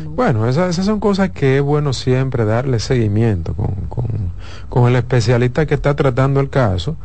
Bueno, 0.05 0.47
esas, 0.47 0.75
son 0.75 0.99
cosas 0.99 1.31
que 1.31 1.57
es 1.57 1.61
bueno 1.61 1.93
siempre 1.93 2.45
darle 2.45 2.79
seguimiento 2.79 3.53
con, 3.53 3.73
con, 4.69 4.87
el 4.87 4.95
especialista 4.95 5.65
que 5.65 5.75
está 5.75 5.95
tratando 5.95 6.39
el 6.39 6.49
caso, 6.49 6.97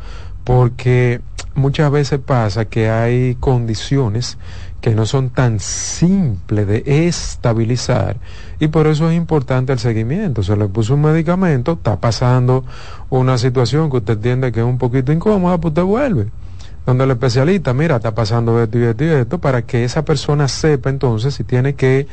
porque 0.43 1.21
muchas 1.55 1.91
veces 1.91 2.19
pasa 2.19 2.65
que 2.65 2.89
hay 2.89 3.35
condiciones 3.35 4.37
que 4.81 4.95
no 4.95 5.05
son 5.05 5.29
tan 5.29 5.59
simples 5.59 6.67
de 6.67 6.83
estabilizar 7.07 8.17
y 8.59 8.67
por 8.67 8.87
eso 8.87 9.09
es 9.09 9.15
importante 9.15 9.71
el 9.71 9.79
seguimiento. 9.79 10.43
Se 10.43 10.57
le 10.57 10.67
puso 10.67 10.95
un 10.95 11.01
medicamento, 11.01 11.73
está 11.73 11.99
pasando 12.01 12.65
una 13.09 13.37
situación 13.37 13.89
que 13.89 13.97
usted 13.97 14.15
entiende 14.15 14.51
que 14.51 14.59
es 14.59 14.65
un 14.65 14.77
poquito 14.77 15.13
incómoda, 15.13 15.57
pues 15.57 15.71
usted 15.71 15.83
vuelve 15.83 16.31
donde 16.85 17.05
el 17.05 17.11
especialista, 17.11 17.73
mira, 17.73 17.97
está 17.97 18.13
pasando 18.13 18.61
esto 18.61 18.77
y 18.77 18.83
esto 18.83 19.03
y 19.03 19.07
esto, 19.07 19.39
para 19.39 19.61
que 19.61 19.83
esa 19.83 20.03
persona 20.03 20.47
sepa 20.47 20.89
entonces 20.89 21.35
si 21.35 21.43
tiene 21.43 21.75
que 21.75 22.07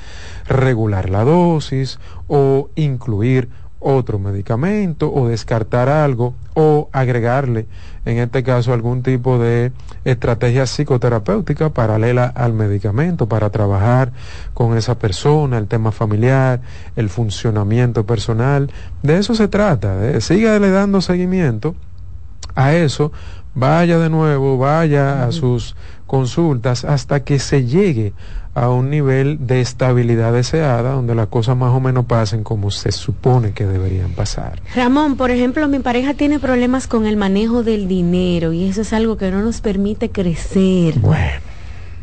regular 0.47 1.11
la 1.11 1.25
dosis 1.25 1.99
o 2.29 2.71
incluir 2.77 3.49
otro 3.81 4.19
medicamento 4.19 5.11
o 5.13 5.29
descartar 5.29 5.89
algo 5.89 6.35
o 6.55 6.91
agregarle, 6.93 7.67
en 8.05 8.19
este 8.19 8.43
caso, 8.43 8.73
algún 8.73 9.03
tipo 9.03 9.39
de 9.39 9.73
estrategia 10.05 10.67
psicoterapéutica 10.67 11.71
paralela 11.71 12.27
al 12.27 12.53
medicamento 12.53 13.27
para 13.27 13.51
trabajar 13.51 14.13
con 14.55 14.77
esa 14.77 14.99
persona, 14.99 15.59
el 15.59 15.67
tema 15.67 15.93
familiar, 15.93 16.61
el 16.97 17.09
funcionamiento 17.09 18.05
personal. 18.05 18.71
De 19.03 19.19
eso 19.19 19.35
se 19.35 19.49
trata, 19.49 19.97
de, 19.97 20.21
sígale 20.21 20.71
dando 20.71 21.01
seguimiento 21.01 21.75
a 22.55 22.75
eso 22.75 23.13
vaya 23.55 23.99
de 23.99 24.11
nuevo, 24.11 24.59
vaya 24.59 25.25
a 25.25 25.33
sus 25.33 25.77
consultas 26.07 26.85
hasta 26.85 27.25
que 27.25 27.39
se 27.39 27.65
llegue 27.65 28.13
a 28.55 28.69
un 28.69 28.91
nivel 28.91 29.47
de 29.47 29.61
estabilidad 29.61 30.33
deseada 30.33 30.93
donde 30.93 31.15
las 31.15 31.29
cosas 31.29 31.57
más 31.57 31.73
o 31.73 31.81
menos 31.81 32.07
pasen 32.07 32.43
como 32.43 32.71
se 32.71 32.91
supone 32.91 33.53
que 33.53 33.65
deberían 33.65 34.11
pasar. 34.13 34.61
Ramón, 34.75 35.17
por 35.17 35.31
ejemplo, 35.31 35.69
mi 35.69 35.79
pareja 35.79 36.15
tiene 36.15 36.39
problemas 36.41 36.89
con 36.89 37.07
el 37.07 37.17
manejo 37.17 37.63
del 37.63 37.87
dinero 37.87 38.53
y 38.53 38.69
eso 38.69 38.81
es 38.83 38.93
algo 38.93 39.17
que 39.17 39.31
no 39.31 39.43
nos 39.43 39.61
permite 39.61 40.11
crecer. 40.11 40.99
Bueno 40.99 41.51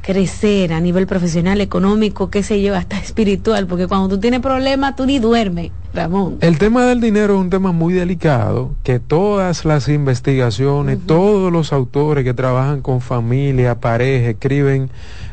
crecer 0.08 0.72
a 0.72 0.80
nivel 0.80 1.06
profesional, 1.06 1.60
económico, 1.60 2.30
qué 2.30 2.42
sé 2.42 2.62
yo, 2.62 2.74
hasta 2.74 2.98
espiritual, 2.98 3.68
porque 3.68 3.88
cuando 3.88 4.08
tú 4.08 4.22
tienes 4.22 4.40
problemas 4.40 4.96
tú 4.96 5.06
ni 5.06 5.20
duermes, 5.20 5.72
Ramón. 5.94 6.38
El 6.42 6.58
tema 6.58 6.86
del 6.86 7.02
dinero 7.02 7.36
es 7.36 7.42
un 7.42 7.50
tema 7.50 7.72
muy 7.72 7.94
delicado, 7.94 8.72
que 8.84 9.00
todas 9.00 9.66
las 9.66 9.88
investigaciones, 9.88 11.00
todos 11.06 11.52
los 11.52 11.74
autores 11.74 12.24
que 12.24 12.34
trabajan 12.34 12.82
con 12.82 13.02
familia, 13.02 13.80
pareja, 13.80 14.30
escriben 14.30 14.90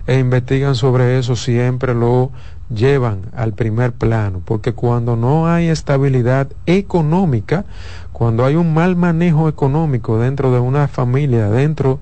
e 0.06 0.18
investigan 0.18 0.74
sobre 0.74 1.18
eso, 1.18 1.36
siempre 1.36 1.94
lo 1.94 2.30
llevan 2.70 3.22
al 3.36 3.52
primer 3.52 3.92
plano, 3.92 4.40
porque 4.44 4.72
cuando 4.72 5.16
no 5.16 5.46
hay 5.48 5.68
estabilidad 5.68 6.48
económica, 6.66 7.64
cuando 8.12 8.44
hay 8.44 8.56
un 8.56 8.72
mal 8.72 8.96
manejo 8.96 9.48
económico 9.48 10.18
dentro 10.18 10.52
de 10.52 10.60
una 10.60 10.88
familia, 10.88 11.50
dentro 11.50 11.98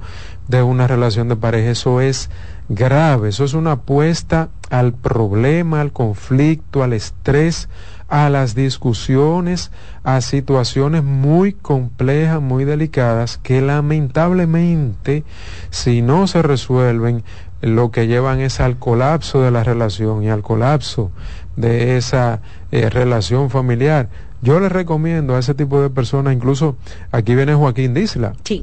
de 0.48 0.62
una 0.62 0.86
relación 0.86 1.28
de 1.28 1.36
pareja, 1.36 1.70
eso 1.70 2.00
es 2.00 2.30
grave, 2.68 3.30
eso 3.30 3.44
es 3.44 3.54
una 3.54 3.72
apuesta 3.72 4.48
al 4.70 4.92
problema, 4.92 5.80
al 5.80 5.92
conflicto, 5.92 6.82
al 6.82 6.92
estrés, 6.92 7.68
a 8.12 8.28
las 8.28 8.54
discusiones, 8.54 9.70
a 10.04 10.20
situaciones 10.20 11.02
muy 11.02 11.54
complejas, 11.54 12.42
muy 12.42 12.66
delicadas, 12.66 13.38
que 13.38 13.62
lamentablemente, 13.62 15.24
si 15.70 16.02
no 16.02 16.26
se 16.26 16.42
resuelven, 16.42 17.24
lo 17.62 17.90
que 17.90 18.08
llevan 18.08 18.40
es 18.40 18.60
al 18.60 18.78
colapso 18.78 19.40
de 19.40 19.50
la 19.50 19.64
relación 19.64 20.22
y 20.22 20.28
al 20.28 20.42
colapso 20.42 21.10
de 21.56 21.96
esa 21.96 22.42
eh, 22.70 22.90
relación 22.90 23.48
familiar. 23.48 24.10
Yo 24.42 24.60
les 24.60 24.70
recomiendo 24.70 25.34
a 25.34 25.38
ese 25.38 25.54
tipo 25.54 25.80
de 25.80 25.88
personas, 25.88 26.34
incluso 26.34 26.76
aquí 27.12 27.34
viene 27.34 27.54
Joaquín 27.54 27.94
Disla. 27.94 28.34
Sí 28.44 28.62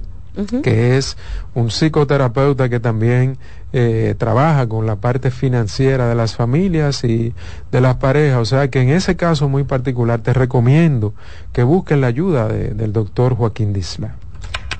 que 0.63 0.97
es 0.97 1.17
un 1.53 1.69
psicoterapeuta 1.69 2.69
que 2.69 2.79
también 2.79 3.37
eh, 3.71 4.15
trabaja 4.17 4.67
con 4.67 4.85
la 4.85 4.95
parte 4.95 5.31
financiera 5.31 6.07
de 6.07 6.15
las 6.15 6.35
familias 6.35 7.03
y 7.03 7.33
de 7.71 7.81
las 7.81 7.97
parejas. 7.97 8.39
O 8.39 8.45
sea 8.45 8.69
que 8.69 8.81
en 8.81 8.89
ese 8.89 9.15
caso 9.15 9.49
muy 9.49 9.63
particular 9.63 10.19
te 10.21 10.33
recomiendo 10.33 11.13
que 11.53 11.63
busquen 11.63 12.01
la 12.01 12.07
ayuda 12.07 12.47
del 12.47 12.93
doctor 12.93 13.35
Joaquín 13.35 13.73
Disla. 13.73 14.15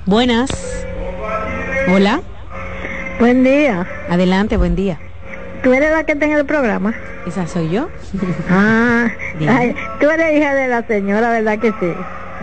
Buenas. 0.06 0.50
Hola. 1.92 2.20
Buen 3.18 3.44
día. 3.44 3.86
Adelante, 4.08 4.56
buen 4.56 4.74
día. 4.74 4.98
¿Tú 5.62 5.74
eres 5.74 5.90
la 5.90 6.04
que 6.04 6.12
está 6.12 6.24
en 6.24 6.32
el 6.32 6.46
programa? 6.46 6.94
Esa 7.26 7.46
soy 7.46 7.70
yo. 7.70 7.88
ah, 8.48 9.08
tú 10.00 10.08
eres 10.08 10.38
hija 10.38 10.54
de 10.54 10.68
la 10.68 10.86
señora, 10.86 11.30
¿verdad 11.30 11.58
que 11.58 11.70
sí? 11.78 11.92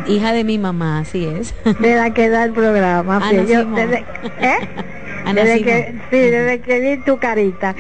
Hija 0.06 0.32
de 0.34 0.44
mi 0.44 0.58
mamá, 0.58 1.00
así 1.00 1.26
es. 1.26 1.54
De 1.80 1.96
la 1.96 2.14
que 2.14 2.30
da 2.30 2.44
el 2.44 2.52
programa. 2.54 3.18
Ana 3.18 3.46
sí, 3.46 3.54
yo, 3.54 3.66
desde, 3.66 4.06
¿eh? 4.40 4.58
Ana 5.26 5.44
desde 5.44 5.64
que, 5.64 5.96
sí, 6.10 6.18
desde 6.18 6.60
que 6.60 6.80
vi 6.80 7.04
tu 7.04 7.18
carita. 7.18 7.76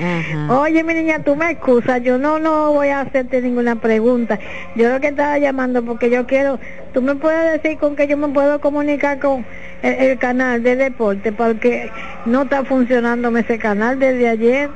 Oye, 0.50 0.84
mi 0.84 0.94
niña, 0.94 1.24
tú 1.24 1.36
me 1.36 1.52
excusas, 1.52 2.02
yo 2.02 2.18
no 2.18 2.40
no 2.40 2.74
voy 2.74 2.90
a 2.90 3.02
hacerte 3.02 3.42
ninguna 3.42 3.80
pregunta. 3.80 4.40
Yo 4.76 4.90
lo 4.90 5.00
que 5.00 5.08
estaba 5.08 5.38
llamando 5.38 5.84
porque 5.84 6.10
yo 6.10 6.26
quiero, 6.26 6.60
tú 6.94 7.02
me 7.02 7.16
puedes 7.16 7.62
decir 7.62 7.78
con 7.78 7.96
que 7.96 8.08
yo 8.08 8.18
me 8.18 8.28
puedo 8.30 8.60
comunicar 8.60 9.20
con 9.20 9.46
el, 9.82 9.94
el 9.94 10.18
canal 10.18 10.64
de 10.64 10.76
deporte 10.76 11.32
porque 11.32 11.90
no 12.26 12.44
está 12.44 12.66
funcionando 12.66 13.36
ese 13.38 13.58
canal 13.58 14.00
desde 14.00 14.28
ayer 14.28 14.70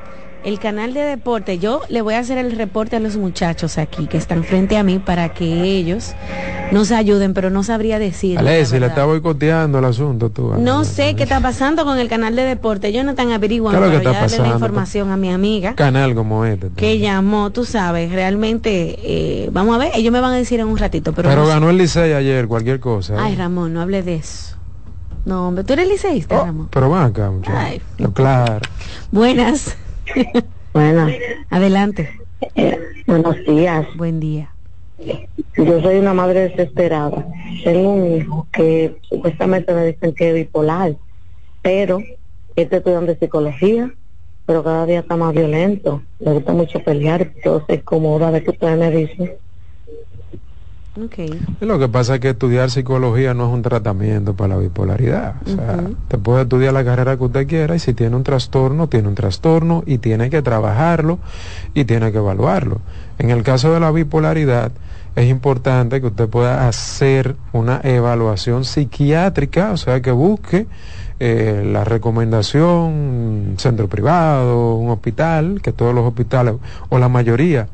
el 0.44 0.58
canal 0.58 0.94
de 0.94 1.00
deporte, 1.00 1.58
yo 1.58 1.82
le 1.88 2.02
voy 2.02 2.14
a 2.14 2.18
hacer 2.18 2.38
el 2.38 2.52
reporte 2.52 2.96
a 2.96 3.00
los 3.00 3.16
muchachos 3.16 3.78
aquí 3.78 4.06
que 4.06 4.16
están 4.16 4.44
frente 4.44 4.76
a 4.76 4.82
mí 4.82 4.98
para 4.98 5.30
que 5.30 5.44
ellos 5.44 6.14
nos 6.72 6.90
ayuden, 6.90 7.34
pero 7.34 7.50
no 7.50 7.62
sabría 7.62 7.98
decir. 7.98 8.38
si 8.64 8.78
le 8.78 8.86
está 8.86 9.04
boicoteando 9.04 9.78
el 9.78 9.84
asunto 9.84 10.30
tú. 10.30 10.54
No 10.58 10.84
sé 10.84 11.14
qué 11.14 11.22
está 11.22 11.40
pasando 11.40 11.84
con 11.84 11.98
el 11.98 12.08
canal 12.08 12.36
de 12.36 12.42
deporte, 12.42 12.92
yo 12.92 13.04
no 13.04 13.10
están 13.10 13.30
averiguando, 13.30 13.80
pero 13.80 14.02
ya 14.02 14.12
darle 14.12 14.38
la 14.38 14.48
información 14.48 15.10
a 15.10 15.16
mi 15.16 15.30
amiga. 15.30 15.74
Canal 15.74 16.14
como 16.14 16.44
este. 16.44 16.70
Que 16.76 16.98
llamó, 16.98 17.50
tú 17.50 17.64
sabes, 17.64 18.12
realmente, 18.12 18.98
eh, 19.02 19.50
vamos 19.52 19.76
a 19.76 19.78
ver, 19.78 19.92
ellos 19.94 20.12
me 20.12 20.20
van 20.20 20.32
a 20.32 20.36
decir 20.36 20.60
en 20.60 20.66
un 20.66 20.78
ratito. 20.78 21.12
Pero, 21.12 21.28
pero 21.28 21.46
ganó 21.46 21.70
el 21.70 21.78
Licey 21.78 22.12
ayer, 22.12 22.48
cualquier 22.48 22.80
cosa. 22.80 23.14
¿eh? 23.14 23.18
Ay, 23.20 23.36
Ramón, 23.36 23.72
no 23.72 23.80
hable 23.80 24.02
de 24.02 24.16
eso. 24.16 24.56
No, 25.24 25.48
hombre, 25.48 25.62
tú 25.62 25.74
eres 25.74 25.88
liceísta, 25.88 26.40
oh, 26.40 26.46
Ramón. 26.46 26.68
Pero 26.70 26.90
van 26.90 27.10
acá, 27.10 27.30
muchachos. 27.30 27.80
Claro. 28.14 28.60
Buenas. 29.12 29.76
Bueno. 30.72 31.06
Adelante. 31.50 32.08
Eh, 32.54 32.78
buenos 33.06 33.36
días. 33.44 33.86
Buen 33.96 34.20
día. 34.20 34.54
Yo 35.56 35.82
soy 35.82 35.98
una 35.98 36.14
madre 36.14 36.48
desesperada. 36.48 37.26
Tengo 37.62 37.92
un 37.92 38.16
hijo 38.16 38.48
que 38.52 38.96
supuestamente 39.02 39.74
me 39.74 39.86
dicen 39.86 40.14
que 40.14 40.30
es 40.30 40.34
bipolar, 40.34 40.96
pero 41.60 42.02
este 42.56 42.76
estudiando 42.78 43.14
psicología, 43.14 43.92
pero 44.46 44.64
cada 44.64 44.86
día 44.86 45.00
está 45.00 45.16
más 45.16 45.34
violento. 45.34 46.02
Le 46.20 46.32
gusta 46.32 46.52
mucho 46.52 46.82
pelear, 46.82 47.20
entonces 47.20 47.82
como 47.82 48.16
una 48.16 48.30
vez 48.30 48.42
que 48.44 48.50
ustedes 48.50 48.78
me 48.78 48.90
dicen. 48.90 49.32
Okay. 50.94 51.40
Lo 51.60 51.78
que 51.78 51.88
pasa 51.88 52.16
es 52.16 52.20
que 52.20 52.30
estudiar 52.30 52.70
psicología 52.70 53.32
no 53.32 53.46
es 53.46 53.54
un 53.54 53.62
tratamiento 53.62 54.34
para 54.34 54.56
la 54.56 54.60
bipolaridad. 54.60 55.36
O 55.46 55.48
sea, 55.48 55.84
te 56.08 56.18
puede 56.18 56.42
estudiar 56.42 56.74
la 56.74 56.84
carrera 56.84 57.16
que 57.16 57.24
usted 57.24 57.46
quiera 57.46 57.74
y 57.74 57.78
si 57.78 57.94
tiene 57.94 58.14
un 58.14 58.24
trastorno, 58.24 58.88
tiene 58.88 59.08
un 59.08 59.14
trastorno 59.14 59.84
y 59.86 59.98
tiene 59.98 60.28
que 60.28 60.42
trabajarlo 60.42 61.18
y 61.72 61.86
tiene 61.86 62.12
que 62.12 62.18
evaluarlo. 62.18 62.80
En 63.18 63.30
el 63.30 63.42
caso 63.42 63.72
de 63.72 63.80
la 63.80 63.90
bipolaridad, 63.90 64.70
es 65.16 65.30
importante 65.30 66.00
que 66.02 66.08
usted 66.08 66.28
pueda 66.28 66.68
hacer 66.68 67.36
una 67.52 67.80
evaluación 67.84 68.66
psiquiátrica, 68.66 69.72
o 69.72 69.78
sea, 69.78 70.02
que 70.02 70.10
busque 70.10 70.66
eh, 71.20 71.62
la 71.64 71.84
recomendación, 71.84 73.54
centro 73.56 73.88
privado, 73.88 74.74
un 74.74 74.90
hospital, 74.90 75.60
que 75.62 75.72
todos 75.72 75.94
los 75.94 76.04
hospitales 76.04 76.56
o 76.90 76.98
la 76.98 77.08
mayoría 77.08 77.68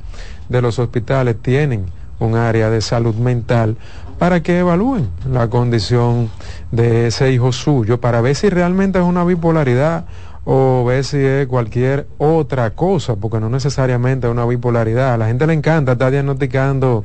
de 0.48 0.62
los 0.62 0.78
hospitales 0.78 1.36
tienen 1.42 1.86
un 2.18 2.36
área 2.36 2.70
de 2.70 2.80
salud 2.80 3.14
mental 3.14 3.76
para 4.18 4.42
que 4.42 4.58
evalúen 4.58 5.08
la 5.30 5.48
condición 5.48 6.30
de 6.72 7.06
ese 7.06 7.32
hijo 7.32 7.52
suyo, 7.52 8.00
para 8.00 8.20
ver 8.20 8.34
si 8.34 8.50
realmente 8.50 8.98
es 8.98 9.04
una 9.04 9.24
bipolaridad 9.24 10.06
o 10.44 10.84
ver 10.84 11.04
si 11.04 11.18
es 11.18 11.46
cualquier 11.46 12.06
otra 12.18 12.70
cosa, 12.70 13.16
porque 13.16 13.38
no 13.38 13.48
necesariamente 13.48 14.26
es 14.26 14.32
una 14.32 14.46
bipolaridad. 14.46 15.14
A 15.14 15.18
la 15.18 15.26
gente 15.26 15.46
le 15.46 15.52
encanta 15.52 15.92
estar 15.92 16.10
diagnosticando 16.10 17.04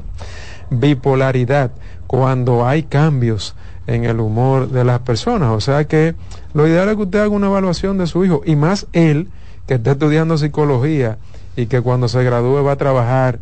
bipolaridad 0.70 1.72
cuando 2.08 2.66
hay 2.66 2.84
cambios 2.84 3.56
en 3.86 4.06
el 4.06 4.20
humor 4.20 4.70
de 4.70 4.84
las 4.84 5.00
personas. 5.00 5.50
O 5.52 5.62
sea 5.62 5.86
que 5.86 6.16
lo 6.54 6.68
ideal 6.68 6.90
es 6.90 6.96
que 6.96 7.04
usted 7.04 7.20
haga 7.20 7.30
una 7.30 7.48
evaluación 7.48 7.98
de 7.98 8.08
su 8.08 8.24
hijo 8.24 8.42
y 8.46 8.56
más 8.56 8.88
él 8.94 9.28
que 9.68 9.76
está 9.76 9.92
estudiando 9.92 10.38
psicología 10.38 11.18
y 11.56 11.68
que 11.68 11.82
cuando 11.82 12.08
se 12.08 12.24
gradúe 12.24 12.64
va 12.64 12.74
a 12.74 12.78
trabajar 12.78 13.40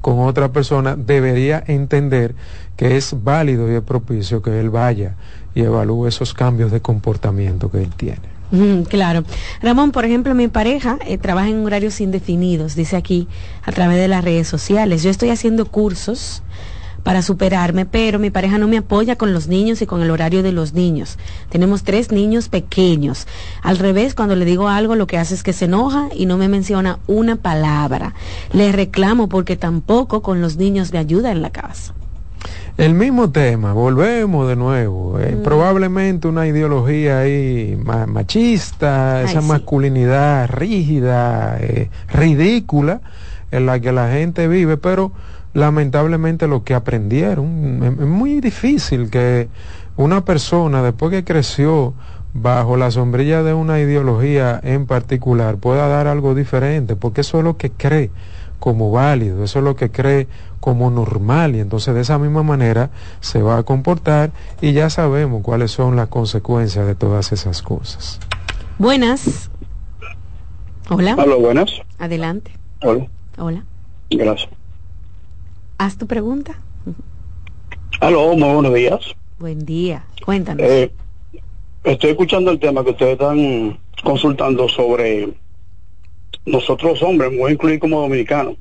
con 0.00 0.20
otra 0.20 0.52
persona, 0.52 0.96
debería 0.96 1.62
entender 1.66 2.34
que 2.76 2.96
es 2.96 3.14
válido 3.22 3.70
y 3.70 3.74
es 3.74 3.82
propicio 3.82 4.42
que 4.42 4.58
él 4.60 4.70
vaya 4.70 5.14
y 5.54 5.62
evalúe 5.62 6.06
esos 6.06 6.32
cambios 6.34 6.70
de 6.70 6.80
comportamiento 6.80 7.70
que 7.70 7.82
él 7.82 7.90
tiene. 7.96 8.30
claro. 8.88 9.24
Ramón, 9.62 9.92
por 9.92 10.04
ejemplo, 10.04 10.34
mi 10.34 10.48
pareja 10.48 10.98
eh, 11.06 11.18
trabaja 11.18 11.48
en 11.48 11.64
horarios 11.64 12.00
indefinidos, 12.00 12.74
dice 12.74 12.96
aquí, 12.96 13.28
a 13.64 13.72
través 13.72 13.98
de 13.98 14.08
las 14.08 14.24
redes 14.24 14.48
sociales. 14.48 15.02
Yo 15.02 15.10
estoy 15.10 15.30
haciendo 15.30 15.66
cursos 15.66 16.42
para 17.02 17.22
superarme, 17.22 17.86
pero 17.86 18.18
mi 18.18 18.30
pareja 18.30 18.58
no 18.58 18.68
me 18.68 18.78
apoya 18.78 19.16
con 19.16 19.32
los 19.32 19.48
niños 19.48 19.82
y 19.82 19.86
con 19.86 20.02
el 20.02 20.10
horario 20.10 20.42
de 20.42 20.52
los 20.52 20.74
niños. 20.74 21.18
Tenemos 21.48 21.82
tres 21.82 22.12
niños 22.12 22.48
pequeños. 22.48 23.26
Al 23.62 23.78
revés, 23.78 24.14
cuando 24.14 24.36
le 24.36 24.44
digo 24.44 24.68
algo, 24.68 24.94
lo 24.94 25.06
que 25.06 25.18
hace 25.18 25.34
es 25.34 25.42
que 25.42 25.52
se 25.52 25.66
enoja 25.66 26.08
y 26.14 26.26
no 26.26 26.36
me 26.36 26.48
menciona 26.48 26.98
una 27.06 27.36
palabra. 27.36 28.14
Le 28.52 28.72
reclamo 28.72 29.28
porque 29.28 29.56
tampoco 29.56 30.22
con 30.22 30.40
los 30.40 30.56
niños 30.56 30.92
le 30.92 30.98
ayuda 30.98 31.32
en 31.32 31.42
la 31.42 31.50
casa. 31.50 31.94
El 32.76 32.94
mismo 32.94 33.30
tema, 33.30 33.72
volvemos 33.74 34.48
de 34.48 34.56
nuevo. 34.56 35.18
Eh, 35.20 35.36
mm. 35.36 35.42
Probablemente 35.42 36.28
una 36.28 36.46
ideología 36.46 37.20
ahí 37.20 37.78
machista, 38.06 39.22
esa 39.22 39.42
masculinidad 39.42 40.48
rígida, 40.48 41.58
eh, 41.60 41.90
ridícula 42.08 43.02
en 43.50 43.66
la 43.66 43.80
que 43.80 43.92
la 43.92 44.10
gente 44.10 44.48
vive, 44.48 44.76
pero 44.76 45.12
lamentablemente 45.54 46.46
lo 46.46 46.64
que 46.64 46.74
aprendieron. 46.74 47.82
Es 48.00 48.06
muy 48.06 48.40
difícil 48.40 49.10
que 49.10 49.48
una 49.96 50.24
persona, 50.24 50.82
después 50.82 51.10
que 51.10 51.24
creció 51.24 51.94
bajo 52.32 52.76
la 52.76 52.90
sombrilla 52.90 53.42
de 53.42 53.54
una 53.54 53.80
ideología 53.80 54.60
en 54.62 54.86
particular, 54.86 55.56
pueda 55.56 55.88
dar 55.88 56.06
algo 56.06 56.34
diferente, 56.34 56.96
porque 56.96 57.22
eso 57.22 57.38
es 57.38 57.44
lo 57.44 57.56
que 57.56 57.70
cree 57.70 58.10
como 58.60 58.90
válido, 58.92 59.42
eso 59.42 59.58
es 59.58 59.64
lo 59.64 59.74
que 59.74 59.90
cree 59.90 60.28
como 60.60 60.90
normal 60.90 61.56
y 61.56 61.60
entonces 61.60 61.94
de 61.94 62.02
esa 62.02 62.18
misma 62.18 62.42
manera 62.42 62.90
se 63.20 63.40
va 63.40 63.56
a 63.56 63.62
comportar 63.62 64.30
y 64.60 64.72
ya 64.72 64.90
sabemos 64.90 65.42
cuáles 65.42 65.70
son 65.70 65.96
las 65.96 66.08
consecuencias 66.08 66.86
de 66.86 66.94
todas 66.94 67.32
esas 67.32 67.62
cosas. 67.62 68.20
Buenas. 68.78 69.50
Hola. 70.90 71.14
Hola, 71.18 71.36
buenas. 71.36 71.70
Adelante. 71.98 72.52
Hola. 72.82 73.06
Hola. 73.38 73.64
Gracias. 74.10 74.59
Haz 75.80 75.96
tu 75.96 76.06
pregunta. 76.06 76.60
Aló, 78.00 78.36
muy 78.36 78.52
buenos 78.52 78.74
días. 78.74 79.00
Buen 79.38 79.64
día. 79.64 80.04
Cuéntanos. 80.22 80.62
Eh, 80.62 80.92
estoy 81.84 82.10
escuchando 82.10 82.50
el 82.50 82.60
tema 82.60 82.84
que 82.84 82.90
ustedes 82.90 83.12
están 83.12 83.78
consultando 84.04 84.68
sobre 84.68 85.30
nosotros 86.44 87.02
hombres, 87.02 87.34
voy 87.34 87.48
a 87.48 87.54
incluir 87.54 87.80
como 87.80 88.02
dominicanos. 88.02 88.58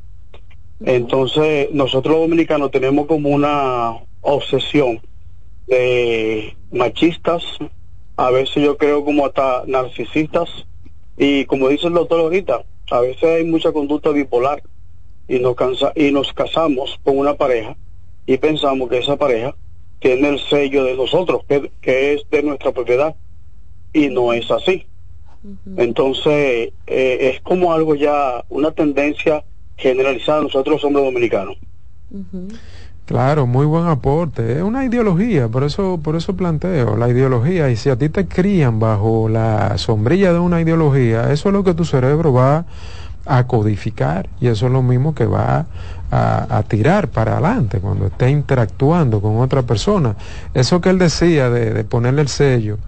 Entonces, 0.86 1.68
nosotros 1.74 2.14
los 2.14 2.22
dominicanos 2.22 2.72
tenemos 2.72 3.06
como 3.06 3.28
una 3.28 3.98
obsesión 4.22 5.02
de 5.68 6.56
machistas, 6.72 7.44
a 8.16 8.32
veces 8.32 8.64
yo 8.64 8.78
creo 8.78 9.04
como 9.04 9.26
hasta 9.26 9.64
narcisistas, 9.68 10.48
y 11.18 11.44
como 11.48 11.68
dice 11.68 11.88
el 11.88 11.96
doctor 11.96 12.22
ahorita, 12.22 12.64
a 12.92 13.02
veces 13.02 13.24
hay 13.24 13.44
mucha 13.44 13.74
conducta 13.74 14.10
bipolar 14.12 14.64
y 15.30 15.40
nos, 15.40 15.56
cansa, 15.56 15.94
y 15.96 16.12
nos 16.12 16.34
casamos 16.34 17.00
con 17.04 17.18
una 17.18 17.36
pareja 17.36 17.78
y 18.26 18.38
pensamos 18.38 18.90
que 18.90 18.98
esa 18.98 19.16
pareja 19.16 19.56
tiene 20.00 20.30
el 20.30 20.40
sello 20.40 20.84
de 20.84 20.96
nosotros, 20.96 21.44
que, 21.48 21.72
que 21.82 22.14
es 22.14 22.24
de 22.30 22.44
nuestra 22.44 22.72
propiedad, 22.72 23.16
y 23.94 24.10
no 24.10 24.34
es 24.34 24.50
así. 24.50 24.86
Entonces, 25.78 26.74
eh, 26.88 27.34
es 27.34 27.42
como 27.42 27.74
algo 27.74 27.96
ya, 27.96 28.44
una 28.50 28.72
tendencia 28.72 29.44
generalizada 29.78 30.42
nosotros 30.42 30.84
hombres 30.84 31.06
dominicanos. 31.06 31.58
Claro, 33.06 33.48
muy 33.48 33.66
buen 33.66 33.88
aporte. 33.88 34.58
Es 34.58 34.62
una 34.62 34.86
ideología, 34.86 35.48
por 35.48 35.64
eso, 35.64 36.00
por 36.04 36.16
eso 36.16 36.36
planteo 36.36 36.98
la 36.98 37.10
ideología. 37.10 37.70
Y 37.70 37.76
si 37.76 37.90
a 37.90 37.98
ti 37.98 38.10
te 38.10 38.28
crían 38.28 38.80
bajo 38.80 39.30
la 39.30 39.78
sombrilla 39.78 40.34
de 40.34 40.40
una 40.40 40.62
ideología, 40.62 41.32
eso 41.32 41.50
es 41.50 41.54
lo 41.54 41.64
que 41.64 41.74
tu 41.74 41.86
cerebro 41.86 42.34
va 42.34 42.66
a 43.30 43.46
codificar 43.46 44.28
y 44.42 44.48
eso 44.48 44.66
es 44.66 44.72
lo 44.72 44.82
mismo 44.82 45.14
que 45.14 45.28
va 45.28 45.68
a, 46.12 46.64
tirar 46.68 47.10
para 47.10 47.34
adelante 47.34 47.80
cuando 47.80 48.08
esté 48.08 48.32
interactuando 48.32 49.22
con 49.22 49.40
otra 49.40 49.62
persona. 49.62 50.16
Eso 50.56 50.82
que 50.82 50.90
él 50.90 50.98
decía 50.98 51.52
de, 51.52 51.84
ponerle 51.84 52.24
el 52.24 52.28
sello 52.28 52.80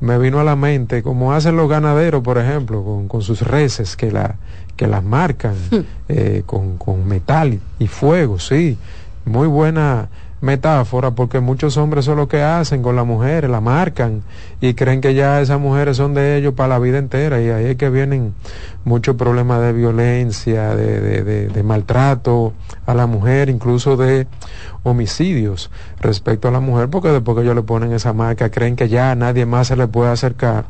me 0.00 0.16
vino 0.18 0.38
a 0.38 0.44
la 0.44 0.54
mente 0.54 1.02
como 1.02 1.32
hacen 1.32 1.56
los 1.56 1.68
ganaderos, 1.68 2.22
por 2.22 2.38
ejemplo, 2.38 3.04
con, 3.08 3.22
sus 3.22 3.42
reses 3.42 3.96
que, 3.96 4.12
la, 4.12 4.36
que 4.76 4.86
las 4.86 5.02
marcan 5.02 5.54
hmm. 5.70 5.76
eh, 6.08 6.42
con, 6.46 6.78
con 6.78 7.06
metal 7.06 7.58
y 7.80 7.86
fuego, 7.88 8.38
sí. 8.38 8.78
Muy 9.24 9.48
buena 9.48 10.08
metáfora 10.40 11.10
porque 11.10 11.40
muchos 11.40 11.76
hombres 11.76 12.04
son 12.04 12.16
lo 12.16 12.28
que 12.28 12.42
hacen 12.42 12.82
con 12.82 12.96
las 12.96 13.06
mujeres, 13.06 13.50
la 13.50 13.60
marcan 13.60 14.22
y 14.60 14.74
creen 14.74 15.00
que 15.00 15.14
ya 15.14 15.40
esas 15.40 15.60
mujeres 15.60 15.96
son 15.96 16.14
de 16.14 16.36
ellos 16.36 16.54
para 16.54 16.68
la 16.68 16.78
vida 16.78 16.98
entera 16.98 17.40
y 17.40 17.48
ahí 17.48 17.66
es 17.66 17.76
que 17.76 17.90
vienen 17.90 18.34
muchos 18.84 19.16
problemas 19.16 19.60
de 19.60 19.72
violencia, 19.72 20.74
de, 20.74 21.24
de, 21.48 21.62
maltrato 21.62 22.52
a 22.86 22.94
la 22.94 23.06
mujer, 23.06 23.48
incluso 23.48 23.96
de 23.96 24.26
homicidios 24.84 25.70
respecto 26.00 26.48
a 26.48 26.50
la 26.50 26.60
mujer 26.60 26.88
porque 26.88 27.08
después 27.08 27.36
que 27.36 27.42
ellos 27.42 27.56
le 27.56 27.62
ponen 27.62 27.92
esa 27.92 28.12
marca 28.12 28.50
creen 28.50 28.76
que 28.76 28.88
ya 28.88 29.14
nadie 29.14 29.44
más 29.44 29.68
se 29.68 29.76
le 29.76 29.88
puede 29.88 30.10
acercar 30.10 30.66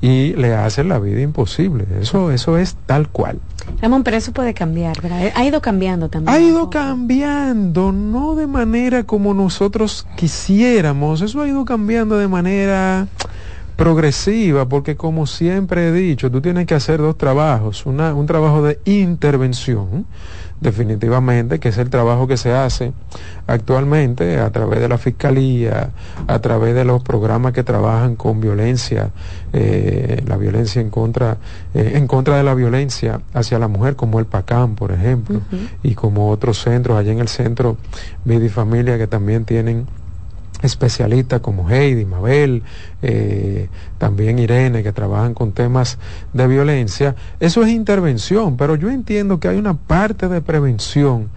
y 0.00 0.34
le 0.34 0.54
hacen 0.54 0.88
la 0.88 0.98
vida 0.98 1.20
imposible. 1.20 1.86
Eso, 2.00 2.30
eso 2.30 2.58
es 2.58 2.76
tal 2.86 3.08
cual. 3.08 3.38
Ramón, 3.80 4.02
pero 4.02 4.16
eso 4.16 4.32
puede 4.32 4.54
cambiar, 4.54 5.00
¿verdad? 5.00 5.32
Ha 5.34 5.44
ido 5.44 5.60
cambiando 5.60 6.08
también. 6.08 6.34
Ha 6.34 6.40
ido 6.40 6.70
cambiando, 6.70 7.92
no 7.92 8.34
de 8.34 8.46
manera 8.46 9.04
como 9.04 9.34
nosotros 9.34 10.06
quisiéramos, 10.16 11.20
eso 11.20 11.40
ha 11.40 11.48
ido 11.48 11.64
cambiando 11.64 12.16
de 12.18 12.28
manera 12.28 13.08
progresiva, 13.76 14.68
porque 14.68 14.96
como 14.96 15.26
siempre 15.26 15.88
he 15.88 15.92
dicho, 15.92 16.30
tú 16.30 16.40
tienes 16.40 16.66
que 16.66 16.74
hacer 16.74 17.00
dos 17.00 17.18
trabajos, 17.18 17.86
una, 17.86 18.14
un 18.14 18.26
trabajo 18.26 18.62
de 18.62 18.78
intervención, 18.84 20.06
definitivamente, 20.60 21.58
que 21.58 21.68
es 21.68 21.78
el 21.78 21.90
trabajo 21.90 22.26
que 22.26 22.36
se 22.36 22.52
hace 22.52 22.92
actualmente 23.46 24.38
a 24.38 24.50
través 24.50 24.80
de 24.80 24.88
la 24.88 24.98
Fiscalía, 24.98 25.90
a 26.26 26.38
través 26.38 26.74
de 26.74 26.84
los 26.84 27.02
programas 27.02 27.52
que 27.52 27.62
trabajan 27.62 28.16
con 28.16 28.40
violencia, 28.40 29.10
eh, 29.52 30.22
la 30.26 30.36
violencia 30.36 30.80
en 30.80 30.90
contra, 30.90 31.36
eh, 31.74 31.92
en 31.94 32.06
contra 32.06 32.36
de 32.36 32.42
la 32.42 32.54
violencia 32.54 33.20
hacia 33.32 33.58
la 33.58 33.68
mujer, 33.68 33.96
como 33.96 34.18
el 34.18 34.26
PACAM, 34.26 34.74
por 34.74 34.92
ejemplo, 34.92 35.40
y 35.82 35.94
como 35.94 36.30
otros 36.30 36.62
centros, 36.62 36.98
allá 36.98 37.12
en 37.12 37.20
el 37.20 37.28
centro 37.28 37.76
Vida 38.24 38.44
y 38.44 38.48
Familia, 38.48 38.96
que 38.96 39.06
también 39.06 39.44
tienen 39.44 39.86
especialistas 40.64 41.40
como 41.40 41.68
Heidi, 41.68 42.04
Mabel, 42.04 42.62
eh, 43.02 43.68
también 43.98 44.38
Irene, 44.38 44.82
que 44.82 44.92
trabajan 44.92 45.34
con 45.34 45.52
temas 45.52 45.98
de 46.32 46.46
violencia. 46.46 47.14
Eso 47.40 47.62
es 47.62 47.68
intervención, 47.68 48.56
pero 48.56 48.76
yo 48.76 48.90
entiendo 48.90 49.38
que 49.38 49.48
hay 49.48 49.58
una 49.58 49.74
parte 49.74 50.28
de 50.28 50.40
prevención 50.40 51.28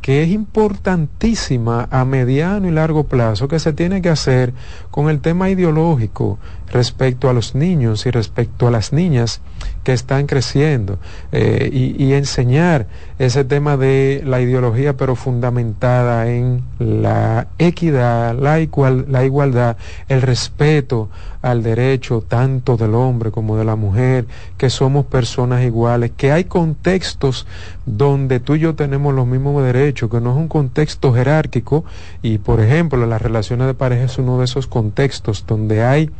que 0.00 0.22
es 0.22 0.28
importantísima 0.30 1.88
a 1.90 2.04
mediano 2.04 2.68
y 2.68 2.70
largo 2.70 3.04
plazo 3.04 3.48
que 3.48 3.58
se 3.58 3.72
tiene 3.72 4.00
que 4.02 4.08
hacer 4.08 4.52
con 4.92 5.10
el 5.10 5.20
tema 5.20 5.50
ideológico 5.50 6.38
respecto 6.70 7.28
a 7.28 7.32
los 7.32 7.54
niños 7.54 8.06
y 8.06 8.10
respecto 8.10 8.66
a 8.66 8.70
las 8.70 8.92
niñas 8.92 9.40
que 9.84 9.92
están 9.92 10.26
creciendo 10.26 10.98
eh, 11.32 11.70
y, 11.72 12.12
enseñar 12.12 12.86
ese 13.18 13.44
tema 13.44 13.76
de 13.76 14.22
la 14.24 14.40
ideología 14.40 14.96
pero 14.96 15.14
fundamentada 15.16 16.28
en 16.28 16.62
la 16.78 17.48
equidad, 17.58 18.36
la, 18.36 18.58
igual, 18.60 19.06
la 19.08 19.24
igualdad, 19.24 19.76
el 20.08 20.22
respeto 20.22 21.08
al 21.42 21.62
derecho 21.62 22.24
tanto 22.26 22.76
del 22.76 22.94
hombre 22.94 23.30
como 23.30 23.56
de 23.56 23.64
la 23.64 23.76
mujer, 23.76 24.26
que 24.56 24.70
somos 24.70 25.06
personas 25.06 25.62
iguales, 25.62 26.10
que 26.16 26.32
hay 26.32 26.44
contextos 26.44 27.46
donde 27.84 28.40
tú 28.40 28.56
y 28.56 28.60
yo 28.60 28.74
tenemos 28.74 29.14
los 29.14 29.26
mismos 29.26 29.62
derechos, 29.62 30.10
que 30.10 30.20
no 30.20 30.32
es 30.32 30.36
un 30.36 30.48
contexto 30.48 31.14
jerárquico. 31.14 31.84
Y 32.22 32.38
por 32.38 32.60
ejemplo 32.60 33.06
las 33.06 33.22
relaciones 33.22 33.68
de 33.68 33.74
pareja 33.74 34.04
es 34.04 34.18
uno 34.18 34.38
de 34.38 34.46
esos 34.46 34.66
contextos 34.66 35.44
donde 35.46 35.84
hay 35.84 36.10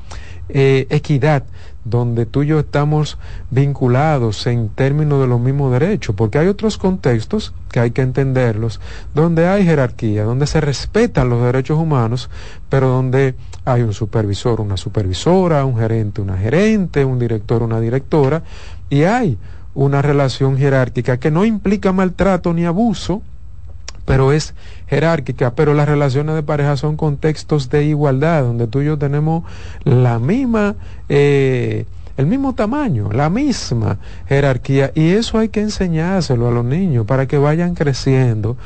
eh, 0.49 0.87
equidad, 0.91 1.45
donde 1.85 2.27
tú 2.27 2.43
y 2.43 2.49
yo 2.49 2.61
estamos 2.61 3.19
vinculados 3.51 4.47
en 4.47 4.69
términos 4.69 5.21
de 5.21 5.27
los 5.27 5.41
mismos 5.41 5.73
derechos, 5.73 6.15
porque 6.17 6.39
hay 6.39 6.49
otros 6.49 6.79
contextos 6.79 7.53
que 7.71 7.81
hay 7.81 7.93
que 7.93 8.03
entenderlos, 8.03 8.81
donde 9.15 9.47
hay 9.47 9.65
jerarquía, 9.65 10.25
donde 10.25 10.47
se 10.47 10.61
respetan 10.61 11.29
los 11.29 11.43
derechos 11.43 11.79
humanos, 11.79 12.29
pero 12.69 12.89
donde 12.89 13.35
hay 13.65 13.83
un 13.83 13.93
supervisor, 13.93 14.61
una 14.61 14.77
supervisora, 14.77 15.65
un 15.65 15.77
gerente, 15.77 16.21
una 16.21 16.37
gerente, 16.37 17.05
un 17.05 17.19
director, 17.19 17.63
una 17.63 17.81
directora, 17.81 18.43
y 18.91 19.03
hay 19.03 19.39
una 19.75 20.03
relación 20.03 20.57
jerárquica 20.57 21.19
que 21.19 21.31
no 21.31 21.45
implica 21.45 21.93
maltrato 21.93 22.53
ni 22.55 22.65
abuso, 22.65 23.23
pero 24.07 24.33
es 24.33 24.55
jerárquica, 24.87 25.55
pero 25.55 25.75
las 25.75 25.89
relaciones 25.89 26.35
de 26.35 26.43
pareja 26.43 26.77
son 26.77 26.97
contextos 26.97 27.71
de 27.71 27.85
igualdad, 27.85 28.43
donde 28.43 28.67
tú 28.67 28.83
y 28.83 28.87
yo 28.87 28.99
tenemos 28.99 29.45
la 29.85 30.19
misma, 30.19 30.77
eh, 31.09 31.87
el 32.17 32.27
mismo 32.27 32.55
tamaño, 32.55 33.11
la 33.13 33.29
misma 33.29 33.99
jerarquía, 34.29 34.93
y 34.95 35.11
eso 35.11 35.39
hay 35.39 35.49
que 35.49 35.61
enseñárselo 35.61 36.49
a 36.49 36.53
los 36.53 36.65
niños 36.65 37.07
para 37.07 37.27
que 37.27 37.39
vayan 37.39 37.75
creciendo 37.75 38.57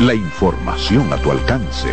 la 0.00 0.14
información 0.14 1.12
a 1.12 1.16
tu 1.16 1.32
alcance. 1.32 1.88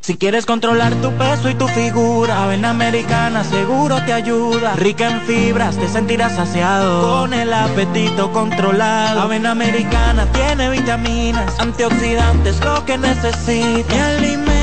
Si 0.00 0.16
quieres 0.16 0.46
controlar 0.46 0.94
tu 1.02 1.12
peso 1.12 1.50
y 1.50 1.54
tu 1.56 1.68
figura, 1.68 2.44
Avena 2.44 2.70
Americana 2.70 3.44
seguro 3.44 4.02
te 4.06 4.14
ayuda. 4.14 4.76
Rica 4.76 5.10
en 5.10 5.20
fibras, 5.26 5.76
te 5.76 5.88
sentirás 5.88 6.36
saciado. 6.36 7.20
Con 7.20 7.34
el 7.34 7.52
apetito 7.52 8.32
controlado. 8.32 9.20
Avena 9.20 9.50
Americana 9.50 10.24
tiene 10.32 10.70
vitaminas, 10.70 11.60
antioxidantes, 11.60 12.64
lo 12.64 12.82
que 12.86 12.96
necesitas. 12.96 14.53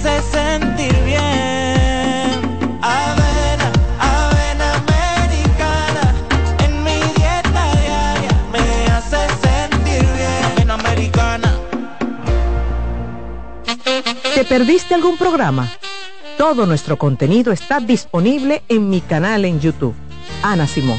Hace 0.00 0.22
sentir 0.30 0.92
bien. 1.04 2.40
Avena, 2.80 3.72
avena 3.98 4.74
americana. 4.76 6.14
En 6.64 6.82
mi 6.82 6.96
dieta 7.16 7.62
diaria 7.82 8.30
me 8.52 8.92
hace 8.92 9.28
sentir 9.42 10.00
bien. 10.00 10.44
Avena 10.52 10.74
americana. 10.74 11.54
¿Te 14.34 14.44
perdiste 14.44 14.94
algún 14.94 15.18
programa? 15.18 15.70
Todo 16.38 16.64
nuestro 16.64 16.96
contenido 16.96 17.52
está 17.52 17.80
disponible 17.80 18.62
en 18.68 18.88
mi 18.88 19.02
canal 19.02 19.44
en 19.44 19.60
YouTube. 19.60 19.94
Ana 20.42 20.66
Simón. 20.66 20.98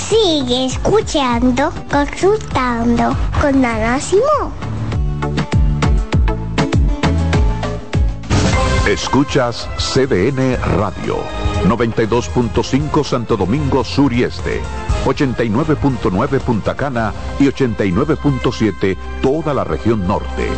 Sigue 0.08 0.68
escuchando, 0.68 1.74
consultando 1.92 3.14
con 3.42 3.66
Ana 3.66 4.00
Simón. 4.00 4.75
Escuchas 8.88 9.68
CDN 9.80 10.58
Radio, 10.78 11.18
92.5 11.64 13.04
Santo 13.04 13.36
Domingo 13.36 13.84
Sur 13.84 14.14
y 14.14 14.22
Este, 14.22 14.62
89.9 15.06 16.40
Punta 16.40 16.76
Cana 16.76 17.12
y 17.40 17.46
89.7 17.46 18.96
toda 19.24 19.56
la 19.56 19.64
región 19.64 20.08
norte. 20.08 20.50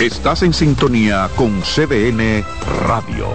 Estás 0.00 0.42
en 0.42 0.52
sintonía 0.52 1.30
con 1.36 1.62
CDN 1.62 2.44
Radio. 2.86 3.28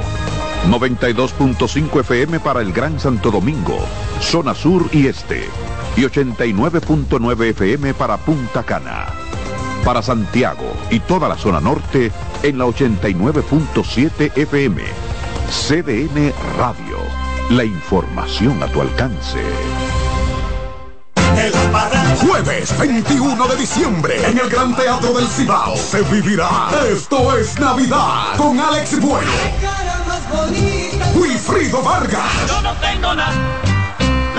92.5 0.68 2.02
FM 2.02 2.42
para 2.42 2.62
el 2.62 2.74
Gran 2.74 3.00
Santo 3.00 3.32
Domingo, 3.32 3.80
zona 4.20 4.54
sur 4.54 4.90
y 4.92 5.08
este. 5.08 5.48
Y 6.00 6.04
89.9 6.04 7.50
FM 7.50 7.94
para 7.94 8.16
Punta 8.16 8.64
Cana. 8.64 9.08
Para 9.84 10.02
Santiago 10.02 10.72
y 10.90 11.02
toda 11.02 11.28
la 11.28 11.36
zona 11.36 11.60
norte 11.60 12.10
en 12.42 12.58
la 12.58 12.64
89.7 12.68 14.32
FM. 14.34 14.82
CDN 15.50 16.34
Radio. 16.58 17.00
La 17.50 17.66
información 17.66 18.64
a 18.64 18.68
tu 18.68 18.80
alcance. 18.80 19.40
Jueves 22.22 22.80
21 22.80 23.48
de 23.50 23.56
diciembre 23.58 24.26
en 24.26 24.38
el 24.38 24.50
Gran 24.50 24.74
Teatro 24.78 25.12
del 25.12 25.28
Cibao 25.28 25.76
se 25.76 26.02
vivirá 26.04 26.70
Esto 26.90 27.38
es 27.38 27.60
Navidad 27.60 28.38
con 28.38 28.58
Alex 28.58 29.02
Bueno. 29.02 29.32
Wilfrido 31.16 31.84
Vargas. 31.84 32.48
Yo 32.48 32.62
no 32.62 32.74
tengo 32.76 33.14
nada. 33.14 33.69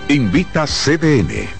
Invita 0.08 0.66
CDN. 0.66 1.59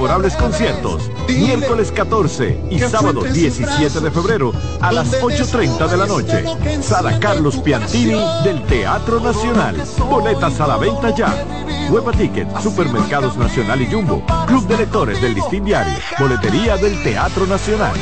memorables 0.00 0.34
conciertos, 0.34 1.10
miércoles 1.28 1.92
14 1.92 2.58
y 2.70 2.78
sábado 2.78 3.22
17 3.22 4.00
de 4.00 4.10
febrero 4.10 4.50
a 4.80 4.92
las 4.92 5.12
8.30 5.20 5.88
de 5.88 5.96
la 5.98 6.06
noche. 6.06 6.82
Sala 6.82 7.20
Carlos 7.20 7.58
Piantini 7.58 8.18
del 8.42 8.62
Teatro 8.64 9.20
Nacional. 9.20 9.76
Boletas 10.08 10.58
a 10.58 10.68
la 10.68 10.78
venta 10.78 11.14
ya. 11.14 11.44
Huepa 11.90 12.12
Ticket, 12.12 12.48
Supermercados 12.60 13.36
Nacional 13.36 13.82
y 13.82 13.92
Jumbo, 13.92 14.24
Club 14.46 14.66
de 14.68 14.78
Lectores 14.78 15.20
del 15.20 15.34
Listín 15.34 15.66
Diario, 15.66 15.92
Boletería 16.18 16.78
del 16.78 17.02
Teatro 17.02 17.46
Nacional. 17.46 17.92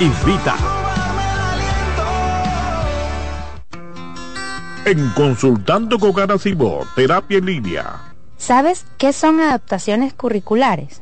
Invita. 0.00 0.56
En 4.86 5.10
Consultando 5.10 5.98
con 5.98 6.14
Garacimo, 6.14 6.86
Terapia 6.96 7.36
en 7.36 7.44
Línea. 7.44 8.14
¿Sabes 8.38 8.86
qué 8.96 9.12
son 9.12 9.38
adaptaciones 9.38 10.14
curriculares? 10.14 11.01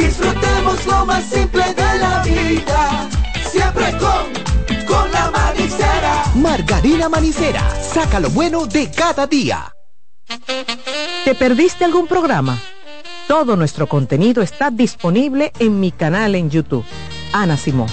Disfrutemos 0.00 0.86
lo 0.86 1.04
más 1.04 1.24
simple 1.26 1.62
de 1.74 1.98
la 1.98 2.22
vida, 2.22 3.08
siempre 3.50 3.84
con, 3.98 4.86
con 4.86 5.12
la 5.12 5.30
manicera. 5.30 6.24
Margarina 6.36 7.08
Manicera, 7.10 7.68
saca 7.82 8.18
lo 8.18 8.30
bueno 8.30 8.66
de 8.66 8.90
cada 8.90 9.26
día. 9.26 9.74
¿Te 11.24 11.34
perdiste 11.34 11.84
algún 11.84 12.06
programa? 12.06 12.58
Todo 13.28 13.56
nuestro 13.56 13.86
contenido 13.88 14.42
está 14.42 14.70
disponible 14.70 15.52
en 15.58 15.78
mi 15.78 15.92
canal 15.92 16.34
en 16.34 16.48
YouTube. 16.48 16.84
Ana 17.34 17.58
Simón. 17.58 17.88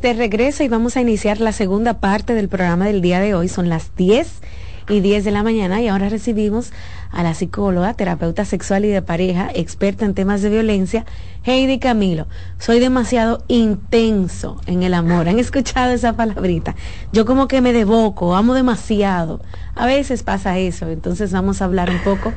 De 0.00 0.12
regreso 0.12 0.62
y 0.62 0.68
vamos 0.68 0.96
a 0.96 1.00
iniciar 1.00 1.40
la 1.40 1.52
segunda 1.52 2.00
parte 2.00 2.34
del 2.34 2.48
programa 2.48 2.86
del 2.86 3.00
día 3.00 3.20
de 3.20 3.34
hoy. 3.34 3.48
Son 3.48 3.68
las 3.68 3.94
10 3.96 4.40
y 4.88 5.00
10 5.00 5.24
de 5.24 5.30
la 5.30 5.42
mañana 5.42 5.80
y 5.80 5.88
ahora 5.88 6.08
recibimos 6.08 6.72
a 7.10 7.22
la 7.22 7.34
psicóloga, 7.34 7.94
terapeuta 7.94 8.44
sexual 8.44 8.84
y 8.84 8.88
de 8.88 9.00
pareja, 9.00 9.48
experta 9.54 10.04
en 10.04 10.14
temas 10.14 10.42
de 10.42 10.50
violencia, 10.50 11.04
Heidi 11.44 11.78
Camilo. 11.78 12.26
Soy 12.58 12.80
demasiado 12.80 13.44
intenso 13.48 14.60
en 14.66 14.82
el 14.82 14.94
amor. 14.94 15.28
¿Han 15.28 15.38
escuchado 15.38 15.92
esa 15.92 16.14
palabrita? 16.14 16.74
Yo 17.12 17.24
como 17.24 17.46
que 17.46 17.60
me 17.60 17.72
devoco, 17.72 18.34
amo 18.34 18.54
demasiado. 18.54 19.40
A 19.74 19.86
veces 19.86 20.22
pasa 20.22 20.58
eso, 20.58 20.88
entonces 20.88 21.32
vamos 21.32 21.62
a 21.62 21.66
hablar 21.66 21.90
un 21.90 22.00
poco 22.00 22.32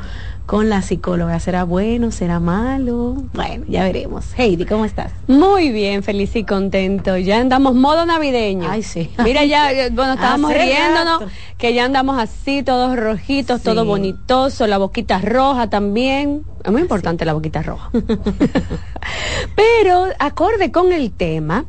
con 0.47 0.69
la 0.69 0.81
psicóloga. 0.81 1.39
¿Será 1.41 1.65
bueno? 1.65 2.09
¿Será 2.09 2.39
malo? 2.39 3.15
Bueno, 3.33 3.65
ya 3.67 3.83
veremos. 3.83 4.25
Heidi, 4.37 4.65
¿cómo 4.65 4.85
estás? 4.85 5.11
Muy 5.27 5.71
bien, 5.71 6.01
feliz 6.03 6.35
y 6.37 6.45
contento. 6.45 7.17
Ya 7.17 7.39
andamos 7.39 7.75
modo 7.75 8.05
navideño. 8.05 8.65
Ay, 8.67 8.81
sí. 8.81 9.11
Mira, 9.23 9.43
ya, 9.43 9.71
eh, 9.73 9.89
bueno, 9.91 10.13
estábamos 10.13 10.49
Hace 10.51 10.63
riéndonos, 10.63 11.19
rato. 11.19 11.31
que 11.57 11.73
ya 11.73 11.83
andamos 11.83 12.17
así, 12.17 12.63
todos 12.63 12.95
rojitos, 12.97 13.59
Sí. 13.59 13.65
todo 13.65 13.83
bonitoso, 13.85 14.65
la 14.67 14.77
boquita 14.77 15.19
roja 15.19 15.69
también. 15.69 16.43
Es 16.63 16.71
muy 16.71 16.81
importante 16.81 17.25
la 17.25 17.33
boquita 17.33 17.61
roja. 17.61 17.91
Pero, 19.55 20.07
acorde 20.19 20.71
con 20.71 20.93
el 20.93 21.11
tema, 21.11 21.65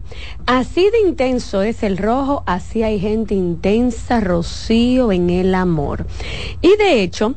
así 0.46 0.88
de 0.90 1.00
intenso 1.08 1.62
es 1.62 1.82
el 1.82 1.98
rojo, 1.98 2.42
así 2.46 2.82
hay 2.84 3.00
gente 3.00 3.34
intensa, 3.34 4.20
rocío 4.20 5.10
en 5.12 5.30
el 5.30 5.54
amor. 5.54 6.06
Y 6.62 6.76
de 6.76 7.02
hecho, 7.02 7.34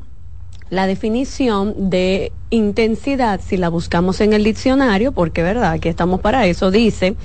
la 0.71 0.87
definición 0.87 1.89
de 1.91 2.31
intensidad, 2.49 3.41
si 3.45 3.57
la 3.57 3.69
buscamos 3.69 4.21
en 4.21 4.33
el 4.33 4.43
diccionario, 4.43 5.11
porque 5.11 5.43
verdad, 5.43 5.73
aquí 5.73 5.89
estamos 5.89 6.21
para 6.21 6.47
eso, 6.47 6.71
dice, 6.71 7.15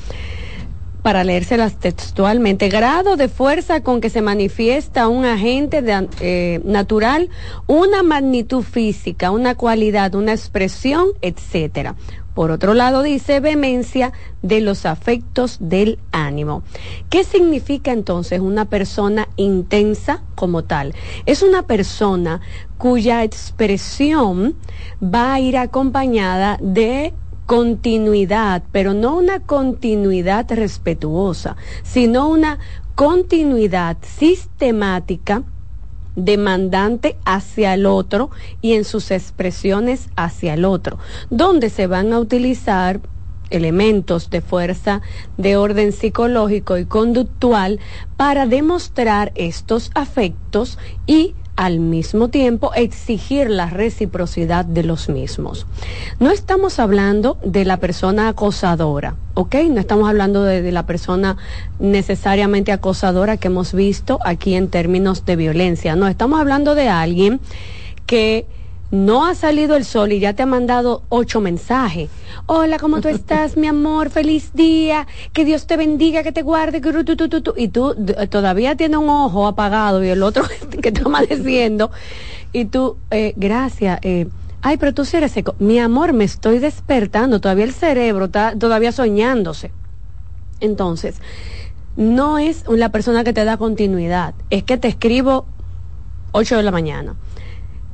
para 1.03 1.23
leérselas 1.23 1.79
textualmente, 1.79 2.69
grado 2.69 3.17
de 3.17 3.29
fuerza 3.29 3.83
con 3.85 4.01
que 4.01 4.11
se 4.11 4.21
manifiesta 4.21 5.07
un 5.07 5.25
agente 5.25 5.81
eh, 6.21 6.61
natural, 6.65 7.31
una 7.69 8.03
magnitud 8.03 8.65
física, 8.65 9.31
una 9.31 9.55
cualidad, 9.55 10.17
una 10.17 10.33
expresión, 10.33 11.07
etcétera. 11.23 11.95
Por 12.37 12.51
otro 12.51 12.75
lado, 12.75 13.03
dice 13.03 13.41
vehemencia 13.41 14.13
de 14.43 14.61
los 14.61 14.85
afectos 14.85 15.57
del 15.59 15.99
ánimo. 16.13 16.63
¿Qué 17.09 17.25
significa 17.25 17.93
entonces 17.93 18.41
una 18.41 18.67
persona 18.67 19.27
intensa 19.37 20.23
como 20.35 20.63
tal? 20.63 20.95
Es 21.25 21.41
una 21.41 21.63
persona 21.63 22.43
cuya 22.77 23.25
expresión 23.25 24.55
va 25.03 25.33
a 25.33 25.41
ir 25.41 25.57
acompañada 25.57 26.59
de 26.61 27.15
continuidad, 27.47 28.65
pero 28.71 28.93
no 28.93 29.17
una 29.17 29.41
continuidad 29.41 30.45
respetuosa, 30.53 31.57
sino 31.85 32.29
una 32.29 32.59
continuidad 32.95 33.97
sistemática 34.03 35.43
demandante 36.17 37.17
hacia 37.25 37.75
el 37.75 37.87
otro 37.87 38.31
y 38.61 38.73
en 38.75 38.85
sus 38.85 39.11
expresiones 39.11 40.09
hacia 40.17 40.55
el 40.55 40.65
otro, 40.65 40.99
donde 41.31 41.71
se 41.71 41.87
van 41.87 42.13
a 42.13 42.19
utilizar 42.19 43.01
elementos 43.51 44.31
de 44.31 44.41
fuerza 44.41 45.03
de 45.37 45.57
orden 45.57 45.93
psicológico 45.93 46.79
y 46.79 46.87
conductual 46.87 47.79
para 48.17 48.47
demostrar 48.47 49.33
estos 49.37 49.91
afectos 49.95 50.79
y 51.07 51.35
al 51.57 51.81
mismo 51.81 52.29
tiempo 52.29 52.73
exigir 52.75 53.51
la 53.51 53.69
reciprocidad 53.71 54.65
de 54.65 54.83
los 54.83 55.09
mismos. 55.09 55.67
No 56.21 56.31
estamos 56.31 56.79
hablando 56.79 57.39
de 57.43 57.65
la 57.65 57.79
persona 57.79 58.29
acosadora, 58.29 59.17
¿ok? 59.35 59.57
No 59.71 59.81
estamos 59.81 60.09
hablando 60.09 60.45
de, 60.45 60.63
de 60.63 60.73
la 60.73 60.87
persona 60.87 61.39
necesariamente 61.79 62.73
acosadora 62.73 63.39
que 63.39 63.49
hemos 63.49 63.73
visto 63.73 64.19
aquí 64.25 64.55
en 64.55 64.69
términos 64.69 65.25
de 65.25 65.37
violencia, 65.37 65.97
no, 65.97 66.09
estamos 66.09 66.41
hablando 66.41 66.75
de 66.75 66.89
alguien 66.89 67.41
que 68.07 68.47
no 68.91 69.27
ha 69.27 69.35
salido 69.35 69.77
el 69.77 69.85
sol 69.85 70.13
y 70.13 70.21
ya 70.21 70.35
te 70.35 70.43
ha 70.43 70.47
mandado 70.47 71.03
ocho 71.09 71.41
mensajes. 71.41 72.09
Hola, 72.47 72.79
¿cómo 72.79 73.01
tú 73.01 73.09
estás, 73.09 73.57
mi 73.57 73.67
amor? 73.67 74.11
Feliz 74.11 74.53
día. 74.55 75.07
Que 75.33 75.45
Dios 75.45 75.67
te 75.67 75.77
bendiga, 75.77 76.23
que 76.23 76.33
te 76.33 76.43
guarde. 76.43 76.81
tu. 76.81 77.55
Y 77.57 77.69
tú 77.69 77.95
todavía 78.31 78.77
tienes 78.77 78.99
un 78.99 79.09
ojo 79.09 79.47
apagado 79.47 80.05
y 80.05 80.09
el 80.09 80.23
otro 80.23 80.45
que 80.83 80.89
está 80.89 81.03
amaneciendo. 81.05 81.91
Y 82.53 82.67
tú, 82.67 82.97
eh, 83.11 83.35
gracias. 83.37 83.99
eh, 84.03 84.29
Ay, 84.63 84.79
pero 84.79 84.95
tú 84.95 85.05
sí 85.05 85.17
eres 85.17 85.33
seco. 85.33 85.55
Mi 85.59 85.79
amor, 85.79 86.13
me 86.13 86.25
estoy 86.25 86.59
despertando. 86.59 87.41
Todavía 87.41 87.65
el 87.65 87.73
cerebro 87.73 88.25
está 88.27 88.59
todavía 88.59 88.91
soñándose. 88.93 89.71
Entonces, 90.61 91.21
no 91.97 92.39
es 92.39 92.65
la 92.69 92.91
persona 92.91 93.25
que 93.25 93.33
te 93.33 93.45
da 93.45 93.57
continuidad. 93.59 94.35
Es 94.51 94.63
que 94.65 94.77
te 94.77 94.89
escribo 94.89 95.47
8 96.33 96.57
de 96.57 96.63
la 96.63 96.71
mañana. 96.71 97.15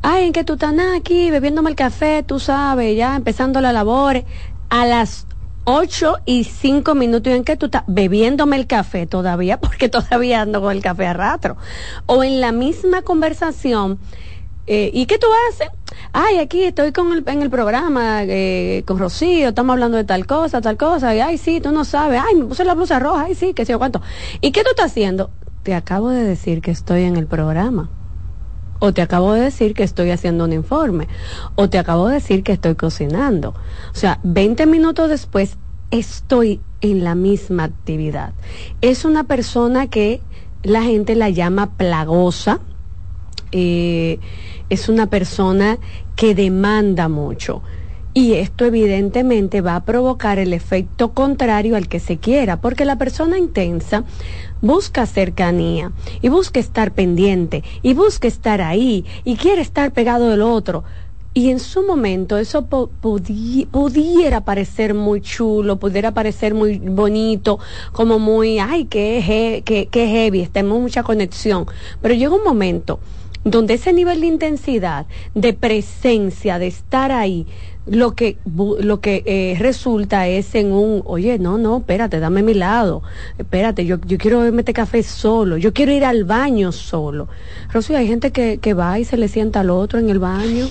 Ay, 0.05 0.27
en 0.27 0.33
que 0.33 0.43
tú 0.43 0.55
estás 0.55 0.75
aquí 0.97 1.31
bebiéndome 1.31 1.71
el 1.71 1.77
café, 1.77 2.25
tú 2.25 2.41
sabes, 2.41 2.97
ya 2.97 3.15
empezando 3.15 3.61
la 3.61 3.73
labor. 3.73 4.25
A 4.69 4.85
las 4.85 5.27
8 5.65 6.17
y 6.25 6.43
5 6.43 6.97
minutos 6.97 7.33
en 7.33 7.45
que 7.45 7.57
tú 7.57 7.67
estás 7.67 7.85
bebiéndome 7.87 8.57
el 8.57 8.67
café 8.67 9.07
todavía, 9.07 9.61
porque 9.61 9.89
todavía 9.89 10.43
ando 10.43 10.61
con 10.61 10.73
el 10.73 10.83
café 10.83 11.07
a 11.07 11.13
rato. 11.13 11.57
O 12.07 12.25
en 12.25 12.41
la 12.41 12.51
misma 12.51 13.03
conversación, 13.03 14.01
eh, 14.67 14.91
¿y 14.93 15.07
qué 15.07 15.19
tú 15.19 15.29
haces? 15.49 15.69
Ay, 16.13 16.39
aquí 16.39 16.65
estoy 16.65 16.91
con 16.91 17.13
el, 17.13 17.23
en 17.27 17.43
el 17.43 17.51
programa 17.51 18.25
eh, 18.25 18.83
con 18.87 18.99
Rocío, 18.99 19.51
estamos 19.51 19.75
hablando 19.75 19.99
de 19.99 20.05
tal 20.05 20.27
cosa, 20.27 20.61
tal 20.61 20.77
cosa, 20.77 21.15
y 21.15 21.21
ay, 21.21 21.39
sí, 21.39 21.61
tú 21.61 21.71
no 21.71 21.85
sabes, 21.85 22.21
ay, 22.27 22.35
me 22.35 22.47
puse 22.47 22.65
la 22.65 22.75
blusa 22.75 22.99
roja, 22.99 23.25
ay, 23.27 23.37
sí, 23.37 23.55
que 23.55 23.65
sé 23.65 23.73
yo 23.73 23.79
cuánto. 23.79 24.03
¿Y 24.41 24.51
qué 24.51 24.65
tú 24.65 24.71
estás 24.71 24.87
haciendo? 24.87 25.31
Te 25.63 25.75
acabo 25.75 26.11
de 26.11 26.25
decir 26.25 26.61
que 26.61 26.73
estoy 26.73 27.05
en 27.05 27.17
el 27.17 27.29
programa. 27.29 27.89
O 28.85 28.93
te 28.93 29.01
acabo 29.01 29.33
de 29.33 29.43
decir 29.43 29.75
que 29.75 29.85
estoy 29.85 30.11
haciendo 30.11 30.43
un 30.43 30.53
informe. 30.53 31.07
O 31.55 31.71
te 31.71 31.79
acabo 31.79 32.09
de 32.09 32.15
decir 32.15 32.43
que 32.43 32.51
estoy 32.51 32.75
cocinando. 32.75 33.51
O 33.51 33.95
sea, 33.95 34.19
20 34.25 34.67
minutos 34.67 35.09
después 35.09 35.57
estoy 35.93 36.61
en 36.81 37.05
la 37.05 37.15
misma 37.15 37.63
actividad. 37.63 38.33
Es 38.81 39.05
una 39.05 39.23
persona 39.23 39.87
que 39.87 40.21
la 40.65 40.83
gente 40.83 41.15
la 41.15 41.31
llama 41.31 41.77
plagosa. 41.77 42.59
Eh, 43.53 44.19
es 44.69 44.89
una 44.89 45.07
persona 45.07 45.79
que 46.17 46.35
demanda 46.35 47.09
mucho. 47.09 47.63
Y 48.15 48.35
esto 48.35 48.67
evidentemente 48.67 49.63
va 49.63 49.75
a 49.75 49.85
provocar 49.85 50.39
el 50.39 50.53
efecto 50.53 51.13
contrario 51.13 51.77
al 51.77 51.89
que 51.89 51.99
se 51.99 52.19
quiera, 52.19 52.61
porque 52.61 52.85
la 52.85 52.97
persona 52.97 53.39
intensa 53.39 54.05
busca 54.61 55.07
cercanía 55.07 55.93
y 56.21 56.29
busca 56.29 56.61
estar 56.61 56.93
pendiente 56.93 57.65
y 57.81 57.95
busca 57.95 58.29
estar 58.29 58.61
ahí 58.61 59.07
y 59.25 59.37
quiere 59.37 59.63
estar 59.63 59.93
pegado 59.93 60.29
del 60.29 60.43
otro. 60.43 60.85
Y 61.35 61.49
en 61.49 61.61
su 61.61 61.83
momento 61.83 62.37
eso 62.37 62.67
pudiera 62.67 64.43
parecer 64.43 64.93
muy 64.93 65.23
chulo, 65.23 65.79
pudiera 65.79 66.13
parecer 66.13 66.53
muy 66.53 66.79
bonito, 66.79 67.59
como 67.93 68.19
muy, 68.19 68.59
ay, 68.59 68.85
qué, 68.85 69.63
qué, 69.65 69.89
qué 69.91 70.07
heavy, 70.07 70.47
tenemos 70.49 70.83
mucha 70.83 71.03
conexión. 71.03 71.65
Pero 72.03 72.13
llega 72.13 72.35
un 72.35 72.45
momento 72.45 73.01
donde 73.45 73.75
ese 73.75 73.93
nivel 73.93 74.21
de 74.21 74.27
intensidad, 74.27 75.07
de 75.35 75.53
presencia, 75.53 76.59
de 76.59 76.69
estar 76.69 77.11
ahí, 77.11 77.47
lo 77.87 78.13
que 78.13 78.39
lo 78.47 79.01
que 79.01 79.23
eh, 79.27 79.57
resulta 79.59 80.29
es 80.29 80.55
en 80.55 80.73
un 80.73 81.03
oye 81.05 81.39
no 81.39 81.59
no 81.59 81.79
espérate 81.79 82.21
dame 82.21 82.43
mi 82.43 82.55
lado 82.55 83.03
espérate 83.39 83.85
yo, 83.85 83.99
yo 84.07 84.19
quiero 84.19 84.39
beberme 84.39 84.61
este 84.61 84.73
café 84.73 85.03
solo 85.03 85.57
yo 85.57 85.73
quiero 85.73 85.91
ir 85.91 86.05
al 86.05 86.25
baño 86.25 86.71
solo 86.71 87.29
Rocío 87.73 87.97
hay 87.97 88.07
gente 88.07 88.31
que, 88.31 88.59
que 88.59 88.75
va 88.75 89.01
y 89.01 89.05
se 89.05 89.17
le 89.17 89.27
sienta 89.27 89.61
al 89.61 89.71
otro 89.71 89.99
en 89.99 90.11
el 90.11 90.21
baño 90.21 90.69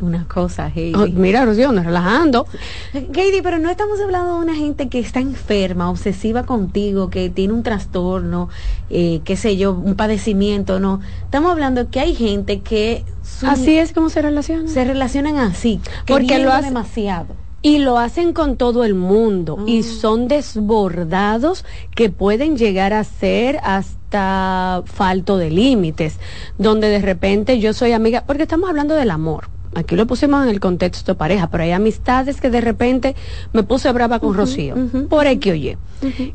una 0.00 0.26
cosa, 0.26 0.70
Heidi. 0.74 0.94
Oh, 0.94 1.06
mira, 1.08 1.44
Rocío, 1.44 1.72
nos 1.72 1.84
relajando. 1.84 2.46
Heidi, 2.92 3.42
pero 3.42 3.58
no 3.58 3.70
estamos 3.70 4.00
hablando 4.00 4.34
de 4.34 4.40
una 4.44 4.54
gente 4.54 4.88
que 4.88 5.00
está 5.00 5.20
enferma, 5.20 5.90
obsesiva 5.90 6.44
contigo, 6.44 7.10
que 7.10 7.30
tiene 7.30 7.52
un 7.52 7.62
trastorno, 7.62 8.48
eh, 8.90 9.20
qué 9.24 9.36
sé 9.36 9.56
yo, 9.56 9.72
un 9.72 9.96
padecimiento, 9.96 10.78
no. 10.78 11.00
Estamos 11.24 11.50
hablando 11.50 11.90
que 11.90 12.00
hay 12.00 12.14
gente 12.14 12.60
que... 12.60 13.04
así 13.42 13.76
es 13.76 13.92
como 13.92 14.08
se 14.08 14.22
relacionan. 14.22 14.68
Se 14.68 14.84
relacionan 14.84 15.36
así, 15.36 15.80
porque 16.06 16.38
lo 16.38 16.52
hacen 16.52 16.74
demasiado. 16.74 17.34
Y 17.60 17.78
lo 17.78 17.98
hacen 17.98 18.32
con 18.32 18.56
todo 18.56 18.84
el 18.84 18.94
mundo 18.94 19.64
y 19.66 19.80
ah. 19.80 19.82
son 19.82 20.28
desbordados 20.28 21.64
que 21.96 22.08
pueden 22.08 22.56
llegar 22.56 22.92
a 22.92 23.02
ser 23.02 23.58
hasta 23.64 24.84
falto 24.86 25.38
de 25.38 25.50
límites, 25.50 26.18
donde 26.56 26.88
de 26.88 27.00
repente 27.00 27.58
yo 27.58 27.72
soy 27.72 27.92
amiga, 27.92 28.22
porque 28.28 28.44
estamos 28.44 28.70
hablando 28.70 28.94
del 28.94 29.10
amor 29.10 29.48
aquí 29.74 29.96
lo 29.96 30.06
pusimos 30.06 30.42
en 30.44 30.50
el 30.50 30.60
contexto 30.60 31.16
pareja, 31.16 31.48
pero 31.50 31.64
hay 31.64 31.72
amistades 31.72 32.40
que 32.40 32.50
de 32.50 32.60
repente 32.60 33.16
me 33.52 33.62
puse 33.62 33.90
brava 33.92 34.18
con 34.18 34.34
Rocío, 34.34 34.74
por 35.08 35.26
X 35.26 35.52
oye. 35.52 35.78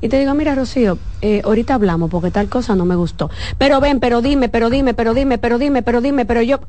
Y 0.02 0.10
te 0.10 0.20
digo, 0.20 0.34
mira 0.34 0.56
Rocío, 0.56 0.98
eh, 1.22 1.42
ahorita 1.44 1.76
hablamos 1.76 2.10
porque 2.10 2.32
tal 2.32 2.50
cosa 2.50 2.76
no 2.76 2.86
me 2.86 2.96
gustó. 2.96 3.30
Pero 3.58 3.80
ven, 3.80 4.00
pero 4.00 4.22
dime, 4.22 4.50
pero 4.50 4.70
dime, 4.70 4.94
pero 4.94 5.14
dime, 5.14 5.38
pero 5.38 5.58
dime, 5.58 5.82
pero 5.82 6.02
dime, 6.02 6.26
pero 6.26 6.42
yo... 6.42 6.60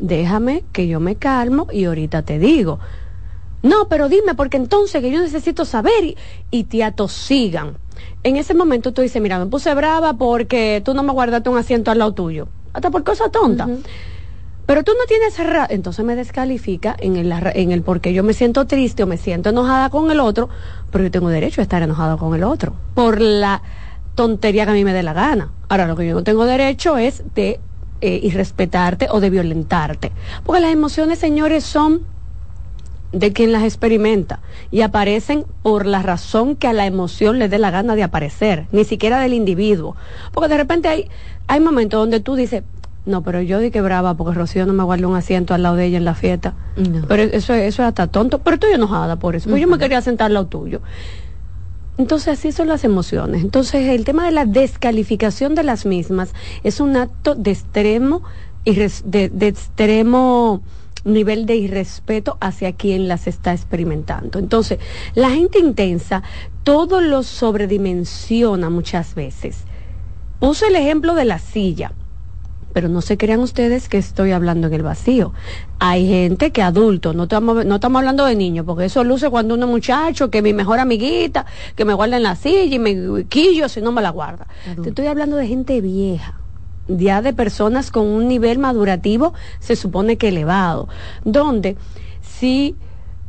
Déjame 0.00 0.62
que 0.72 0.86
yo 0.86 1.00
me 1.00 1.16
calmo 1.16 1.66
y 1.72 1.84
ahorita 1.84 2.22
te 2.22 2.38
digo. 2.38 2.78
No, 3.62 3.88
pero 3.88 4.08
dime, 4.08 4.34
porque 4.34 4.56
entonces 4.56 5.02
que 5.02 5.10
yo 5.10 5.20
necesito 5.20 5.64
saber 5.64 6.04
y, 6.04 6.16
y 6.52 6.64
te 6.64 6.84
atosigan. 6.84 7.76
En 8.22 8.36
ese 8.36 8.54
momento 8.54 8.92
tú 8.92 9.02
dices, 9.02 9.20
mira, 9.20 9.38
me 9.38 9.46
puse 9.46 9.74
brava 9.74 10.12
porque 10.14 10.82
tú 10.84 10.94
no 10.94 11.02
me 11.02 11.12
guardaste 11.12 11.48
un 11.48 11.58
asiento 11.58 11.90
al 11.90 11.98
lado 11.98 12.12
tuyo. 12.14 12.48
Hasta 12.72 12.90
por 12.90 13.02
cosa 13.02 13.28
tonta. 13.30 13.68
Pero 14.68 14.84
tú 14.84 14.92
no 14.92 15.06
tienes 15.06 15.38
razón, 15.38 15.68
entonces 15.70 16.04
me 16.04 16.14
descalifica 16.14 16.94
en 16.98 17.16
el, 17.16 17.32
en 17.32 17.72
el 17.72 17.80
porque 17.80 18.12
yo 18.12 18.22
me 18.22 18.34
siento 18.34 18.66
triste 18.66 19.02
o 19.02 19.06
me 19.06 19.16
siento 19.16 19.48
enojada 19.48 19.88
con 19.88 20.10
el 20.10 20.20
otro, 20.20 20.50
pero 20.90 21.04
yo 21.04 21.10
tengo 21.10 21.30
derecho 21.30 21.62
a 21.62 21.64
estar 21.64 21.82
enojado 21.82 22.18
con 22.18 22.34
el 22.34 22.44
otro 22.44 22.74
por 22.92 23.18
la 23.18 23.62
tontería 24.14 24.66
que 24.66 24.72
a 24.72 24.74
mí 24.74 24.84
me 24.84 24.92
dé 24.92 25.02
la 25.02 25.14
gana. 25.14 25.52
Ahora, 25.70 25.86
lo 25.86 25.96
que 25.96 26.06
yo 26.06 26.14
no 26.14 26.22
tengo 26.22 26.44
derecho 26.44 26.98
es 26.98 27.22
de 27.34 27.60
eh, 28.02 28.20
irrespetarte 28.22 29.08
o 29.10 29.20
de 29.20 29.30
violentarte. 29.30 30.12
Porque 30.44 30.60
las 30.60 30.72
emociones, 30.72 31.18
señores, 31.18 31.64
son 31.64 32.02
de 33.12 33.32
quien 33.32 33.52
las 33.52 33.62
experimenta 33.62 34.40
y 34.70 34.82
aparecen 34.82 35.46
por 35.62 35.86
la 35.86 36.02
razón 36.02 36.56
que 36.56 36.66
a 36.66 36.74
la 36.74 36.84
emoción 36.84 37.38
le 37.38 37.48
dé 37.48 37.58
la 37.58 37.70
gana 37.70 37.94
de 37.94 38.02
aparecer, 38.02 38.66
ni 38.70 38.84
siquiera 38.84 39.18
del 39.18 39.32
individuo. 39.32 39.96
Porque 40.34 40.50
de 40.50 40.58
repente 40.58 40.88
hay, 40.88 41.08
hay 41.46 41.60
momentos 41.60 42.00
donde 42.00 42.20
tú 42.20 42.34
dices, 42.34 42.64
no, 43.06 43.22
pero 43.22 43.40
yo 43.40 43.58
di 43.58 43.70
que 43.70 43.80
brava 43.80 44.14
porque 44.14 44.34
Rocío 44.34 44.66
no 44.66 44.74
me 44.74 44.82
guardó 44.82 45.08
un 45.08 45.16
asiento 45.16 45.54
al 45.54 45.62
lado 45.62 45.76
de 45.76 45.86
ella 45.86 45.98
en 45.98 46.04
la 46.04 46.14
fiesta. 46.14 46.54
Pero 47.08 47.22
eso, 47.22 47.54
eso 47.54 47.82
es 47.82 47.88
hasta 47.88 48.06
tonto. 48.08 48.40
Pero 48.40 48.54
estoy 48.54 48.72
enojada 48.72 49.16
por 49.16 49.34
eso. 49.34 49.48
Porque 49.48 49.62
yo 49.62 49.68
me 49.68 49.78
quería 49.78 50.02
sentar 50.02 50.26
al 50.26 50.34
lado 50.34 50.46
tuyo. 50.46 50.82
Entonces 51.96 52.38
así 52.38 52.52
son 52.52 52.68
las 52.68 52.84
emociones. 52.84 53.42
Entonces 53.42 53.88
el 53.88 54.04
tema 54.04 54.26
de 54.26 54.32
la 54.32 54.44
descalificación 54.44 55.54
de 55.54 55.64
las 55.64 55.86
mismas 55.86 56.34
es 56.62 56.80
un 56.80 56.96
acto 56.96 57.34
de 57.34 57.50
extremo, 57.50 58.22
de, 58.64 59.30
de 59.32 59.46
extremo 59.48 60.62
nivel 61.04 61.46
de 61.46 61.56
irrespeto 61.56 62.36
hacia 62.40 62.72
quien 62.72 63.08
las 63.08 63.26
está 63.26 63.52
experimentando. 63.52 64.38
Entonces, 64.38 64.78
la 65.14 65.30
gente 65.30 65.58
intensa 65.58 66.22
todo 66.62 67.00
lo 67.00 67.22
sobredimensiona 67.22 68.68
muchas 68.68 69.14
veces. 69.14 69.64
Puse 70.38 70.66
el 70.66 70.76
ejemplo 70.76 71.14
de 71.14 71.24
la 71.24 71.38
silla 71.38 71.92
pero 72.72 72.88
no 72.88 73.00
se 73.00 73.16
crean 73.16 73.40
ustedes 73.40 73.88
que 73.88 73.98
estoy 73.98 74.32
hablando 74.32 74.66
en 74.66 74.74
el 74.74 74.82
vacío. 74.82 75.32
Hay 75.78 76.06
gente 76.06 76.50
que 76.52 76.62
adulto, 76.62 77.12
no 77.14 77.24
estamos, 77.24 77.64
no 77.64 77.76
estamos 77.76 78.00
hablando 78.00 78.24
de 78.24 78.36
niños, 78.36 78.66
porque 78.66 78.86
eso 78.86 79.04
luce 79.04 79.30
cuando 79.30 79.54
uno 79.54 79.66
es 79.66 79.72
muchacho, 79.72 80.30
que 80.30 80.42
mi 80.42 80.52
mejor 80.52 80.78
amiguita, 80.78 81.46
que 81.74 81.84
me 81.84 81.94
guarda 81.94 82.16
en 82.16 82.22
la 82.22 82.36
silla 82.36 82.74
y 82.74 82.78
me 82.78 83.24
quillo 83.24 83.68
si 83.68 83.80
no 83.80 83.92
me 83.92 84.02
la 84.02 84.10
guarda. 84.10 84.46
Te 84.82 84.90
estoy 84.90 85.06
hablando 85.06 85.36
de 85.36 85.46
gente 85.46 85.80
vieja, 85.80 86.40
ya 86.88 87.22
de 87.22 87.32
personas 87.32 87.90
con 87.90 88.06
un 88.06 88.28
nivel 88.28 88.58
madurativo, 88.58 89.34
se 89.60 89.76
supone 89.76 90.18
que 90.18 90.28
elevado, 90.28 90.88
donde 91.24 91.76
si 92.20 92.76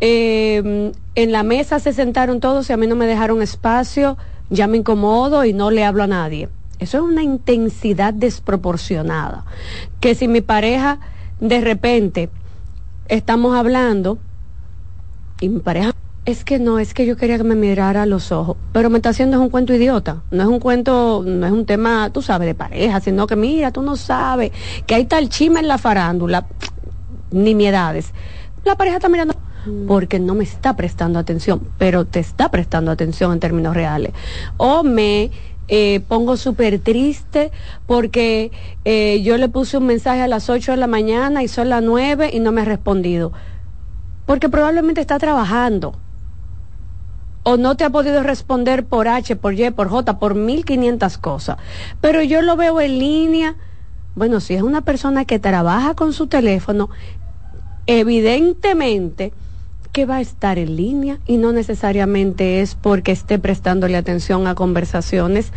eh, 0.02 0.91
en 1.16 1.32
la 1.32 1.44
mesa 1.44 1.80
se 1.80 1.94
sentaron 1.94 2.40
todos 2.40 2.70
y 2.70 2.74
a 2.74 2.78
mí 2.78 2.88
no 2.88 2.95
me 2.95 3.07
dejaron 3.07 3.41
espacio, 3.41 4.18
ya 4.49 4.68
me 4.68 4.78
incomodo 4.78 5.45
y 5.45 5.53
no 5.53 5.72
le 5.72 5.86
hablo 5.86 6.03
a 6.03 6.07
nadie 6.07 6.49
eso 6.80 6.97
es 6.97 7.03
una 7.03 7.23
intensidad 7.23 8.14
desproporcionada. 8.14 9.45
Que 9.99 10.15
si 10.15 10.27
mi 10.27 10.41
pareja 10.41 10.99
de 11.39 11.61
repente 11.61 12.30
estamos 13.07 13.56
hablando 13.56 14.18
y 15.41 15.49
mi 15.49 15.60
pareja 15.60 15.93
es 16.26 16.43
que 16.43 16.60
no, 16.60 16.80
es 16.80 16.93
que 16.93 17.06
yo 17.06 17.18
quería 17.18 17.38
que 17.38 17.43
me 17.43 17.56
mirara 17.56 18.03
a 18.03 18.06
los 18.06 18.31
ojos, 18.31 18.57
pero 18.72 18.89
me 18.89 18.97
está 18.97 19.10
haciendo 19.10 19.41
un 19.41 19.49
cuento 19.49 19.73
idiota, 19.73 20.22
no 20.31 20.43
es 20.43 20.49
un 20.49 20.60
cuento, 20.60 21.23
no 21.26 21.45
es 21.45 21.51
un 21.51 21.65
tema, 21.65 22.11
tú 22.11 22.22
sabes, 22.22 22.45
de 22.45 22.56
pareja, 22.56 22.99
sino 22.99 23.26
que 23.26 23.35
mira, 23.35 23.72
tú 23.72 23.81
no 23.81 23.95
sabes 23.95 24.51
que 24.85 24.95
hay 24.95 25.06
tal 25.06 25.30
chima 25.30 25.60
en 25.60 25.68
la 25.68 25.77
farándula, 25.77 26.45
nimiedades. 27.31 28.14
La 28.64 28.76
pareja 28.76 28.97
está 28.97 29.10
mirando 29.10 29.34
mm. 29.65 29.88
porque 29.88 30.19
no 30.19 30.35
me 30.35 30.43
está 30.43 30.76
prestando 30.76 31.18
atención, 31.19 31.61
pero 31.77 32.06
te 32.06 32.19
está 32.19 32.51
prestando 32.51 32.91
atención 32.91 33.31
en 33.34 33.39
términos 33.39 33.73
reales. 33.73 34.11
O 34.57 34.84
me 34.84 35.31
eh, 35.71 36.01
pongo 36.07 36.35
súper 36.35 36.79
triste 36.79 37.51
porque 37.85 38.51
eh, 38.85 39.21
yo 39.23 39.37
le 39.37 39.49
puse 39.49 39.77
un 39.77 39.85
mensaje 39.85 40.21
a 40.23 40.27
las 40.27 40.49
8 40.49 40.71
de 40.71 40.77
la 40.77 40.87
mañana 40.87 41.43
y 41.43 41.47
son 41.47 41.69
las 41.69 41.83
9 41.83 42.31
y 42.33 42.39
no 42.39 42.51
me 42.51 42.61
ha 42.61 42.65
respondido. 42.65 43.31
Porque 44.25 44.49
probablemente 44.49 44.99
está 44.99 45.19
trabajando. 45.19 45.95
O 47.43 47.57
no 47.57 47.75
te 47.75 47.83
ha 47.83 47.91
podido 47.91 48.23
responder 48.23 48.85
por 48.85 49.07
H, 49.07 49.35
por 49.35 49.53
Y, 49.53 49.69
por 49.69 49.89
J, 49.89 50.17
por 50.19 50.33
1500 50.33 51.17
cosas. 51.19 51.57
Pero 52.01 52.23
yo 52.23 52.41
lo 52.41 52.55
veo 52.55 52.81
en 52.81 52.97
línea. 52.97 53.55
Bueno, 54.15 54.39
si 54.39 54.55
es 54.55 54.63
una 54.63 54.81
persona 54.81 55.25
que 55.25 55.39
trabaja 55.39 55.93
con 55.93 56.13
su 56.13 56.27
teléfono, 56.27 56.89
evidentemente 57.85 59.33
que 59.91 60.06
va 60.06 60.18
a 60.18 60.22
estar 60.22 60.60
en 60.60 60.76
línea 60.76 61.20
y 61.26 61.38
no 61.38 61.52
necesariamente 61.52 62.61
es 62.61 62.76
porque 62.76 63.11
esté 63.11 63.40
prestándole 63.40 63.98
atención 63.98 64.48
a 64.48 64.56
conversaciones 64.56 65.52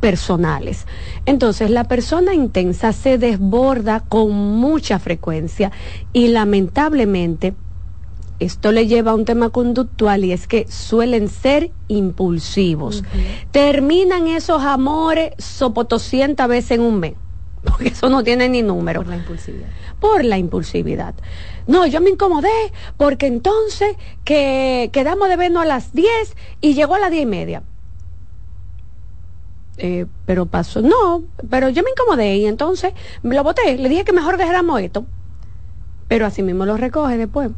personales. 0.00 0.86
Entonces, 1.26 1.70
la 1.70 1.84
persona 1.84 2.34
intensa 2.34 2.92
se 2.92 3.18
desborda 3.18 4.00
con 4.00 4.32
mucha 4.32 4.98
frecuencia 4.98 5.72
y 6.12 6.28
lamentablemente 6.28 7.54
esto 8.40 8.72
le 8.72 8.86
lleva 8.86 9.12
a 9.12 9.14
un 9.14 9.24
tema 9.24 9.50
conductual 9.50 10.24
y 10.24 10.32
es 10.32 10.46
que 10.46 10.66
suelen 10.68 11.28
ser 11.28 11.70
impulsivos. 11.88 13.04
Terminan 13.52 14.26
esos 14.26 14.62
amores 14.62 15.32
sopotoscientas 15.38 16.48
veces 16.48 16.72
en 16.72 16.80
un 16.82 17.00
mes, 17.00 17.14
porque 17.64 17.88
eso 17.88 18.08
no 18.08 18.22
tiene 18.24 18.48
ni 18.48 18.62
número. 18.62 19.02
Por 19.02 19.10
la 19.10 19.16
impulsividad. 19.16 19.68
Por 20.00 20.24
la 20.24 20.38
impulsividad. 20.38 21.14
No, 21.66 21.86
yo 21.86 22.00
me 22.00 22.10
incomodé 22.10 22.72
porque 22.96 23.26
entonces 23.26 23.96
que 24.24 24.90
quedamos 24.92 25.28
de 25.28 25.36
vernos 25.36 25.62
a 25.62 25.66
las 25.66 25.92
10 25.92 26.36
y 26.60 26.74
llegó 26.74 26.94
a 26.94 26.98
las 26.98 27.10
diez 27.10 27.22
y 27.22 27.26
media. 27.26 27.62
Eh, 29.76 30.06
pero 30.24 30.46
pasó, 30.46 30.82
no, 30.82 31.24
pero 31.50 31.68
yo 31.68 31.82
me 31.82 31.90
incomodé 31.90 32.36
y 32.36 32.46
entonces 32.46 32.92
me 33.22 33.34
lo 33.34 33.42
boté, 33.42 33.76
le 33.76 33.88
dije 33.88 34.04
que 34.04 34.12
mejor 34.12 34.36
dejáramos 34.36 34.80
esto, 34.80 35.04
pero 36.06 36.26
así 36.26 36.44
mismo 36.44 36.64
lo 36.64 36.76
recoge 36.76 37.16
después 37.16 37.50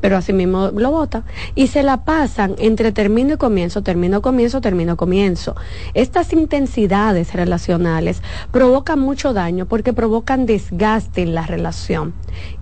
pero 0.00 0.16
así 0.16 0.32
mismo 0.32 0.70
lo 0.74 0.90
vota 0.90 1.24
y 1.54 1.68
se 1.68 1.82
la 1.82 2.04
pasan 2.04 2.54
entre 2.58 2.92
término 2.92 3.34
y 3.34 3.36
comienzo, 3.36 3.82
término, 3.82 4.22
comienzo, 4.22 4.60
término, 4.60 4.96
comienzo. 4.96 5.56
Estas 5.94 6.32
intensidades 6.32 7.34
relacionales 7.34 8.22
provocan 8.50 8.98
mucho 8.98 9.32
daño 9.32 9.66
porque 9.66 9.92
provocan 9.92 10.46
desgaste 10.46 11.22
en 11.22 11.34
la 11.34 11.46
relación 11.46 12.14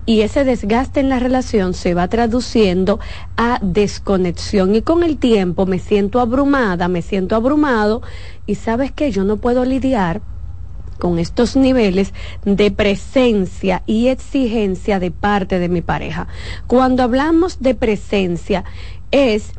y 0.05 0.21
ese 0.21 0.43
desgaste 0.43 0.99
en 0.99 1.09
la 1.09 1.19
relación 1.19 1.73
se 1.73 1.93
va 1.93 2.07
traduciendo 2.07 2.99
a 3.37 3.59
desconexión 3.61 4.75
y 4.75 4.81
con 4.81 5.03
el 5.03 5.17
tiempo 5.17 5.65
me 5.65 5.79
siento 5.79 6.19
abrumada, 6.19 6.87
me 6.87 7.01
siento 7.01 7.35
abrumado 7.35 8.01
y 8.45 8.55
sabes 8.55 8.91
que 8.91 9.11
yo 9.11 9.23
no 9.23 9.37
puedo 9.37 9.65
lidiar 9.65 10.21
con 10.99 11.19
estos 11.19 11.55
niveles 11.55 12.13
de 12.43 12.71
presencia 12.71 13.83
y 13.85 14.07
exigencia 14.07 14.99
de 14.99 15.11
parte 15.11 15.59
de 15.59 15.69
mi 15.69 15.81
pareja. 15.81 16.27
Cuando 16.67 17.03
hablamos 17.03 17.59
de 17.59 17.75
presencia 17.75 18.63
es 19.11 19.51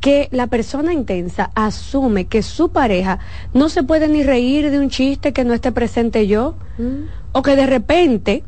que 0.00 0.28
la 0.32 0.48
persona 0.48 0.92
intensa 0.92 1.50
asume 1.54 2.26
que 2.26 2.42
su 2.42 2.68
pareja 2.68 3.20
no 3.54 3.70
se 3.70 3.82
puede 3.82 4.06
ni 4.08 4.22
reír 4.22 4.70
de 4.70 4.78
un 4.78 4.90
chiste 4.90 5.32
que 5.32 5.44
no 5.44 5.54
esté 5.54 5.72
presente 5.72 6.26
yo, 6.26 6.56
mm. 6.76 7.04
o 7.32 7.40
que 7.40 7.56
de 7.56 7.66
repente 7.66 8.44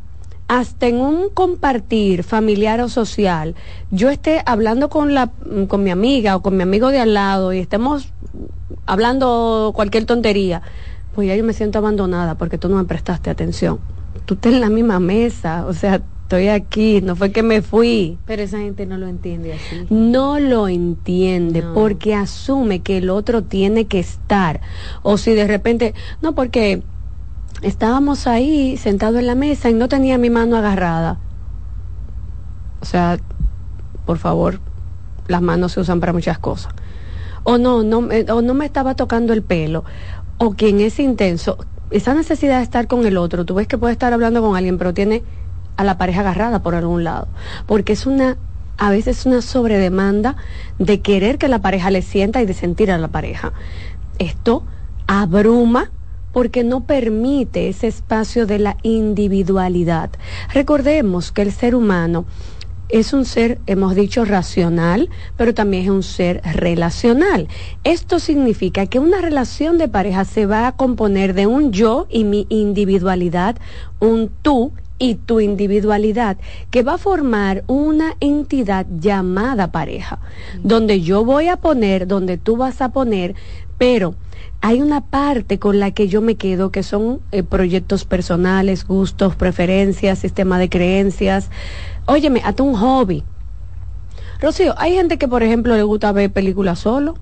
hasta 0.47 0.87
en 0.87 0.97
un 0.97 1.29
compartir 1.29 2.23
familiar 2.23 2.79
o 2.81 2.89
social, 2.89 3.55
yo 3.91 4.09
esté 4.09 4.41
hablando 4.45 4.89
con 4.89 5.13
la 5.13 5.31
con 5.67 5.83
mi 5.83 5.89
amiga 5.89 6.35
o 6.35 6.41
con 6.41 6.55
mi 6.55 6.63
amigo 6.63 6.89
de 6.89 6.99
al 6.99 7.13
lado 7.13 7.51
y 7.51 7.59
estemos 7.59 8.13
hablando 8.85 9.71
cualquier 9.75 10.05
tontería 10.05 10.61
pues 11.17 11.29
ya 11.29 11.35
yo 11.35 11.43
me 11.43 11.53
siento 11.53 11.79
abandonada 11.79 12.35
porque 12.35 12.59
tú 12.59 12.69
no 12.69 12.75
me 12.75 12.83
prestaste 12.83 13.31
atención. 13.31 13.79
Tú 14.25 14.35
estás 14.35 14.53
en 14.53 14.61
la 14.61 14.69
misma 14.69 14.99
mesa, 14.99 15.65
o 15.65 15.73
sea, 15.73 15.95
estoy 16.21 16.49
aquí, 16.49 17.01
no 17.01 17.15
fue 17.15 17.31
que 17.31 17.41
me 17.41 17.63
fui. 17.63 18.19
Pero 18.27 18.43
esa 18.43 18.59
gente 18.59 18.85
no 18.85 18.99
lo 18.99 19.07
entiende 19.07 19.53
así. 19.53 19.87
No 19.89 20.39
lo 20.39 20.67
entiende 20.67 21.63
porque 21.73 22.13
asume 22.13 22.81
que 22.81 22.99
el 22.99 23.09
otro 23.09 23.41
tiene 23.41 23.87
que 23.87 23.97
estar. 23.97 24.61
O 25.01 25.17
si 25.17 25.33
de 25.33 25.47
repente, 25.47 25.95
no, 26.21 26.35
porque 26.35 26.83
estábamos 27.63 28.27
ahí 28.27 28.77
sentados 28.77 29.17
en 29.17 29.25
la 29.25 29.33
mesa 29.33 29.71
y 29.71 29.73
no 29.73 29.87
tenía 29.87 30.19
mi 30.19 30.29
mano 30.29 30.55
agarrada. 30.55 31.17
O 32.79 32.85
sea, 32.85 33.17
por 34.05 34.19
favor, 34.19 34.59
las 35.27 35.41
manos 35.41 35.71
se 35.71 35.79
usan 35.79 35.99
para 35.99 36.13
muchas 36.13 36.37
cosas. 36.37 36.75
O 37.43 37.57
no, 37.57 37.81
no, 37.81 38.07
o 38.35 38.41
no 38.43 38.53
me 38.53 38.65
estaba 38.65 38.93
tocando 38.93 39.33
el 39.33 39.41
pelo 39.41 39.83
o 40.37 40.51
quien 40.51 40.81
es 40.81 40.99
intenso, 40.99 41.57
esa 41.91 42.13
necesidad 42.13 42.57
de 42.57 42.63
estar 42.63 42.87
con 42.87 43.05
el 43.05 43.17
otro, 43.17 43.45
tú 43.45 43.55
ves 43.55 43.67
que 43.67 43.77
puede 43.77 43.93
estar 43.93 44.13
hablando 44.13 44.41
con 44.41 44.55
alguien, 44.55 44.77
pero 44.77 44.93
tiene 44.93 45.23
a 45.77 45.83
la 45.83 45.97
pareja 45.97 46.21
agarrada 46.21 46.61
por 46.61 46.75
algún 46.75 47.03
lado, 47.03 47.27
porque 47.65 47.93
es 47.93 48.05
una 48.05 48.37
a 48.79 48.91
veces 48.91 49.25
una 49.25 49.41
sobredemanda 49.41 50.35
de 50.77 51.01
querer 51.01 51.39
que 51.39 51.47
la 51.47 51.61
pareja 51.61 51.89
le 51.89 52.03
sienta 52.03 52.41
y 52.41 52.45
de 52.45 52.53
sentir 52.53 52.91
a 52.91 52.99
la 52.99 53.07
pareja. 53.07 53.53
Esto 54.19 54.63
abruma 55.07 55.91
porque 56.31 56.63
no 56.63 56.85
permite 56.85 57.69
ese 57.69 57.87
espacio 57.87 58.45
de 58.45 58.59
la 58.59 58.77
individualidad. 58.83 60.11
Recordemos 60.53 61.31
que 61.31 61.41
el 61.41 61.51
ser 61.51 61.73
humano 61.73 62.25
es 62.89 63.13
un 63.13 63.25
ser, 63.25 63.59
hemos 63.67 63.95
dicho, 63.95 64.25
racional, 64.25 65.09
pero 65.35 65.53
también 65.53 65.83
es 65.83 65.89
un 65.89 66.03
ser 66.03 66.41
relacional. 66.43 67.47
Esto 67.83 68.19
significa 68.19 68.85
que 68.85 68.99
una 68.99 69.21
relación 69.21 69.77
de 69.77 69.87
pareja 69.87 70.25
se 70.25 70.45
va 70.45 70.67
a 70.67 70.75
componer 70.75 71.33
de 71.33 71.47
un 71.47 71.71
yo 71.71 72.07
y 72.09 72.23
mi 72.23 72.45
individualidad, 72.49 73.57
un 73.99 74.29
tú 74.41 74.71
y 74.99 75.15
tu 75.15 75.39
individualidad, 75.39 76.37
que 76.71 76.83
va 76.83 76.95
a 76.95 76.97
formar 76.97 77.63
una 77.67 78.15
entidad 78.19 78.87
llamada 78.99 79.71
pareja, 79.71 80.19
donde 80.63 81.01
yo 81.01 81.23
voy 81.23 81.49
a 81.49 81.57
poner, 81.57 82.07
donde 82.07 82.37
tú 82.37 82.57
vas 82.57 82.81
a 82.81 82.89
poner, 82.89 83.35
pero 83.77 84.15
hay 84.61 84.81
una 84.81 85.01
parte 85.01 85.59
con 85.59 85.79
la 85.79 85.91
que 85.91 86.07
yo 86.07 86.21
me 86.21 86.35
quedo 86.35 86.71
que 86.71 86.83
son 86.83 87.21
eh, 87.31 87.43
proyectos 87.43 88.05
personales, 88.05 88.85
gustos, 88.85 89.35
preferencias, 89.35 90.19
sistema 90.19 90.57
de 90.59 90.69
creencias, 90.69 91.49
óyeme, 92.05 92.41
hasta 92.43 92.63
un 92.63 92.75
hobby. 92.75 93.23
Rocío, 94.39 94.75
hay 94.77 94.93
gente 94.93 95.17
que, 95.17 95.27
por 95.27 95.43
ejemplo, 95.43 95.75
le 95.75 95.83
gusta 95.83 96.11
ver 96.11 96.31
películas 96.31 96.79
solo. 96.79 97.15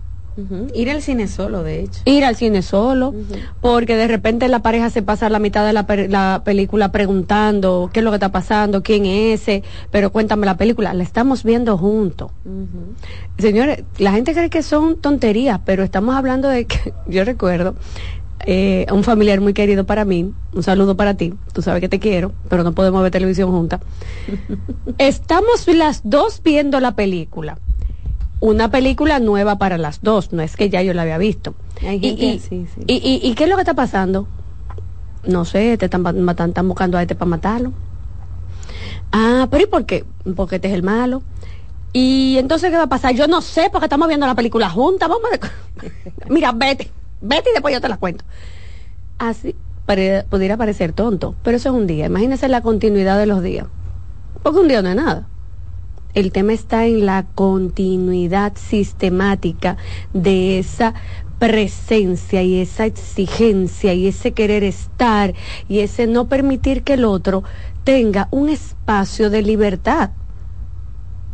Ir 0.73 0.89
al 0.91 1.01
cine 1.01 1.27
solo, 1.27 1.63
de 1.63 1.81
hecho. 1.81 2.01
Ir 2.05 2.25
al 2.25 2.35
cine 2.35 2.61
solo, 2.61 3.13
porque 3.61 3.95
de 3.95 4.07
repente 4.07 4.47
la 4.49 4.59
pareja 4.59 4.89
se 4.89 5.01
pasa 5.01 5.29
la 5.29 5.39
mitad 5.39 5.65
de 5.65 5.73
la, 5.73 6.41
película 6.43 6.91
preguntando 6.91 7.89
qué 7.93 8.01
es 8.01 8.03
lo 8.03 8.11
que 8.11 8.15
está 8.15 8.31
pasando, 8.31 8.83
quién 8.83 9.05
es 9.05 9.41
ese, 9.41 9.63
pero 9.91 10.11
cuéntame 10.11 10.45
la 10.45 10.57
película, 10.57 10.93
la 10.93 11.03
estamos 11.03 11.43
viendo 11.43 11.77
juntos. 11.77 12.31
Señores, 13.37 13.83
la 13.97 14.11
gente 14.11 14.33
cree 14.33 14.49
que 14.49 14.61
son 14.61 14.97
tonterías, 14.97 15.61
pero 15.65 15.83
estamos 15.83 16.15
hablando 16.15 16.49
de 16.49 16.65
que, 16.65 16.93
yo 17.07 17.23
recuerdo, 17.23 17.75
eh, 18.45 18.85
un 18.91 19.03
familiar 19.03 19.39
muy 19.41 19.53
querido 19.53 19.85
para 19.85 20.05
mí, 20.05 20.33
un 20.53 20.63
saludo 20.63 20.95
para 20.97 21.15
ti, 21.15 21.33
tú 21.53 21.61
sabes 21.61 21.81
que 21.81 21.89
te 21.89 21.99
quiero, 21.99 22.33
pero 22.49 22.63
no 22.63 22.73
podemos 22.73 23.01
ver 23.01 23.11
televisión 23.11 23.51
juntas. 23.51 23.79
Estamos 24.97 25.67
las 25.67 26.01
dos 26.03 26.41
viendo 26.43 26.79
la 26.79 26.95
película. 26.95 27.57
Una 28.45 28.69
película 28.69 29.19
nueva 29.19 29.57
para 29.57 29.80
las 29.80 30.03
dos, 30.03 30.31
no 30.31 30.43
es 30.43 30.55
que 30.55 30.69
ya 30.69 30.84
yo 30.84 30.93
la 30.93 31.01
había 31.01 31.17
visto. 31.17 31.55
y, 32.85 33.19
y, 33.23 33.34
qué 33.34 33.43
es 33.45 33.49
lo 33.49 33.55
que 33.55 33.63
está 33.63 33.73
pasando? 33.73 34.27
No 35.26 35.45
sé, 35.45 35.77
te 35.80 35.85
están, 35.85 36.05
están 36.30 36.67
buscando 36.67 36.99
a 36.99 37.01
este 37.01 37.15
para 37.15 37.30
matarlo. 37.30 37.73
Ah, 39.11 39.47
pero 39.49 39.63
¿y 39.63 39.65
por 39.65 39.88
qué? 39.88 40.05
Porque 40.35 40.57
este 40.57 40.67
es 40.67 40.76
el 40.76 40.84
malo. 40.84 41.23
Y 41.91 42.38
entonces, 42.38 42.69
¿qué 42.69 42.77
va 42.77 42.84
a 42.84 42.88
pasar? 42.88 43.15
Yo 43.15 43.26
no 43.27 43.41
sé, 43.41 43.69
porque 43.72 43.88
estamos 43.88 44.07
viendo 44.07 44.27
la 44.27 44.35
película 44.35 44.69
juntas. 44.69 45.09
Vamos 45.09 45.27
a... 45.34 46.30
Mira, 46.30 46.51
vete. 46.51 46.91
Vete 47.22 47.49
y 47.49 47.53
después 47.53 47.73
yo 47.73 47.81
te 47.81 47.89
la 47.89 47.97
cuento. 47.97 48.26
Así 49.17 49.55
pudiera 50.30 50.57
parecer 50.57 50.93
tonto, 50.93 51.34
pero 51.41 51.57
eso 51.57 51.69
es 51.69 51.76
un 51.76 51.88
día. 51.88 52.05
Imagínese 52.05 52.47
la 52.47 52.61
continuidad 52.61 53.17
de 53.17 53.26
los 53.26 53.41
días. 53.41 53.65
Porque 54.43 54.59
un 54.59 54.67
día 54.67 54.84
no 54.84 54.89
es 54.89 54.95
nada. 54.95 55.27
El 56.15 56.31
tema 56.31 56.53
está 56.53 56.85
en 56.85 57.05
la 57.05 57.25
continuidad 57.35 58.53
sistemática 58.55 59.75
de 60.13 60.59
esa 60.59 60.93
presencia 61.39 62.41
y 62.41 62.61
esa 62.61 62.85
exigencia 62.85 63.93
y 63.93 64.07
ese 64.07 64.31
querer 64.31 64.63
estar 64.63 65.33
y 65.67 65.79
ese 65.79 66.07
no 66.07 66.29
permitir 66.29 66.83
que 66.83 66.93
el 66.93 67.03
otro 67.03 67.43
tenga 67.83 68.29
un 68.31 68.47
espacio 68.47 69.29
de 69.29 69.41
libertad 69.41 70.11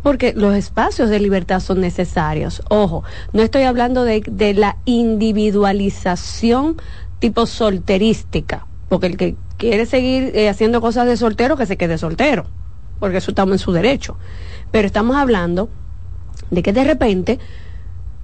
porque 0.02 0.34
los 0.36 0.56
espacios 0.56 1.10
de 1.12 1.20
libertad 1.20 1.60
son 1.60 1.80
necesarios. 1.80 2.64
Ojo, 2.70 3.04
no 3.34 3.44
estoy 3.44 3.64
hablando 3.64 4.04
de, 4.04 4.54
la 4.56 4.78
individualización 4.86 6.78
tipo 7.20 7.46
solterística, 7.46 8.66
porque 8.90 9.06
el 9.06 9.18
que 9.18 9.36
quiere 9.58 9.86
seguir 9.86 10.32
eh, 10.34 10.50
haciendo 10.50 10.82
cosas 10.82 11.06
de 11.06 11.18
soltero, 11.18 11.56
que 11.56 11.68
se 11.68 11.78
quede 11.78 12.00
soltero, 12.00 12.48
porque 13.02 13.18
eso 13.18 13.32
estamos 13.32 13.56
en 13.56 13.60
su 13.60 13.74
derecho. 13.74 14.16
Pero 14.72 14.86
estamos 14.88 15.18
hablando 15.18 15.68
de 16.50 16.64
que 16.64 16.72
de 16.72 16.86
repente, 16.86 17.40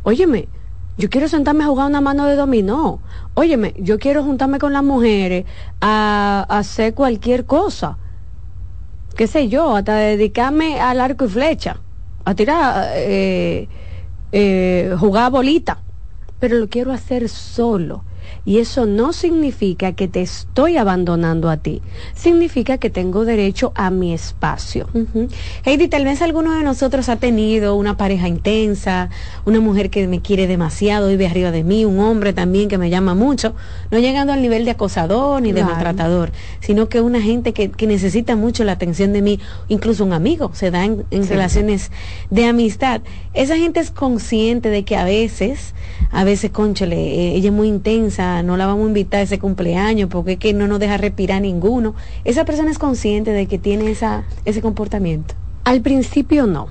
óyeme, 0.04 0.48
yo 0.98 1.10
quiero 1.10 1.28
sentarme 1.28 1.66
a 1.66 1.68
jugar 1.68 1.88
una 1.88 2.00
mano 2.00 2.26
de 2.26 2.38
dominó. 2.38 3.02
Óyeme, 3.34 3.74
yo 3.78 4.00
quiero 4.00 4.24
juntarme 4.24 4.58
con 4.58 4.72
las 4.72 4.84
mujeres 4.84 5.44
a 5.82 6.46
hacer 6.48 6.94
cualquier 6.94 7.46
cosa 7.46 7.98
qué 9.18 9.28
sé 9.28 9.50
yo, 9.50 9.76
hasta 9.76 9.96
dedicarme 9.96 10.80
al 10.80 11.02
arco 11.02 11.26
y 11.26 11.28
flecha, 11.28 11.78
a 12.24 12.36
tirar, 12.36 12.92
eh, 12.94 13.68
eh, 14.32 14.96
jugar 14.98 15.32
bolita, 15.32 15.80
pero 16.40 16.58
lo 16.58 16.70
quiero 16.70 16.94
hacer 16.94 17.28
solo. 17.28 18.04
Y 18.46 18.60
eso 18.60 18.86
no 18.86 19.14
significa 19.14 19.92
que 19.92 20.08
te 20.08 20.22
estoy 20.22 20.78
abandonando 20.78 21.50
a 21.50 21.58
ti, 21.58 21.82
significa 22.16 22.78
que 22.78 22.90
tengo 22.90 23.26
derecho 23.26 23.74
a 23.76 23.90
mi 23.90 24.14
espacio. 24.14 24.88
Heidi, 25.66 25.88
tal 25.88 26.06
vez 26.06 26.22
alguno 26.22 26.54
de 26.54 26.64
nosotros 26.64 27.10
ha 27.10 27.18
tenido 27.18 27.76
una 27.76 27.98
pareja 27.98 28.28
intensa, 28.28 29.10
una 29.46 29.60
mujer 29.60 29.90
que 29.90 30.08
me 30.08 30.22
quiere 30.22 30.48
demasiado, 30.48 31.10
vive 31.10 31.28
arriba 31.28 31.52
de 31.52 31.64
mí, 31.64 31.86
un 31.86 32.00
hombre 32.00 32.34
también 32.34 32.70
que 32.70 32.78
me 32.78 32.90
llama 32.90 33.16
mucho, 33.16 33.54
no 33.92 34.00
llegando 34.00 34.34
al 34.34 34.42
nivel 34.42 34.66
de 34.66 34.72
acosador 34.72 35.42
ni 35.42 35.52
de 35.52 35.64
maltratador, 35.64 36.32
sino 36.60 36.90
que 36.90 37.02
una 37.02 37.22
gente 37.22 37.54
que, 37.54 37.88
necesita 37.88 38.36
mucho 38.36 38.64
la 38.64 38.74
atención 38.74 39.14
de 39.14 39.22
mí, 39.22 39.40
incluso 39.70 40.04
un 40.04 40.14
amigo, 40.14 40.52
se 40.54 40.72
da 40.72 40.84
en, 40.84 41.06
relaciones 41.10 41.92
de 42.30 42.46
amistad. 42.46 43.02
Esa 43.34 43.56
gente 43.56 43.80
es 43.80 43.92
consciente 43.92 44.70
de 44.70 44.84
que 44.84 44.96
a 44.96 45.04
veces, 45.04 45.74
a 46.12 46.24
veces, 46.24 46.52
conchale, 46.52 46.98
eh, 46.98 47.36
ella 47.36 47.50
es 47.50 47.56
muy 47.56 47.68
intensa, 47.68 48.17
no 48.18 48.58
la 48.58 48.66
vamos 48.66 48.86
a 48.86 48.88
invitar 48.88 49.20
a 49.20 49.24
ese 49.24 49.40
cumpleaños 49.40 50.10
porque 50.10 50.34
es 50.34 50.40
que 50.40 50.54
no 50.54 50.68
nos 50.68 50.80
deja 50.80 50.98
respirar 50.98 51.42
ninguno. 51.42 51.96
Esa 52.24 52.46
persona 52.46 52.72
es 52.72 52.80
consciente 52.80 53.32
de 53.32 53.46
que 53.46 53.58
tiene 53.58 53.90
esa, 53.92 54.24
ese 54.46 54.62
comportamiento. 54.62 55.36
Al 55.64 55.82
principio 55.82 56.48
no 56.48 56.70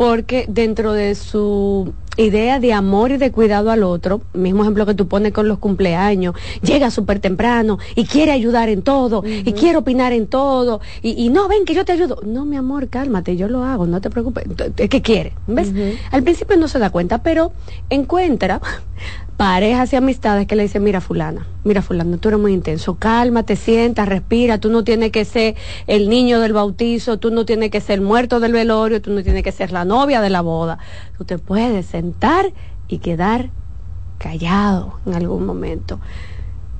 porque 0.00 0.46
dentro 0.48 0.94
de 0.94 1.14
su 1.14 1.92
idea 2.16 2.58
de 2.58 2.72
amor 2.72 3.12
y 3.12 3.16
de 3.16 3.30
cuidado 3.30 3.70
al 3.70 3.82
otro, 3.82 4.20
mismo 4.34 4.62
ejemplo 4.62 4.86
que 4.86 4.94
tú 4.94 5.08
pones 5.08 5.32
con 5.32 5.48
los 5.48 5.58
cumpleaños, 5.58 6.34
llega 6.62 6.90
súper 6.90 7.20
temprano 7.20 7.78
y 7.94 8.04
quiere 8.04 8.32
ayudar 8.32 8.68
en 8.68 8.82
todo 8.82 9.22
y 9.24 9.52
quiere 9.52 9.78
opinar 9.78 10.12
en 10.12 10.26
todo 10.26 10.80
y, 11.02 11.28
no, 11.30 11.48
ven 11.48 11.64
que 11.64 11.74
yo 11.74 11.84
te 11.84 11.92
ayudo. 11.92 12.20
No, 12.24 12.44
mi 12.44 12.56
amor, 12.56 12.88
cálmate, 12.88 13.36
yo 13.36 13.48
lo 13.48 13.64
hago, 13.64 13.86
no 13.86 14.00
te 14.00 14.10
preocupes. 14.10 14.44
Es 14.76 14.88
que 14.88 15.02
quiere, 15.02 15.32
¿ves? 15.46 15.72
Al 16.10 16.22
principio 16.22 16.56
no 16.56 16.68
se 16.68 16.78
da 16.78 16.90
cuenta, 16.90 17.22
pero 17.22 17.52
encuentra 17.88 18.60
parejas 19.40 19.90
y 19.94 19.96
amistades 19.96 20.46
que 20.46 20.54
le 20.54 20.64
dicen, 20.64 20.84
mira 20.84 21.00
fulana, 21.00 21.46
mira 21.64 21.80
fulana, 21.80 22.18
tú 22.18 22.28
eres 22.28 22.38
muy 22.38 22.52
intenso, 22.52 22.96
calma, 22.96 23.42
te 23.42 23.56
sientas, 23.56 24.06
respira, 24.06 24.58
tú 24.58 24.68
no 24.68 24.84
tienes 24.84 25.12
que 25.12 25.24
ser 25.24 25.56
el 25.86 26.10
niño 26.10 26.40
del 26.40 26.52
bautizo, 26.52 27.18
tú 27.18 27.30
no 27.30 27.46
tienes 27.46 27.70
que 27.70 27.80
ser 27.80 28.00
el 28.00 28.04
muerto 28.04 28.38
del 28.38 28.52
velorio, 28.52 29.00
tú 29.00 29.10
no 29.10 29.22
tienes 29.22 29.42
que 29.42 29.50
ser 29.50 29.72
la 29.72 29.86
novia 29.86 30.20
de 30.20 30.28
la 30.28 30.42
boda, 30.42 30.78
tú 31.16 31.24
te 31.24 31.38
puedes 31.38 31.86
sentar 31.86 32.09
y 32.88 32.98
quedar 32.98 33.50
callado 34.18 35.00
en 35.06 35.14
algún 35.14 35.46
momento. 35.46 35.98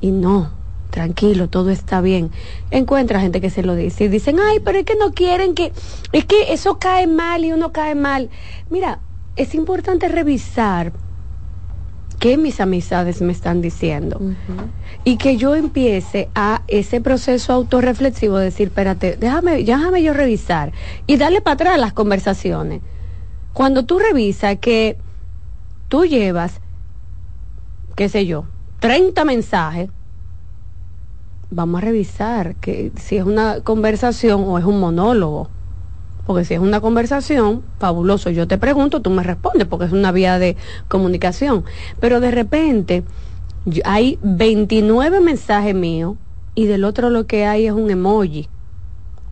Y 0.00 0.10
no, 0.10 0.50
tranquilo, 0.90 1.48
todo 1.48 1.70
está 1.70 2.00
bien. 2.00 2.30
Encuentra 2.70 3.20
gente 3.20 3.40
que 3.40 3.50
se 3.50 3.62
lo 3.62 3.74
dice 3.74 4.04
y 4.04 4.08
dicen, 4.08 4.38
ay, 4.40 4.60
pero 4.60 4.78
es 4.78 4.84
que 4.84 4.96
no 4.96 5.12
quieren 5.12 5.54
que, 5.54 5.72
es 6.12 6.24
que 6.24 6.52
eso 6.52 6.78
cae 6.78 7.06
mal 7.06 7.44
y 7.44 7.52
uno 7.52 7.72
cae 7.72 7.94
mal. 7.94 8.30
Mira, 8.68 9.00
es 9.36 9.54
importante 9.54 10.08
revisar 10.08 10.92
qué 12.18 12.36
mis 12.36 12.60
amistades 12.60 13.22
me 13.22 13.32
están 13.32 13.62
diciendo. 13.62 14.20
Y 15.04 15.16
que 15.16 15.38
yo 15.38 15.56
empiece 15.56 16.28
a 16.34 16.62
ese 16.68 17.00
proceso 17.00 17.54
autorreflexivo 17.54 18.36
de 18.36 18.44
decir, 18.44 18.68
espérate, 18.68 19.16
déjame, 19.18 19.64
déjame 19.64 20.02
yo 20.02 20.12
revisar 20.12 20.72
y 21.06 21.16
darle 21.16 21.40
para 21.40 21.54
atrás 21.54 21.80
las 21.80 21.94
conversaciones. 21.94 22.82
Cuando 23.54 23.86
tú 23.86 23.98
revisas 23.98 24.58
que 24.58 24.98
tú 25.90 26.06
llevas, 26.06 26.62
qué 27.96 28.08
sé 28.08 28.24
yo, 28.24 28.46
30 28.78 29.26
mensajes, 29.26 29.90
vamos 31.50 31.82
a 31.82 31.84
revisar 31.84 32.54
que 32.54 32.92
si 32.96 33.18
es 33.18 33.24
una 33.24 33.60
conversación 33.60 34.44
o 34.46 34.58
es 34.58 34.64
un 34.64 34.80
monólogo 34.80 35.50
porque 36.30 36.44
si 36.44 36.54
es 36.54 36.60
una 36.60 36.80
conversación, 36.80 37.64
fabuloso, 37.80 38.30
yo 38.30 38.46
te 38.46 38.56
pregunto, 38.56 39.02
tú 39.02 39.10
me 39.10 39.24
respondes, 39.24 39.66
porque 39.66 39.86
es 39.86 39.92
una 39.92 40.12
vía 40.12 40.38
de 40.38 40.56
comunicación. 40.86 41.64
Pero 41.98 42.20
de 42.20 42.30
repente 42.30 43.02
hay 43.84 44.16
29 44.22 45.20
mensajes 45.20 45.74
míos 45.74 46.14
y 46.54 46.66
del 46.66 46.84
otro 46.84 47.10
lo 47.10 47.26
que 47.26 47.46
hay 47.46 47.66
es 47.66 47.72
un 47.72 47.90
emoji 47.90 48.48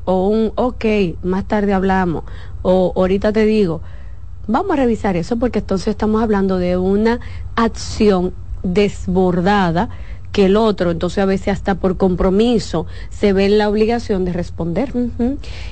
o 0.06 0.26
un 0.26 0.50
ok, 0.56 0.84
más 1.22 1.46
tarde 1.46 1.72
hablamos 1.72 2.24
o 2.62 2.92
ahorita 2.96 3.32
te 3.32 3.44
digo. 3.44 3.80
Vamos 4.50 4.72
a 4.72 4.76
revisar 4.76 5.14
eso 5.14 5.36
porque 5.36 5.58
entonces 5.58 5.88
estamos 5.88 6.22
hablando 6.22 6.56
de 6.56 6.78
una 6.78 7.20
acción 7.54 8.32
desbordada 8.62 9.90
que 10.32 10.46
el 10.46 10.56
otro, 10.56 10.90
entonces 10.90 11.18
a 11.18 11.26
veces 11.26 11.48
hasta 11.48 11.76
por 11.76 11.96
compromiso 11.96 12.86
se 13.10 13.32
ve 13.32 13.46
en 13.46 13.58
la 13.58 13.68
obligación 13.68 14.24
de 14.24 14.32
responder. 14.32 14.92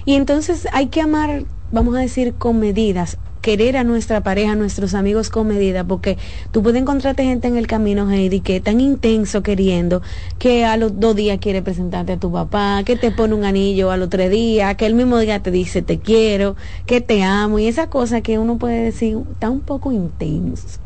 Y 0.04 0.14
entonces 0.14 0.66
hay 0.72 0.86
que 0.86 1.00
amar, 1.00 1.44
vamos 1.72 1.94
a 1.96 2.00
decir, 2.00 2.34
con 2.34 2.58
medidas, 2.58 3.18
querer 3.46 3.76
a 3.76 3.84
nuestra 3.84 4.22
pareja, 4.22 4.52
a 4.52 4.56
nuestros 4.56 4.92
amigos 4.94 5.30
con 5.30 5.46
medida, 5.46 5.84
porque 5.84 6.18
tú 6.50 6.64
puedes 6.64 6.82
encontrarte 6.82 7.22
gente 7.22 7.46
en 7.46 7.56
el 7.56 7.68
camino, 7.68 8.10
Heidi, 8.10 8.40
que 8.40 8.56
es 8.56 8.62
tan 8.64 8.80
intenso 8.80 9.44
queriendo, 9.44 10.02
que 10.40 10.64
a 10.64 10.76
los 10.76 10.98
dos 10.98 11.14
días 11.14 11.38
quiere 11.38 11.62
presentarte 11.62 12.14
a 12.14 12.16
tu 12.16 12.32
papá, 12.32 12.82
que 12.84 12.96
te 12.96 13.12
pone 13.12 13.34
un 13.34 13.44
anillo 13.44 13.92
al 13.92 14.02
otro 14.02 14.28
día, 14.28 14.74
que 14.74 14.86
el 14.86 14.94
mismo 14.94 15.18
día 15.18 15.44
te 15.44 15.52
dice 15.52 15.80
te 15.80 16.00
quiero, 16.00 16.56
que 16.86 17.00
te 17.00 17.22
amo, 17.22 17.60
y 17.60 17.68
esa 17.68 17.88
cosa 17.88 18.20
que 18.20 18.40
uno 18.40 18.58
puede 18.58 18.82
decir 18.82 19.16
está 19.30 19.48
un 19.48 19.60
poco 19.60 19.92
intenso. 19.92 20.80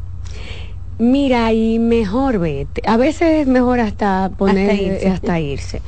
Mira, 1.01 1.51
y 1.55 1.79
mejor 1.79 2.39
vete. 2.39 2.83
A 2.87 2.99
veces 2.99 3.41
es 3.41 3.47
mejor 3.47 3.81
hasta 3.81 4.31
poner 4.37 5.09
hasta 5.09 5.41
irse. 5.41 5.81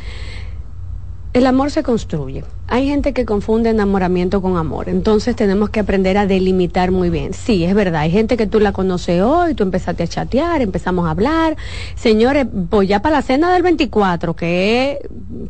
El 1.34 1.46
amor 1.46 1.70
se 1.70 1.82
construye. 1.82 2.44
Hay 2.68 2.86
gente 2.86 3.12
que 3.12 3.26
confunde 3.26 3.68
enamoramiento 3.68 4.40
con 4.40 4.56
amor, 4.56 4.88
entonces 4.88 5.36
tenemos 5.36 5.68
que 5.68 5.80
aprender 5.80 6.16
a 6.16 6.26
delimitar 6.26 6.90
muy 6.90 7.10
bien. 7.10 7.34
Sí, 7.34 7.64
es 7.64 7.74
verdad, 7.74 8.02
hay 8.02 8.10
gente 8.10 8.38
que 8.38 8.46
tú 8.46 8.60
la 8.60 8.72
conoces 8.72 9.22
hoy, 9.22 9.54
tú 9.54 9.62
empezaste 9.62 10.02
a 10.02 10.06
chatear, 10.06 10.62
empezamos 10.62 11.06
a 11.06 11.10
hablar. 11.10 11.56
Señores, 11.94 12.46
pues 12.70 12.88
ya 12.88 13.02
para 13.02 13.16
la 13.16 13.22
cena 13.22 13.52
del 13.52 13.62
24, 13.62 14.34
que 14.34 14.92
es, 14.92 14.98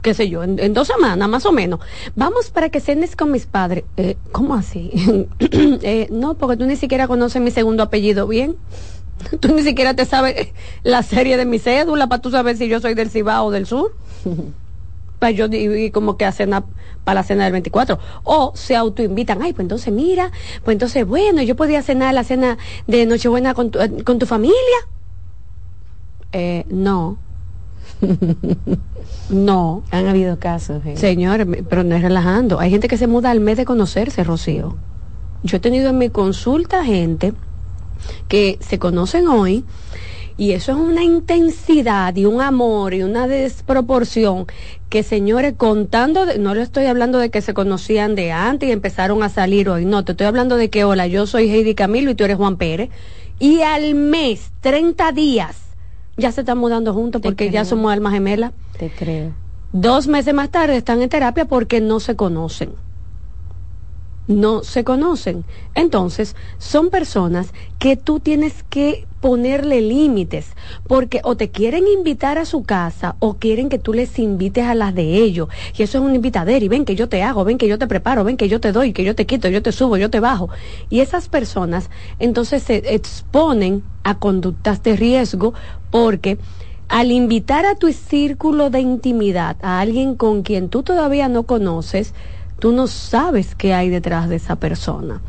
qué 0.03 0.15
sé 0.15 0.29
yo, 0.29 0.43
en, 0.43 0.75
dos 0.75 0.89
semanas 0.89 1.29
más 1.29 1.47
o 1.47 1.53
menos, 1.53 1.79
vamos 2.17 2.51
para 2.51 2.69
que 2.69 2.81
cenes 2.81 3.15
con 3.15 3.31
mis 3.31 3.47
padres. 3.47 3.85
Eh, 3.97 4.17
¿Cómo 4.33 4.55
así? 4.55 4.91
eh, 5.41 6.09
no, 6.11 6.35
porque 6.35 6.57
tú 6.57 6.65
ni 6.65 6.77
siquiera 6.77 7.07
conoces 7.07 7.41
mi 7.41 7.53
segundo 7.53 7.85
apellido 7.85 8.27
bien. 8.27 8.57
Tú 9.41 9.55
ni 9.55 9.63
siquiera 9.63 9.95
te 9.95 10.05
sabes 10.05 10.49
la 10.83 11.03
serie 11.03 11.37
de 11.37 11.45
mi 11.45 11.59
cédula 11.59 12.07
para 12.07 12.23
tú 12.23 12.31
saber 12.31 12.57
si 12.57 12.69
yo 12.69 12.81
soy 12.81 12.95
del 12.95 13.11
Cibao 13.11 13.47
o 13.47 13.51
del 13.51 13.67
Sur. 13.67 13.95
para 15.23 15.31
yo 15.31 15.47
y 15.47 15.93
como 15.93 16.17
que 16.17 16.25
hacen 16.25 16.51
para 17.05 17.21
la 17.21 17.23
cena 17.23 17.45
del 17.45 17.53
24 17.53 17.97
o 18.25 18.53
se 18.57 18.75
autoinvitan. 18.75 19.41
Ay 19.41 19.53
pues 19.53 19.65
entonces 19.65 19.93
mira 19.93 20.33
pues 20.65 20.75
entonces 20.75 21.07
bueno 21.07 21.43
yo 21.43 21.55
podía 21.55 21.81
cenar 21.83 22.13
la 22.13 22.25
cena 22.25 22.59
de 22.89 23.07
Nochebuena 23.07 23.55
con 23.55 23.71
tu, 23.71 23.81
eh, 23.81 24.03
con 24.05 24.19
tu 24.19 24.27
familia. 24.27 24.57
Eh, 26.33 26.65
no. 26.69 27.19
No. 29.31 29.83
Han 29.91 30.09
habido 30.09 30.39
casos 30.39 30.85
eh. 30.85 30.97
señor 30.97 31.47
pero 31.69 31.85
no 31.85 31.95
es 31.95 32.03
relajando. 32.03 32.59
Hay 32.59 32.71
gente 32.71 32.89
que 32.89 32.97
se 32.97 33.07
muda 33.07 33.31
al 33.31 33.39
mes 33.39 33.57
de 33.57 33.65
conocerse 33.65 34.25
Rocío. 34.25 34.77
Yo 35.45 35.57
he 35.57 35.61
tenido 35.61 35.91
en 35.91 35.99
mi 35.99 36.11
consulta 36.11 36.85
gente 36.85 37.33
que 38.29 38.59
se 38.61 38.79
conocen 38.79 39.29
hoy 39.29 39.65
y 40.37 40.53
eso 40.53 40.73
es 40.73 40.79
una 40.79 41.05
intensidad 41.05 42.17
y 42.17 42.25
un 42.25 42.41
amor 42.41 42.95
y 42.95 43.03
una 43.03 43.27
desproporción 43.27 44.47
que 44.89 45.03
señores 45.03 45.55
contando, 45.57 46.27
no 46.39 46.55
le 46.55 46.63
estoy 46.63 46.87
hablando 46.87 47.19
de 47.19 47.31
que 47.31 47.41
se 47.43 47.55
conocían 47.55 48.15
de 48.15 48.33
antes 48.33 48.69
y 48.69 48.73
empezaron 48.73 49.23
a 49.23 49.29
salir 49.29 49.69
hoy, 49.69 49.85
no, 49.85 50.05
te 50.05 50.13
estoy 50.13 50.27
hablando 50.27 50.57
de 50.57 50.71
que 50.71 50.85
hola, 50.85 51.07
yo 51.07 51.27
soy 51.27 51.51
Heidi 51.51 51.75
Camilo 51.75 52.11
y 52.11 52.15
tú 52.15 52.25
eres 52.25 52.37
Juan 52.37 52.57
Pérez 52.57 52.91
y 53.39 53.61
al 53.63 53.95
mes, 53.95 54.53
30 54.61 55.13
días, 55.13 55.57
ya 56.17 56.33
se 56.33 56.41
están 56.41 56.59
mudando 56.59 56.95
juntos 56.95 57.21
porque 57.23 57.51
ya 57.51 57.65
somos 57.65 57.93
almas 57.93 58.13
gemelas. 58.13 58.53
Te 58.79 58.91
creo. 58.91 59.33
Dos 59.73 60.07
meses 60.07 60.35
más 60.35 60.51
tarde 60.51 60.77
están 60.77 61.03
en 61.03 61.09
terapia 61.09 61.47
porque 61.47 61.81
no 61.81 61.99
se 61.99 62.15
conocen 62.15 62.73
no 64.27 64.63
se 64.63 64.85
conocen. 64.85 65.45
Entonces, 65.75 66.37
son 66.59 66.91
personas 66.91 67.53
que 67.79 67.97
tú 67.97 68.21
tienes 68.21 68.63
que 68.69 69.07
ponerle 69.21 69.81
límites, 69.81 70.49
porque 70.89 71.21
o 71.23 71.37
te 71.37 71.51
quieren 71.51 71.87
invitar 71.87 72.39
a 72.39 72.45
su 72.45 72.65
casa 72.65 73.15
o 73.21 73.35
quieren 73.35 73.69
que 73.69 73.79
tú 73.79 73.93
les 73.93 74.19
invites 74.19 74.65
a 74.65 74.75
las 74.75 74.93
de 74.97 75.19
ellos. 75.19 75.49
Y 75.79 75.85
eso 75.85 75.99
es 75.99 76.05
un 76.05 76.15
invitadero, 76.17 76.65
y 76.65 76.69
ven 76.69 76.85
que 76.85 76.97
yo 76.97 77.09
te 77.09 77.23
hago, 77.23 77.45
ven 77.45 77.57
que 77.57 77.69
yo 77.69 77.79
te 77.79 77.87
preparo, 77.87 78.25
ven 78.25 78.37
que 78.37 78.49
yo 78.49 78.61
te 78.61 78.73
doy, 78.73 78.93
que 78.93 79.05
yo 79.05 79.15
te 79.15 79.25
quito, 79.25 79.49
yo 79.49 79.63
te 79.63 79.71
subo, 79.71 79.97
yo 79.97 80.11
te 80.11 80.19
bajo. 80.19 80.49
Y 80.91 81.01
esas 81.01 81.29
personas 81.29 81.89
entonces 82.19 82.65
se 82.65 82.95
exponen 82.95 83.85
a 84.03 84.19
conductas 84.19 84.83
de 84.83 84.97
riesgo 84.97 85.55
porque 85.91 86.39
al 86.89 87.13
invitar 87.13 87.65
a 87.65 87.77
tu 87.77 87.93
círculo 87.93 88.71
de 88.71 88.81
intimidad 88.81 89.57
a 89.63 89.79
alguien 89.81 90.17
con 90.17 90.43
quien 90.43 90.69
tú 90.69 90.83
todavía 90.83 91.29
no 91.29 91.45
conoces, 91.45 92.13
tú 92.63 92.71
no 92.71 92.87
sabes 92.87 93.57
qué 93.57 93.75
hay 93.75 93.89
detrás 93.89 94.29
de 94.29 94.37
esa 94.37 94.55
persona. 94.55 95.21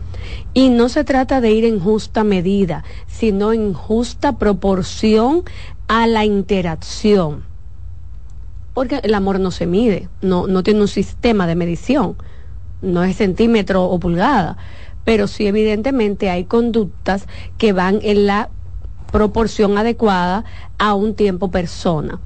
Y 0.54 0.70
no 0.70 0.88
se 0.88 1.04
trata 1.04 1.42
de 1.42 1.50
ir 1.50 1.66
en 1.66 1.80
justa 1.80 2.24
medida, 2.24 2.84
sino 3.08 3.54
en 3.54 3.74
justa 3.74 4.38
proporción 4.38 5.42
a 5.88 6.06
la 6.06 6.26
interacción. 6.26 7.44
Porque 8.76 9.00
el 9.02 9.16
amor 9.16 9.40
no 9.40 9.50
se 9.50 9.66
mide, 9.66 10.10
no, 10.22 10.46
no 10.46 10.62
tiene 10.62 10.82
un 10.82 10.88
sistema 10.88 11.48
de 11.48 11.56
medición, 11.56 12.18
no 12.84 13.04
es 13.04 13.18
centímetro 13.18 13.86
o 13.86 14.00
pulgada, 14.00 14.58
pero 15.04 15.26
sí 15.26 15.48
evidentemente 15.48 16.30
hay 16.30 16.44
conductas 16.44 17.26
que 17.58 17.74
van 17.74 17.98
en 18.04 18.28
la 18.28 18.52
proporción 19.12 19.76
adecuada 19.80 20.46
a 20.78 20.94
un 20.94 21.16
tiempo 21.16 21.50
persona. 21.50 22.20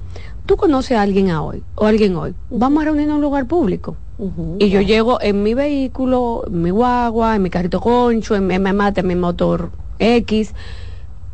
Tú 0.44 0.58
conoces 0.58 0.98
a 0.98 1.00
alguien 1.00 1.30
a 1.30 1.40
hoy, 1.40 1.62
o 1.76 1.86
alguien 1.86 2.14
hoy, 2.14 2.34
vamos 2.50 2.82
a 2.82 2.84
reunirnos 2.84 3.12
en 3.12 3.16
un 3.16 3.22
lugar 3.22 3.46
público. 3.46 3.96
Y 4.58 4.70
yo 4.70 4.80
llego 4.80 5.20
en 5.20 5.44
mi 5.44 5.54
vehículo, 5.54 6.42
en 6.48 6.62
mi 6.62 6.70
guagua, 6.70 7.36
en 7.36 7.42
mi 7.42 7.50
carrito 7.50 7.80
concho, 7.80 8.34
en, 8.34 8.48
mi 8.48 8.58
mate, 8.58 9.00
en 9.00 9.06
mi 9.06 9.14
motor 9.14 9.70
X, 9.98 10.54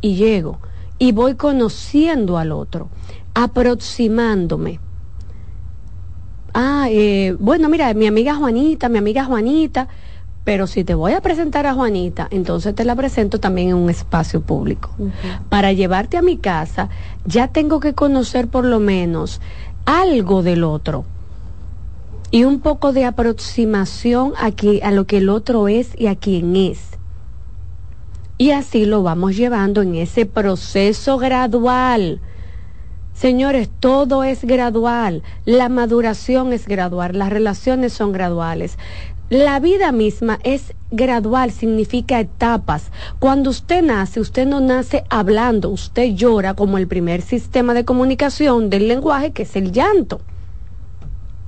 y 0.03 0.17
llego. 0.17 0.59
Y 0.99 1.13
voy 1.13 1.35
conociendo 1.35 2.37
al 2.37 2.53
otro, 2.53 2.91
aproximándome. 3.33 4.81
Ah, 6.53 6.89
eh, 6.91 7.35
bueno, 7.39 7.71
mira, 7.71 7.93
mi 7.95 8.07
amiga 8.07 8.35
Juanita, 8.35 8.91
mi 8.91 8.99
amiga 8.99 9.25
Juanita, 9.25 9.89
pero 10.45 10.67
si 10.67 10.85
te 10.85 10.95
voy 10.95 11.15
a 11.15 11.23
presentar 11.23 11.67
a 11.67 11.73
Juanita, 11.73 12.29
entonces 12.31 12.75
te 12.75 12.85
la 12.85 12.95
presento 12.95 13.41
también 13.41 13.71
en 13.71 13.77
un 13.77 13.89
espacio 13.89 14.43
público. 14.43 14.91
Para 15.49 15.73
llevarte 15.73 16.19
a 16.19 16.23
mi 16.23 16.37
casa, 16.37 16.91
ya 17.25 17.49
tengo 17.49 17.81
que 17.81 17.95
conocer 17.95 18.49
por 18.49 18.67
lo 18.67 18.79
menos 18.79 19.41
algo 19.87 20.43
del 20.43 20.65
otro 20.65 21.07
y 22.35 22.43
un 22.43 22.59
poco 22.59 22.93
de 22.93 23.05
aproximación 23.05 24.33
a, 24.37 24.51
a 24.83 24.91
lo 24.91 25.07
que 25.07 25.19
el 25.19 25.29
otro 25.29 25.69
es 25.69 25.91
y 25.97 26.09
a 26.09 26.17
quién 26.17 26.57
es. 26.57 26.81
Y 28.39 28.51
así 28.51 28.87
lo 28.87 29.05
vamos 29.05 29.37
llevando 29.37 29.83
en 29.83 29.95
ese 29.95 30.27
proceso 30.27 31.17
gradual. 31.19 32.21
Señores, 33.13 33.71
todo 33.79 34.25
es 34.25 34.45
gradual, 34.45 35.23
la 35.45 35.69
maduración 35.69 36.53
es 36.53 36.67
gradual, 36.67 37.17
las 37.17 37.31
relaciones 37.31 37.93
son 37.93 38.11
graduales. 38.11 38.79
La 39.31 39.61
vida 39.61 39.93
misma 39.93 40.41
es 40.43 40.75
gradual, 40.91 41.53
significa 41.53 42.19
etapas. 42.19 42.91
Cuando 43.21 43.51
usted 43.51 43.81
nace, 43.81 44.19
usted 44.19 44.45
no 44.45 44.59
nace 44.59 45.05
hablando, 45.09 45.71
usted 45.71 46.17
llora 46.17 46.55
como 46.55 46.79
el 46.79 46.89
primer 46.89 47.23
sistema 47.23 47.75
de 47.75 47.85
comunicación 47.85 48.71
del 48.71 48.89
lenguaje, 48.89 49.31
que 49.31 49.45
es 49.45 49.55
el 49.55 49.71
llanto. 49.71 50.21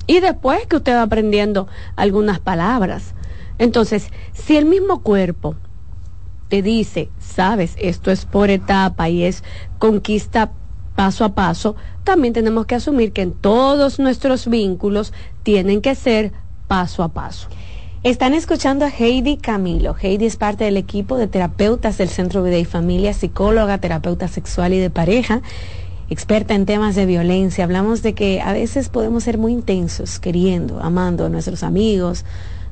Y 0.07 0.21
después 0.21 0.67
que 0.67 0.77
usted 0.77 0.95
va 0.95 1.03
aprendiendo 1.03 1.69
algunas 1.97 2.39
palabras. 2.39 3.15
Entonces, 3.59 4.09
si 4.33 4.57
el 4.57 4.67
mismo 4.67 5.03
cuerpo 5.03 5.57
te 6.49 6.63
dice, 6.63 7.11
sabes, 7.19 7.75
esto 7.79 8.11
es 8.11 8.25
por 8.25 8.51
etapa 8.51 9.09
y 9.09 9.25
es 9.25 9.43
conquista 9.79 10.53
paso 10.95 11.25
a 11.25 11.35
paso, 11.35 11.77
también 12.05 12.33
tenemos 12.33 12.67
que 12.67 12.77
asumir 12.77 13.13
que 13.13 13.23
en 13.23 13.33
todos 13.33 13.99
nuestros 13.99 14.49
vínculos 14.49 15.13
tienen 15.43 15.81
que 15.81 15.95
ser 15.95 16.33
paso 16.69 17.03
a 17.03 17.09
paso. 17.09 17.49
Están 18.03 18.35
escuchando 18.35 18.85
a 18.85 18.89
Heidi 18.89 19.37
Camilo. 19.37 19.97
Heidi 20.01 20.27
es 20.27 20.37
parte 20.37 20.65
del 20.65 20.77
equipo 20.77 21.17
de 21.17 21.27
terapeutas 21.27 21.99
del 21.99 22.09
Centro 22.09 22.43
Vida 22.43 22.57
y 22.57 22.65
Familia, 22.65 23.13
psicóloga, 23.13 23.79
terapeuta 23.79 24.29
sexual 24.29 24.73
y 24.73 24.79
de 24.79 24.91
pareja, 24.91 25.43
experta 26.09 26.55
en 26.55 26.67
temas 26.67 26.95
de 26.95 27.07
violencia. 27.07 27.65
Hablamos 27.65 28.03
de 28.03 28.15
que 28.15 28.41
a 28.41 28.53
veces 28.53 28.89
podemos 28.89 29.25
ser 29.25 29.39
muy 29.39 29.53
intensos, 29.53 30.19
queriendo, 30.19 30.81
amando 30.81 31.27
a 31.27 31.29
nuestros 31.29 31.63
amigos, 31.63 32.25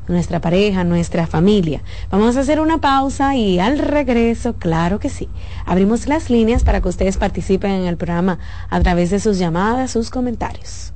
nuestra 0.08 0.40
pareja, 0.40 0.84
nuestra 0.84 1.26
familia. 1.26 1.82
Vamos 2.10 2.36
a 2.36 2.40
hacer 2.40 2.60
una 2.60 2.78
pausa 2.78 3.36
y 3.36 3.58
al 3.58 3.78
regreso, 3.78 4.54
claro 4.54 4.98
que 4.98 5.08
sí, 5.08 5.28
abrimos 5.64 6.06
las 6.06 6.30
líneas 6.30 6.64
para 6.64 6.80
que 6.80 6.88
ustedes 6.88 7.16
participen 7.16 7.70
en 7.70 7.86
el 7.86 7.96
programa 7.96 8.38
a 8.70 8.80
través 8.80 9.10
de 9.10 9.20
sus 9.20 9.38
llamadas, 9.38 9.90
sus 9.90 10.10
comentarios. 10.10 10.92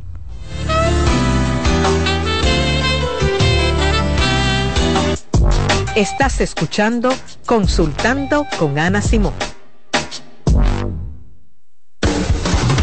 Estás 5.96 6.40
escuchando 6.40 7.10
Consultando 7.44 8.46
con 8.56 8.78
Ana 8.78 9.02
Simón. 9.02 9.57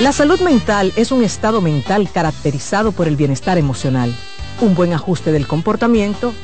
La 0.00 0.12
salud 0.12 0.38
mental 0.40 0.92
es 0.96 1.10
un 1.10 1.24
estado 1.24 1.62
mental 1.62 2.10
caracterizado 2.12 2.92
por 2.92 3.08
el 3.08 3.16
bienestar 3.16 3.56
emocional, 3.56 4.14
un 4.60 4.74
buen 4.74 4.92
ajuste 4.92 5.32
del 5.32 5.46
comportamiento, 5.46 6.34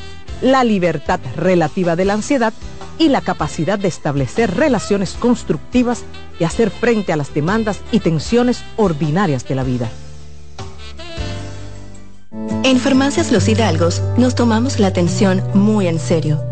la 0.41 0.65
libertad 0.65 1.21
relativa 1.37 1.95
de 1.95 2.07
la 2.07 2.15
ansiedad 2.15 2.55
y 2.99 3.11
la 3.11 3.21
capacidad 3.21 3.79
de 3.79 3.89
establecer 3.89 4.57
relaciones 4.57 5.13
constructivas 5.13 6.05
y 6.41 6.45
hacer 6.45 6.71
frente 6.71 7.13
a 7.13 7.17
las 7.17 7.35
demandas 7.35 7.81
y 7.93 8.01
tensiones 8.01 8.65
ordinarias 8.79 9.47
de 9.47 9.55
la 9.55 9.65
vida. 9.65 9.91
En 12.65 12.79
Farmacias 12.79 13.33
Los 13.33 13.49
Hidalgos 13.49 14.01
nos 14.17 14.35
tomamos 14.35 14.81
la 14.81 14.87
atención 14.87 15.43
muy 15.53 15.89
en 15.89 15.99
serio 15.99 16.52